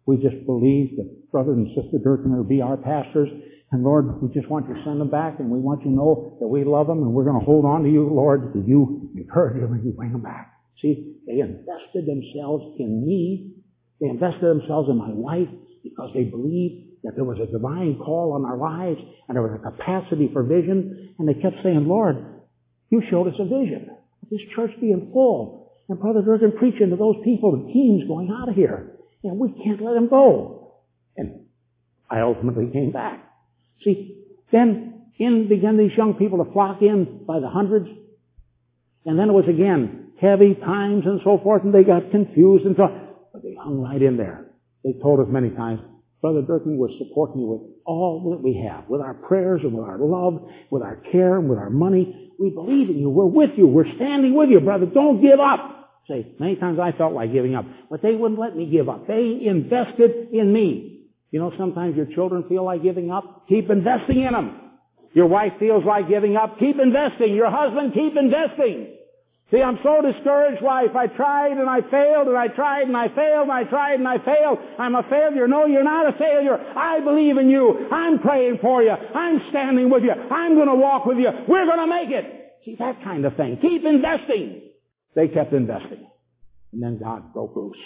We 0.06 0.16
just 0.16 0.44
believe 0.46 0.96
that 0.96 1.30
Brother 1.30 1.52
and 1.52 1.68
Sister 1.68 1.98
Durkin 2.02 2.34
will 2.34 2.42
be 2.42 2.62
our 2.62 2.76
pastors, 2.76 3.28
and 3.72 3.84
Lord, 3.84 4.20
we 4.20 4.28
just 4.34 4.50
want 4.50 4.68
you 4.68 4.74
to 4.74 4.82
send 4.84 5.00
them 5.00 5.10
back, 5.10 5.38
and 5.38 5.48
we 5.50 5.58
want 5.58 5.80
you 5.84 5.90
to 5.90 5.96
know 5.96 6.36
that 6.40 6.48
we 6.48 6.64
love 6.64 6.88
them, 6.88 6.98
and 6.98 7.12
we're 7.12 7.24
going 7.24 7.38
to 7.38 7.44
hold 7.44 7.64
on 7.64 7.84
to 7.84 7.90
you, 7.90 8.08
Lord, 8.08 8.52
that 8.54 8.66
you 8.66 9.10
encourage 9.16 9.60
them 9.60 9.72
and 9.72 9.84
you 9.84 9.92
bring 9.92 10.12
them 10.12 10.22
back. 10.22 10.52
See, 10.82 11.16
they 11.26 11.38
invested 11.40 12.06
themselves 12.06 12.64
in 12.78 13.06
me. 13.06 13.52
They 14.00 14.08
invested 14.08 14.42
themselves 14.42 14.88
in 14.88 14.96
my 14.96 15.10
wife 15.12 15.48
because 15.84 16.10
they 16.14 16.24
believed 16.24 16.90
that 17.04 17.14
there 17.14 17.24
was 17.24 17.38
a 17.38 17.50
divine 17.50 17.98
call 17.98 18.32
on 18.32 18.44
our 18.44 18.56
lives 18.56 19.00
and 19.28 19.36
there 19.36 19.42
was 19.42 19.58
a 19.58 19.70
capacity 19.70 20.30
for 20.32 20.42
vision. 20.42 21.14
And 21.18 21.28
they 21.28 21.34
kept 21.34 21.56
saying, 21.62 21.86
Lord, 21.86 22.16
you 22.90 23.02
showed 23.10 23.28
us 23.28 23.38
a 23.38 23.44
vision. 23.44 23.90
This 24.30 24.40
church 24.56 24.70
being 24.80 25.10
full. 25.12 25.72
And 25.88 26.00
Brother 26.00 26.22
Durkin 26.22 26.52
preaching 26.58 26.90
to 26.90 26.96
those 26.96 27.16
people, 27.24 27.52
the 27.52 27.72
teams 27.72 28.06
going 28.08 28.30
out 28.30 28.48
of 28.48 28.54
here. 28.54 28.96
And 29.22 29.38
we 29.38 29.52
can't 29.64 29.82
let 29.82 29.94
them 29.94 30.08
go. 30.08 30.82
And 31.16 31.46
I 32.10 32.20
ultimately 32.20 32.70
came 32.72 32.92
back. 32.92 33.29
See, 33.84 34.16
then 34.52 35.06
in 35.18 35.48
began 35.48 35.76
these 35.76 35.96
young 35.96 36.14
people 36.14 36.44
to 36.44 36.52
flock 36.52 36.82
in 36.82 37.24
by 37.26 37.40
the 37.40 37.48
hundreds. 37.48 37.88
And 39.04 39.18
then 39.18 39.28
it 39.28 39.32
was 39.32 39.46
again 39.48 40.12
heavy 40.20 40.54
times 40.54 41.04
and 41.06 41.20
so 41.24 41.38
forth, 41.42 41.62
and 41.64 41.74
they 41.74 41.84
got 41.84 42.10
confused 42.10 42.66
and 42.66 42.76
so 42.76 42.88
But 43.32 43.42
they 43.42 43.54
hung 43.54 43.80
right 43.80 44.00
in 44.00 44.16
there. 44.16 44.46
They 44.84 44.92
told 45.02 45.20
us 45.20 45.26
many 45.28 45.50
times, 45.50 45.80
Brother 46.20 46.42
Durkin, 46.42 46.76
we're 46.76 46.88
supporting 46.98 47.40
you 47.40 47.46
with 47.46 47.62
all 47.86 48.30
that 48.30 48.42
we 48.42 48.66
have, 48.68 48.88
with 48.88 49.00
our 49.00 49.14
prayers 49.14 49.60
and 49.62 49.72
with 49.72 49.86
our 49.86 49.98
love, 49.98 50.48
with 50.70 50.82
our 50.82 50.96
care 51.12 51.38
and 51.38 51.48
with 51.48 51.58
our 51.58 51.70
money. 51.70 52.32
We 52.38 52.50
believe 52.50 52.90
in 52.90 52.98
you. 52.98 53.08
We're 53.08 53.26
with 53.26 53.50
you. 53.56 53.66
We're 53.66 53.94
standing 53.96 54.34
with 54.34 54.50
you, 54.50 54.60
brother. 54.60 54.86
Don't 54.86 55.22
give 55.22 55.40
up. 55.40 55.92
Say, 56.08 56.34
many 56.38 56.56
times 56.56 56.78
I 56.78 56.92
felt 56.92 57.12
like 57.12 57.32
giving 57.32 57.54
up, 57.54 57.66
but 57.90 58.02
they 58.02 58.14
wouldn't 58.14 58.40
let 58.40 58.56
me 58.56 58.66
give 58.66 58.88
up. 58.88 59.06
They 59.06 59.38
invested 59.44 60.28
in 60.32 60.52
me. 60.52 60.89
You 61.30 61.40
know, 61.40 61.52
sometimes 61.56 61.96
your 61.96 62.06
children 62.06 62.44
feel 62.48 62.64
like 62.64 62.82
giving 62.82 63.10
up. 63.10 63.46
Keep 63.48 63.70
investing 63.70 64.22
in 64.22 64.32
them. 64.32 64.56
Your 65.12 65.26
wife 65.26 65.52
feels 65.58 65.84
like 65.84 66.08
giving 66.08 66.36
up. 66.36 66.58
Keep 66.58 66.78
investing. 66.78 67.34
Your 67.34 67.50
husband, 67.50 67.94
keep 67.94 68.16
investing. 68.16 68.96
See, 69.50 69.60
I'm 69.60 69.80
so 69.82 70.00
discouraged, 70.00 70.62
wife. 70.62 70.94
I 70.94 71.08
tried 71.08 71.58
and 71.58 71.68
I 71.68 71.80
failed 71.90 72.28
and 72.28 72.36
I 72.36 72.46
tried 72.48 72.86
and 72.86 72.96
I 72.96 73.08
failed 73.08 73.48
and 73.48 73.52
I 73.52 73.64
tried 73.64 73.98
and 73.98 74.06
I 74.06 74.18
failed. 74.18 74.58
I'm 74.78 74.94
a 74.94 75.02
failure. 75.02 75.48
No, 75.48 75.66
you're 75.66 75.82
not 75.82 76.14
a 76.14 76.16
failure. 76.16 76.56
I 76.76 77.00
believe 77.00 77.36
in 77.36 77.50
you. 77.50 77.88
I'm 77.90 78.20
praying 78.20 78.58
for 78.62 78.80
you. 78.80 78.90
I'm 78.90 79.42
standing 79.50 79.90
with 79.90 80.04
you. 80.04 80.12
I'm 80.12 80.54
going 80.54 80.68
to 80.68 80.76
walk 80.76 81.04
with 81.04 81.18
you. 81.18 81.30
We're 81.48 81.66
going 81.66 81.80
to 81.80 81.86
make 81.88 82.10
it. 82.10 82.52
See, 82.64 82.76
that 82.78 83.02
kind 83.02 83.24
of 83.24 83.36
thing. 83.36 83.58
Keep 83.60 83.84
investing. 83.84 84.62
They 85.16 85.26
kept 85.26 85.52
investing. 85.52 86.06
And 86.72 86.80
then 86.80 87.00
God 87.02 87.32
broke 87.32 87.56
loose. 87.56 87.76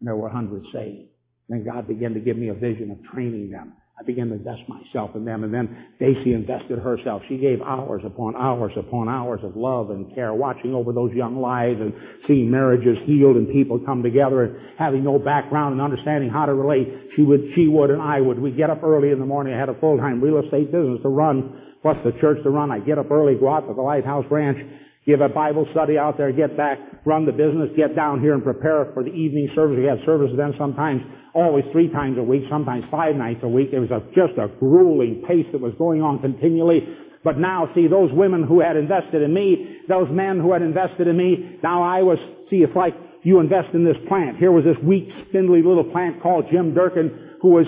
And 0.00 0.06
there 0.08 0.16
were 0.16 0.30
hundreds 0.30 0.66
saved. 0.72 1.08
Then 1.48 1.64
God 1.64 1.86
began 1.86 2.14
to 2.14 2.20
give 2.20 2.36
me 2.36 2.48
a 2.48 2.54
vision 2.54 2.90
of 2.90 2.98
training 3.12 3.50
them. 3.50 3.74
I 3.98 4.02
began 4.02 4.28
to 4.28 4.34
invest 4.34 4.60
myself 4.68 5.16
in 5.16 5.24
them. 5.24 5.42
And 5.42 5.54
then 5.54 5.86
Daisy 5.98 6.34
invested 6.34 6.78
herself. 6.78 7.22
She 7.28 7.38
gave 7.38 7.62
hours 7.62 8.02
upon 8.04 8.36
hours 8.36 8.72
upon 8.76 9.08
hours 9.08 9.40
of 9.42 9.56
love 9.56 9.88
and 9.88 10.14
care, 10.14 10.34
watching 10.34 10.74
over 10.74 10.92
those 10.92 11.12
young 11.14 11.40
lives 11.40 11.80
and 11.80 11.94
seeing 12.28 12.50
marriages 12.50 12.98
healed 13.06 13.36
and 13.36 13.48
people 13.48 13.78
come 13.78 14.02
together 14.02 14.42
and 14.42 14.56
having 14.78 15.02
no 15.02 15.18
background 15.18 15.72
and 15.72 15.80
understanding 15.80 16.28
how 16.28 16.44
to 16.44 16.52
relate. 16.52 16.86
She 17.16 17.22
would, 17.22 17.40
she 17.54 17.68
would 17.68 17.90
and 17.90 18.02
I 18.02 18.20
would. 18.20 18.38
We'd 18.38 18.58
get 18.58 18.68
up 18.68 18.82
early 18.82 19.12
in 19.12 19.18
the 19.18 19.24
morning. 19.24 19.54
I 19.54 19.58
had 19.58 19.70
a 19.70 19.80
full-time 19.80 20.20
real 20.20 20.44
estate 20.44 20.70
business 20.70 21.00
to 21.02 21.08
run, 21.08 21.78
plus 21.80 21.96
the 22.04 22.12
church 22.20 22.42
to 22.42 22.50
run. 22.50 22.70
I'd 22.70 22.84
get 22.84 22.98
up 22.98 23.10
early, 23.10 23.34
go 23.40 23.48
out 23.48 23.66
to 23.66 23.72
the 23.72 23.80
Lighthouse 23.80 24.26
Ranch, 24.30 24.58
give 25.06 25.20
a 25.20 25.28
Bible 25.28 25.66
study 25.70 25.96
out 25.96 26.18
there, 26.18 26.32
get 26.32 26.56
back, 26.56 26.78
run 27.04 27.24
the 27.24 27.32
business, 27.32 27.70
get 27.76 27.94
down 27.94 28.20
here 28.20 28.34
and 28.34 28.42
prepare 28.42 28.90
for 28.92 29.04
the 29.04 29.10
evening 29.10 29.48
service. 29.54 29.78
We 29.78 29.86
had 29.86 29.98
services 30.04 30.36
then 30.36 30.52
sometimes 30.58 31.00
always 31.34 31.64
three 31.70 31.88
times 31.88 32.18
a 32.18 32.22
week, 32.22 32.42
sometimes 32.50 32.84
five 32.90 33.14
nights 33.14 33.40
a 33.42 33.48
week. 33.48 33.70
It 33.72 33.78
was 33.78 33.90
a, 33.90 34.02
just 34.14 34.38
a 34.38 34.48
grueling 34.58 35.22
pace 35.26 35.46
that 35.52 35.60
was 35.60 35.74
going 35.78 36.02
on 36.02 36.18
continually. 36.18 36.82
But 37.22 37.38
now, 37.38 37.70
see, 37.74 37.86
those 37.86 38.10
women 38.12 38.42
who 38.42 38.60
had 38.60 38.76
invested 38.76 39.22
in 39.22 39.32
me, 39.32 39.78
those 39.88 40.08
men 40.10 40.40
who 40.40 40.52
had 40.52 40.62
invested 40.62 41.06
in 41.06 41.16
me, 41.16 41.58
now 41.62 41.82
I 41.82 42.02
was, 42.02 42.18
see, 42.50 42.58
it's 42.58 42.74
like 42.74 42.94
you 43.22 43.40
invest 43.40 43.74
in 43.74 43.84
this 43.84 43.96
plant. 44.08 44.38
Here 44.38 44.52
was 44.52 44.64
this 44.64 44.76
weak, 44.84 45.08
spindly 45.28 45.62
little 45.62 45.84
plant 45.90 46.22
called 46.22 46.46
Jim 46.50 46.74
Durkin 46.74 47.38
who 47.40 47.50
was 47.50 47.66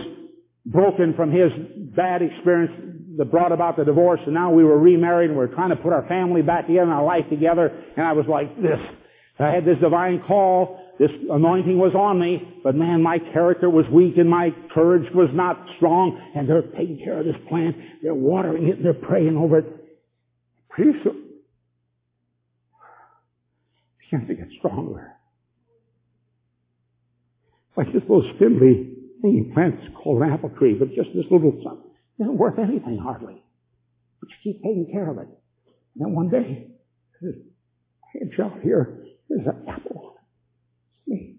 broken 0.66 1.14
from 1.14 1.30
his 1.30 1.50
bad 1.94 2.22
experience 2.22 2.97
that 3.18 3.32
brought 3.32 3.50
about 3.50 3.76
the 3.76 3.84
divorce 3.84 4.20
and 4.24 4.32
now 4.32 4.52
we 4.52 4.62
were 4.62 4.78
remarried 4.78 5.28
and 5.28 5.38
we 5.38 5.44
were 5.44 5.52
trying 5.52 5.70
to 5.70 5.76
put 5.76 5.92
our 5.92 6.06
family 6.06 6.40
back 6.40 6.68
together 6.68 6.84
and 6.84 6.92
our 6.92 7.04
life 7.04 7.28
together 7.28 7.66
and 7.96 8.06
I 8.06 8.12
was 8.12 8.26
like 8.28 8.56
this. 8.62 8.78
I 9.40 9.50
had 9.50 9.64
this 9.64 9.78
divine 9.80 10.22
call. 10.26 10.80
This 10.98 11.10
anointing 11.30 11.78
was 11.78 11.94
on 11.94 12.18
me, 12.18 12.42
but 12.64 12.74
man, 12.74 13.02
my 13.02 13.18
character 13.32 13.70
was 13.70 13.86
weak 13.92 14.18
and 14.18 14.28
my 14.28 14.50
courage 14.74 15.06
was 15.14 15.28
not 15.32 15.56
strong 15.76 16.20
and 16.34 16.48
they're 16.48 16.62
taking 16.62 17.00
care 17.04 17.20
of 17.20 17.26
this 17.26 17.36
plant. 17.48 17.76
They're 18.02 18.14
watering 18.14 18.68
it 18.68 18.82
they're 18.82 18.94
praying 18.94 19.36
over 19.36 19.58
it. 19.58 19.66
Pretty 20.70 20.92
soon, 21.02 21.24
it 23.98 24.10
began 24.10 24.26
to 24.28 24.34
get 24.34 24.48
stronger. 24.58 25.12
It's 27.68 27.78
like 27.78 27.92
this 27.92 28.02
little 28.02 28.28
spindly 28.36 28.94
thing 29.22 29.50
plants 29.54 29.82
called 30.02 30.22
an 30.22 30.32
apple 30.32 30.50
tree, 30.50 30.74
but 30.78 30.88
just 30.94 31.10
this 31.14 31.26
little 31.30 31.60
something. 31.64 31.87
Isn't 32.20 32.36
worth 32.36 32.58
anything 32.58 32.98
hardly. 33.02 33.42
But 34.20 34.28
you 34.30 34.36
keep 34.52 34.62
taking 34.62 34.88
care 34.92 35.10
of 35.10 35.18
it. 35.18 35.28
And 35.94 36.06
then 36.06 36.14
one 36.14 36.30
day, 36.30 36.68
hedge 38.12 38.40
out 38.42 38.60
here, 38.62 39.04
there's 39.28 39.46
an 39.46 39.68
apple. 39.68 40.14
It's 41.06 41.08
me. 41.08 41.36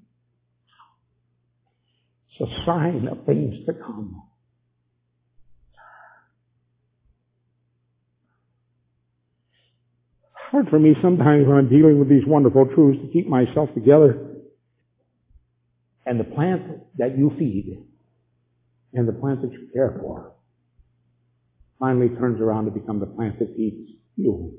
It's 2.40 2.52
a 2.52 2.66
sign 2.66 3.08
of 3.12 3.26
things 3.26 3.66
to 3.66 3.74
come. 3.74 4.24
hard 10.52 10.68
for 10.70 10.80
me 10.80 10.96
sometimes 11.02 11.48
when 11.48 11.58
I'm 11.58 11.70
dealing 11.70 12.00
with 12.00 12.10
these 12.10 12.26
wonderful 12.26 12.66
truths 12.74 13.00
to 13.02 13.12
keep 13.14 13.28
myself 13.28 13.70
together. 13.74 14.26
And 16.06 16.20
the 16.20 16.24
plant 16.24 16.98
that 16.98 17.18
you 17.18 17.32
feed 17.38 17.86
and 18.94 19.08
the 19.08 19.14
plant 19.14 19.42
that 19.44 19.52
you 19.52 19.70
care 19.74 19.96
for 20.02 20.34
finally 21.80 22.10
turns 22.10 22.42
around 22.42 22.66
to 22.66 22.72
become 22.72 23.00
the 23.00 23.06
plant 23.06 23.40
that 23.40 23.56
feeds 23.56 23.92
you. 24.16 24.54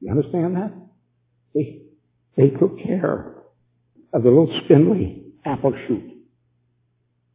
You 0.00 0.10
understand 0.10 0.56
that? 0.56 0.72
They, 1.54 1.82
they 2.36 2.50
took 2.50 2.78
care 2.82 3.34
of 4.12 4.22
the 4.22 4.28
little 4.28 4.60
spindly 4.64 5.32
apple 5.44 5.74
shoot. 5.86 6.10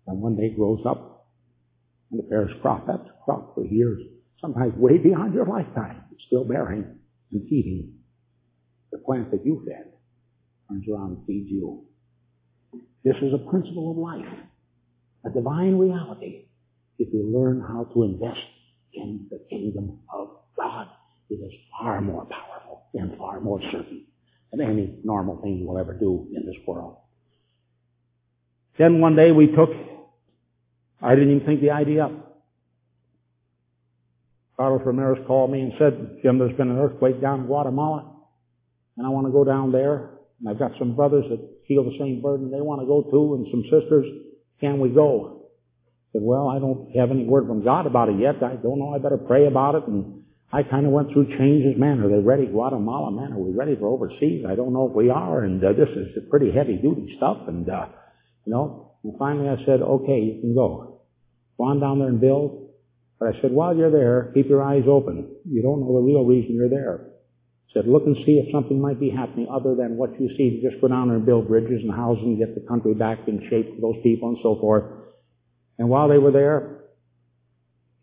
And 0.07 0.21
one 0.21 0.35
day 0.37 0.53
grows 0.55 0.79
up 0.87 1.27
and 2.11 2.29
bears 2.29 2.51
crop 2.61 2.87
after 2.89 3.11
crop 3.25 3.55
for 3.55 3.65
years, 3.65 4.01
sometimes 4.39 4.73
way 4.77 4.97
beyond 4.97 5.33
your 5.33 5.45
lifetime, 5.45 6.03
still 6.27 6.45
bearing 6.45 6.85
and 7.31 7.41
feeding. 7.49 7.93
The 8.91 8.99
plant 8.99 9.31
that 9.31 9.45
you 9.45 9.63
fed 9.67 9.91
turns 10.69 10.85
around 10.89 11.17
and 11.17 11.25
feeds 11.25 11.49
you. 11.49 11.83
This 13.03 13.15
is 13.21 13.33
a 13.33 13.49
principle 13.49 13.91
of 13.91 13.97
life, 13.97 14.39
a 15.25 15.29
divine 15.29 15.77
reality. 15.77 16.46
If 16.99 17.09
we 17.13 17.21
learn 17.21 17.61
how 17.61 17.85
to 17.93 18.03
invest 18.03 18.39
in 18.93 19.27
the 19.29 19.39
kingdom 19.49 19.99
of 20.11 20.29
God, 20.55 20.87
it 21.29 21.35
is 21.35 21.53
far 21.77 22.01
more 22.01 22.25
powerful 22.25 22.83
and 22.93 23.17
far 23.17 23.39
more 23.39 23.61
certain 23.71 24.05
than 24.51 24.61
any 24.61 24.99
normal 25.03 25.41
thing 25.41 25.57
you 25.57 25.67
will 25.67 25.77
ever 25.77 25.93
do 25.93 26.27
in 26.33 26.45
this 26.45 26.55
world. 26.65 26.97
Then 28.77 29.01
one 29.01 29.15
day 29.15 29.31
we 29.31 29.47
took, 29.47 29.69
I 31.01 31.15
didn't 31.15 31.35
even 31.35 31.45
think 31.45 31.61
the 31.61 31.71
idea 31.71 32.05
up. 32.05 32.11
Carlos 34.55 34.81
Ramirez 34.85 35.23
called 35.27 35.51
me 35.51 35.61
and 35.61 35.73
said, 35.77 36.17
Jim, 36.23 36.39
there's 36.39 36.55
been 36.57 36.71
an 36.71 36.79
earthquake 36.79 37.21
down 37.21 37.41
in 37.41 37.45
Guatemala, 37.45 38.15
and 38.97 39.05
I 39.05 39.09
want 39.09 39.27
to 39.27 39.31
go 39.31 39.43
down 39.43 39.71
there. 39.71 40.17
And 40.39 40.49
I've 40.49 40.57
got 40.59 40.71
some 40.79 40.95
brothers 40.95 41.25
that 41.29 41.39
feel 41.67 41.83
the 41.83 41.95
same 41.99 42.21
burden 42.21 42.49
they 42.49 42.61
want 42.61 42.81
to 42.81 42.87
go 42.87 43.03
too, 43.03 43.35
and 43.35 43.47
some 43.51 43.63
sisters. 43.63 44.05
Can 44.59 44.79
we 44.79 44.89
go? 44.89 45.36
Said, 46.13 46.21
well, 46.23 46.47
I 46.47 46.59
don't 46.59 46.91
have 46.95 47.11
any 47.11 47.25
word 47.25 47.47
from 47.47 47.63
God 47.63 47.85
about 47.85 48.09
it 48.09 48.19
yet. 48.19 48.41
I 48.43 48.55
don't 48.55 48.79
know. 48.79 48.93
I 48.95 48.99
better 48.99 49.17
pray 49.17 49.47
about 49.47 49.75
it. 49.75 49.87
And 49.87 50.23
I 50.51 50.63
kind 50.63 50.85
of 50.85 50.91
went 50.91 51.11
through 51.11 51.37
changes. 51.37 51.75
Man, 51.77 51.99
are 51.99 52.09
they 52.09 52.23
ready? 52.23 52.45
Guatemala, 52.47 53.11
man, 53.11 53.33
are 53.33 53.39
we 53.39 53.51
ready 53.51 53.75
for 53.75 53.87
overseas? 53.87 54.45
I 54.47 54.55
don't 54.55 54.73
know 54.73 54.87
if 54.89 54.95
we 54.95 55.09
are. 55.09 55.43
And 55.43 55.63
uh, 55.63 55.73
this 55.73 55.89
is 55.89 56.23
pretty 56.29 56.51
heavy 56.51 56.77
duty 56.77 57.13
stuff. 57.17 57.47
And, 57.47 57.69
uh, 57.69 57.87
you 58.45 58.53
know, 58.53 58.95
and 59.03 59.13
finally 59.19 59.49
I 59.49 59.57
said, 59.65 59.81
okay, 59.81 60.19
you 60.19 60.41
can 60.41 60.55
go. 60.55 61.01
Go 61.57 61.63
on 61.65 61.79
down 61.79 61.99
there 61.99 62.07
and 62.07 62.21
build. 62.21 62.71
But 63.19 63.35
I 63.35 63.41
said, 63.41 63.51
while 63.51 63.75
you're 63.75 63.91
there, 63.91 64.31
keep 64.33 64.47
your 64.47 64.63
eyes 64.63 64.83
open. 64.87 65.35
You 65.43 65.61
don't 65.61 65.81
know 65.81 65.93
the 65.93 66.05
real 66.05 66.23
reason 66.23 66.55
you're 66.55 66.69
there. 66.69 67.07
Said, 67.73 67.87
look 67.87 68.03
and 68.05 68.15
see 68.25 68.39
if 68.39 68.51
something 68.53 68.79
might 68.79 68.99
be 68.99 69.09
happening 69.09 69.47
other 69.51 69.75
than 69.75 69.97
what 69.97 70.19
you 70.19 70.29
see. 70.37 70.61
Just 70.63 70.79
go 70.79 70.87
down 70.87 71.09
there 71.09 71.17
and 71.17 71.25
build 71.25 71.47
bridges 71.47 71.81
and 71.83 71.91
houses 71.91 72.23
and 72.23 72.37
get 72.37 72.55
the 72.55 72.65
country 72.67 72.93
back 72.93 73.27
in 73.27 73.41
shape 73.49 73.75
for 73.75 73.81
those 73.81 74.01
people 74.03 74.29
and 74.29 74.37
so 74.41 74.57
forth. 74.61 74.85
And 75.77 75.89
while 75.89 76.07
they 76.09 76.17
were 76.17 76.31
there, 76.31 76.85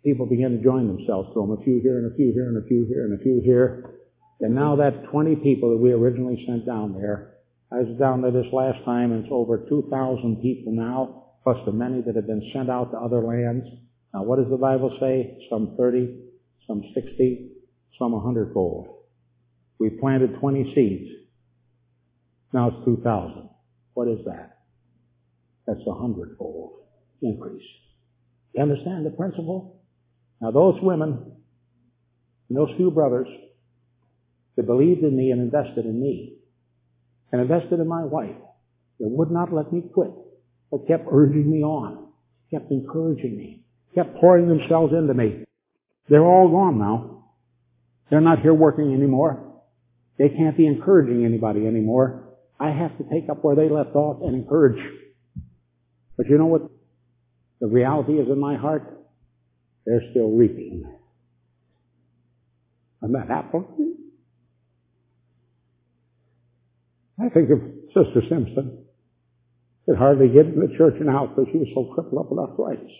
people 0.05 0.27
began 0.27 0.57
to 0.57 0.63
join 0.63 0.87
themselves 0.87 1.31
to 1.35 1.41
them. 1.41 1.51
A 1.51 1.65
few 1.65 1.81
here 1.83 1.99
and 1.99 2.13
a 2.13 2.15
few 2.15 2.33
here 2.33 2.49
and 2.49 2.63
a 2.63 2.67
few 2.67 2.87
here 2.87 3.05
and 3.05 3.19
a 3.19 3.23
few 3.23 3.41
here. 3.43 3.99
And 4.41 4.55
now 4.55 4.77
that 4.77 5.11
20 5.11 5.37
people 5.37 5.71
that 5.71 5.79
we 5.79 5.93
originally 5.93 6.45
sent 6.47 6.67
down 6.67 6.93
there, 6.93 7.35
I 7.73 7.77
was 7.77 7.99
down 7.99 8.23
there 8.23 8.31
this 8.31 8.53
last 8.53 8.85
time 8.85 9.13
and 9.13 9.25
it's 9.25 9.33
over 9.33 9.67
2,000 9.69 10.43
people 10.43 10.73
now, 10.73 11.33
plus 11.43 11.57
the 11.67 11.73
many 11.73 12.03
that 12.03 12.15
have 12.15 12.27
been 12.27 12.51
sent 12.53 12.71
out 12.71 12.93
to 12.93 12.99
other 12.99 13.21
lands. 13.21 13.67
Now, 14.13 14.23
what 14.23 14.39
does 14.39 14.51
the 14.51 14.57
Bible 14.57 14.97
say? 15.01 15.39
Some 15.51 15.75
30, 15.77 16.15
some 16.67 16.83
60, 16.95 17.51
some 17.99 18.13
100 18.13 18.53
fold. 18.53 18.89
We 19.81 19.91
planted 19.91 20.39
20 20.39 20.73
seeds. 20.75 21.11
Now 22.53 22.69
it's 22.69 22.85
2,000. 22.85 23.49
What 23.95 24.09
is 24.09 24.19
that? 24.27 24.59
That's 25.67 25.81
a 25.89 25.95
hundredfold 25.95 26.84
increase. 27.25 27.65
You 28.55 28.63
understand 28.63 29.05
the 29.05 29.11
principle? 29.11 29.81
Now 30.41 30.51
those 30.51 30.75
women 30.81 31.33
and 32.49 32.59
those 32.59 32.71
few 32.77 32.91
brothers 32.91 33.29
that 34.57 34.67
believed 34.67 35.03
in 35.03 35.17
me 35.17 35.31
and 35.31 35.41
invested 35.41 35.87
in 35.87 36.01
me 36.01 36.37
and 37.33 37.41
invested 37.41 37.81
in 37.81 37.89
my 37.89 38.05
wife, 38.05 38.37
they 39.01 39.07
would 39.09 39.31
not 39.31 39.53
let 39.53 39.73
me 39.73 39.83
quit, 39.93 40.11
but 40.71 40.87
kept 40.87 41.07
urging 41.11 41.51
me 41.51 41.63
on, 41.63 42.09
kept 42.51 42.71
encouraging 42.71 43.37
me, 43.37 43.65
kept 43.95 44.17
pouring 44.21 44.49
themselves 44.49 44.93
into 44.93 45.15
me. 45.15 45.45
They're 46.09 46.25
all 46.25 46.49
gone 46.49 46.79
now. 46.79 47.25
They're 48.11 48.21
not 48.21 48.41
here 48.41 48.55
working 48.55 48.93
anymore. 48.93 49.63
They 50.19 50.29
can't 50.29 50.57
be 50.57 50.67
encouraging 50.67 51.25
anybody 51.25 51.67
anymore. 51.67 52.25
I 52.61 52.71
have 52.71 52.97
to 52.99 53.05
take 53.11 53.29
up 53.29 53.43
where 53.43 53.57
they 53.57 53.69
left 53.69 53.97
off 53.97 54.23
and 54.23 54.35
encourage. 54.35 54.79
But 56.17 56.27
you 56.29 56.39
know 56.39 56.47
what 56.47 56.71
the 57.61 57.67
reality 57.67 58.15
is 58.15 58.29
in 58.29 58.39
my 58.39 58.57
heart? 58.57 58.83
They're 59.87 60.03
still 60.11 60.31
reaping. 60.31 60.85
And 63.03 63.15
that 63.15 63.31
apple. 63.31 63.67
I 67.19 67.29
think 67.29 67.51
of 67.51 67.59
Sister 67.89 68.23
Simpson. 68.29 68.85
Could 69.87 69.99
hardly 69.99 70.29
get 70.29 70.47
in 70.47 70.61
the 70.61 70.75
church 70.79 70.95
and 70.99 71.11
out 71.11 71.37
because 71.37 71.51
she 71.53 71.59
was 71.59 71.69
so 71.75 71.93
crippled 71.95 72.19
up 72.19 72.31
with 72.31 72.39
arthritis. 72.39 72.91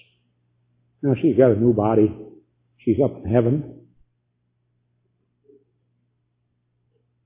Now 1.03 1.15
she's 1.21 1.37
got 1.37 1.51
a 1.53 1.57
new 1.57 1.73
body. 1.73 2.15
She's 2.79 2.97
up 3.03 3.17
in 3.25 3.33
heaven. 3.33 3.81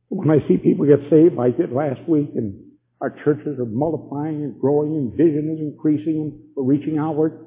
When 0.09 0.31
I 0.31 0.47
see 0.47 0.57
people 0.57 0.87
get 0.87 1.11
saved 1.11 1.35
I 1.39 1.51
did 1.51 1.73
last 1.73 2.09
week 2.09 2.31
and 2.37 2.68
our 3.01 3.11
churches 3.25 3.59
are 3.59 3.67
multiplying 3.67 4.43
and 4.43 4.61
growing 4.61 4.97
and 4.97 5.13
vision 5.13 5.55
is 5.55 5.61
increasing 5.61 6.21
and 6.21 6.33
we're 6.57 6.65
reaching 6.65 6.99
outward, 6.99 7.47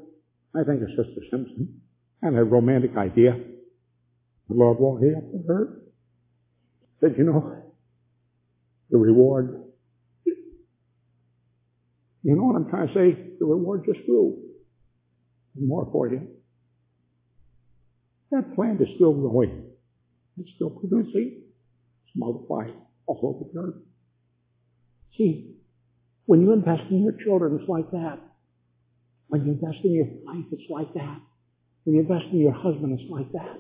I 0.56 0.64
think 0.64 0.82
of 0.82 0.90
Sister 0.90 1.22
Simpson 1.30 1.82
and 2.22 2.38
a 2.38 2.44
romantic 2.44 2.96
idea. 2.98 3.34
The 4.50 4.56
Lord 4.56 4.80
won't 4.80 5.04
hear 5.04 5.16
to 5.16 5.48
her. 5.48 5.82
Said, 7.00 7.16
you 7.18 7.24
know, 7.24 7.56
the 8.90 8.98
reward, 8.98 9.64
you 12.24 12.36
know 12.36 12.44
what 12.44 12.56
I'm 12.56 12.70
trying 12.70 12.88
to 12.88 12.94
say? 12.94 13.34
The 13.40 13.46
reward 13.46 13.84
just 13.86 14.06
grew. 14.06 14.38
more 15.60 15.90
for 15.92 16.08
you. 16.08 16.28
That 18.32 18.56
plant 18.56 18.80
is 18.82 18.88
still 18.96 19.14
growing. 19.14 19.66
It's 20.38 20.50
still 20.56 20.70
producing 20.70 21.42
multiply 22.16 22.68
all 23.06 23.20
over 23.24 23.50
the 23.52 23.60
earth. 23.60 23.82
See, 25.18 25.56
when 26.26 26.42
you 26.42 26.54
invest 26.54 26.84
in 26.90 27.04
your 27.04 27.14
children, 27.24 27.60
it's 27.60 27.70
like 27.70 27.92
that. 27.92 28.20
When 29.28 29.46
you 29.46 29.54
invest 29.54 29.84
in 29.84 29.94
your 29.94 30.08
wife, 30.24 30.46
it's 30.52 30.70
like 30.70 30.94
that. 30.94 31.20
When 31.84 31.96
you 31.96 32.02
invest 32.02 32.26
in 32.32 32.40
your 32.40 32.54
husband, 32.54 33.00
it's 33.00 33.10
like 33.10 33.32
that. 33.34 33.60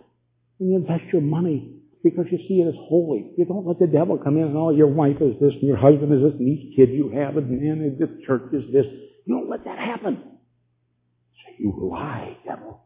When 0.57 0.71
you 0.71 0.77
invest 0.77 1.03
your 1.11 1.21
money, 1.21 1.81
because 2.03 2.25
you 2.31 2.37
see 2.47 2.61
it 2.61 2.67
as 2.67 2.73
holy. 2.89 3.31
You 3.37 3.45
don't 3.45 3.65
let 3.65 3.79
the 3.79 3.87
devil 3.87 4.17
come 4.17 4.37
in 4.37 4.43
and, 4.43 4.57
oh, 4.57 4.71
your 4.71 4.87
wife 4.87 5.17
is 5.21 5.39
this, 5.39 5.53
and 5.53 5.63
your 5.63 5.77
husband 5.77 6.13
is 6.13 6.21
this, 6.23 6.39
and 6.39 6.47
these 6.47 6.75
kids 6.75 6.91
you 6.91 7.11
have, 7.15 7.37
and 7.37 7.49
man, 7.49 7.97
this 7.99 8.09
church 8.25 8.53
is 8.53 8.63
this. 8.73 8.85
You 9.25 9.35
don't 9.35 9.49
let 9.49 9.65
that 9.65 9.77
happen. 9.77 10.17
So 10.17 11.53
you 11.59 11.89
lie, 11.91 12.37
devil. 12.45 12.81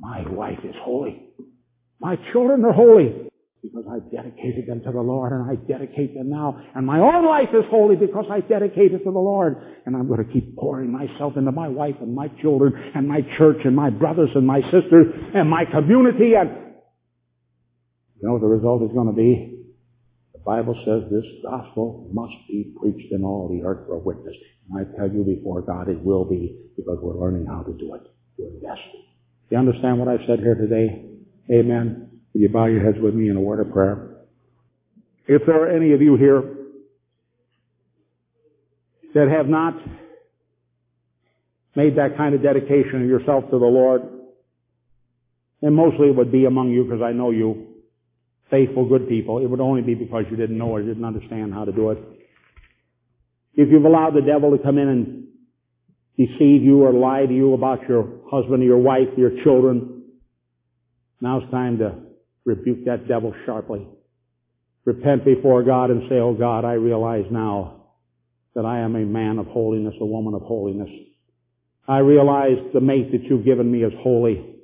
My 0.00 0.28
wife 0.28 0.58
is 0.64 0.74
holy. 0.82 1.22
My 2.00 2.16
children 2.32 2.64
are 2.64 2.72
holy 2.72 3.30
because 3.62 3.84
I 3.88 4.00
dedicated 4.14 4.66
them 4.66 4.82
to 4.82 4.90
the 4.90 5.00
Lord 5.00 5.32
and 5.32 5.48
I 5.48 5.54
dedicate 5.54 6.14
them 6.14 6.30
now. 6.30 6.60
And 6.74 6.84
my 6.84 6.98
own 6.98 7.24
life 7.24 7.50
is 7.54 7.64
holy 7.70 7.94
because 7.94 8.24
I 8.30 8.40
dedicate 8.40 8.92
it 8.92 9.04
to 9.04 9.12
the 9.12 9.22
Lord. 9.22 9.56
And 9.86 9.96
I'm 9.96 10.08
going 10.08 10.24
to 10.24 10.32
keep 10.32 10.56
pouring 10.56 10.90
myself 10.90 11.36
into 11.36 11.52
my 11.52 11.68
wife 11.68 11.94
and 12.00 12.14
my 12.14 12.26
children 12.42 12.74
and 12.94 13.06
my 13.06 13.20
church 13.38 13.58
and 13.64 13.76
my 13.76 13.90
brothers 13.90 14.30
and 14.34 14.46
my 14.46 14.62
sisters 14.62 15.06
and 15.34 15.48
my 15.48 15.64
community 15.64 16.34
and 16.34 16.62
you 18.22 18.28
know 18.28 18.34
what 18.34 18.42
the 18.42 18.46
result 18.46 18.82
is 18.82 18.94
going 18.94 19.08
to 19.08 19.12
be? 19.12 19.66
The 20.32 20.38
Bible 20.46 20.78
says 20.86 21.10
this 21.10 21.26
gospel 21.42 22.08
must 22.12 22.34
be 22.46 22.72
preached 22.80 23.12
in 23.12 23.24
all 23.24 23.48
the 23.48 23.66
earth 23.66 23.86
for 23.88 23.94
a 23.94 23.98
witness. 23.98 24.36
And 24.70 24.78
I 24.78 24.96
tell 24.96 25.10
you 25.10 25.24
before 25.24 25.60
God 25.60 25.88
it 25.88 26.00
will 26.00 26.24
be 26.24 26.56
because 26.76 26.98
we're 27.02 27.18
learning 27.18 27.46
how 27.46 27.62
to 27.62 27.72
do 27.72 27.94
it. 27.96 28.02
To 28.38 28.46
invest. 28.46 28.80
You 29.50 29.58
understand 29.58 29.98
what 29.98 30.06
I've 30.06 30.24
said 30.26 30.38
here 30.38 30.54
today? 30.54 31.04
Amen. 31.50 32.11
Will 32.34 32.40
you 32.40 32.48
bow 32.48 32.66
your 32.66 32.82
heads 32.82 32.98
with 33.00 33.14
me 33.14 33.28
in 33.28 33.36
a 33.36 33.40
word 33.40 33.60
of 33.60 33.72
prayer? 33.72 34.16
If 35.26 35.42
there 35.46 35.62
are 35.62 35.76
any 35.76 35.92
of 35.92 36.00
you 36.00 36.16
here 36.16 36.42
that 39.14 39.28
have 39.28 39.46
not 39.46 39.74
made 41.76 41.96
that 41.96 42.16
kind 42.16 42.34
of 42.34 42.42
dedication 42.42 43.02
of 43.02 43.08
yourself 43.08 43.44
to 43.44 43.58
the 43.58 43.66
Lord, 43.66 44.02
and 45.60 45.74
mostly 45.74 46.08
it 46.08 46.16
would 46.16 46.32
be 46.32 46.44
among 46.44 46.70
you 46.70 46.84
because 46.84 47.02
I 47.02 47.12
know 47.12 47.30
you, 47.30 47.68
faithful, 48.50 48.88
good 48.88 49.08
people. 49.08 49.38
It 49.38 49.46
would 49.46 49.60
only 49.60 49.82
be 49.82 49.94
because 49.94 50.24
you 50.30 50.36
didn't 50.36 50.58
know 50.58 50.68
or 50.68 50.82
didn't 50.82 51.04
understand 51.04 51.54
how 51.54 51.64
to 51.64 51.72
do 51.72 51.90
it. 51.90 51.98
If 53.54 53.68
you've 53.70 53.84
allowed 53.84 54.14
the 54.14 54.22
devil 54.22 54.56
to 54.56 54.62
come 54.62 54.78
in 54.78 54.88
and 54.88 55.24
deceive 56.16 56.62
you 56.62 56.82
or 56.82 56.92
lie 56.92 57.26
to 57.26 57.32
you 57.32 57.54
about 57.54 57.88
your 57.88 58.20
husband 58.30 58.62
or 58.62 58.66
your 58.66 58.78
wife, 58.78 59.08
your 59.16 59.42
children, 59.44 60.02
now 61.20 61.38
it's 61.38 61.50
time 61.50 61.78
to 61.78 62.11
rebuke 62.44 62.84
that 62.86 63.08
devil 63.08 63.34
sharply. 63.46 63.86
Repent 64.84 65.24
before 65.24 65.62
God 65.62 65.90
and 65.90 66.02
say, 66.08 66.16
Oh 66.16 66.34
God, 66.34 66.64
I 66.64 66.72
realize 66.72 67.24
now 67.30 67.84
that 68.54 68.64
I 68.64 68.80
am 68.80 68.96
a 68.96 69.00
man 69.00 69.38
of 69.38 69.46
holiness, 69.46 69.94
a 70.00 70.04
woman 70.06 70.34
of 70.34 70.42
holiness. 70.42 70.90
I 71.86 71.98
realize 71.98 72.58
the 72.74 72.80
mate 72.80 73.12
that 73.12 73.22
you've 73.24 73.44
given 73.44 73.70
me 73.70 73.84
is 73.84 73.92
holy. 74.00 74.56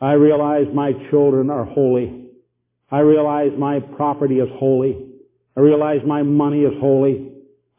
I 0.00 0.12
realize 0.12 0.66
my 0.74 0.92
children 1.10 1.50
are 1.50 1.64
holy. 1.64 2.28
I 2.90 3.00
realize 3.00 3.50
my 3.58 3.80
property 3.80 4.36
is 4.36 4.48
holy. 4.58 5.06
I 5.56 5.60
realize 5.60 6.00
my 6.06 6.22
money 6.22 6.62
is 6.62 6.72
holy. 6.80 7.32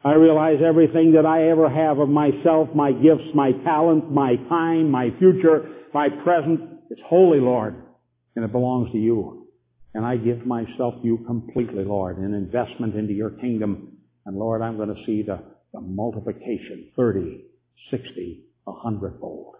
I 0.04 0.14
realize 0.14 0.58
everything 0.66 1.12
that 1.12 1.26
I 1.26 1.48
ever 1.50 1.68
have 1.68 1.98
of 1.98 2.08
myself, 2.08 2.68
my 2.74 2.92
gifts, 2.92 3.30
my 3.34 3.52
talent, 3.64 4.10
my 4.10 4.34
time, 4.48 4.90
my 4.90 5.10
future, 5.18 5.68
my 5.94 6.08
present, 6.24 6.60
is 6.90 6.98
holy, 7.08 7.38
Lord 7.38 7.76
and 8.36 8.44
it 8.44 8.52
belongs 8.52 8.90
to 8.92 8.98
you. 8.98 9.48
And 9.94 10.06
I 10.06 10.16
give 10.16 10.46
myself 10.46 10.94
to 11.00 11.04
you 11.04 11.18
completely, 11.26 11.84
Lord, 11.84 12.18
an 12.18 12.34
investment 12.34 12.94
into 12.94 13.12
your 13.12 13.30
kingdom. 13.30 13.98
And 14.24 14.36
Lord, 14.36 14.62
I'm 14.62 14.76
going 14.76 14.94
to 14.94 15.04
see 15.06 15.22
the, 15.22 15.40
the 15.72 15.80
multiplication, 15.80 16.90
30, 16.96 17.44
60, 17.90 18.44
a 18.66 18.72
hundredfold. 18.72 19.56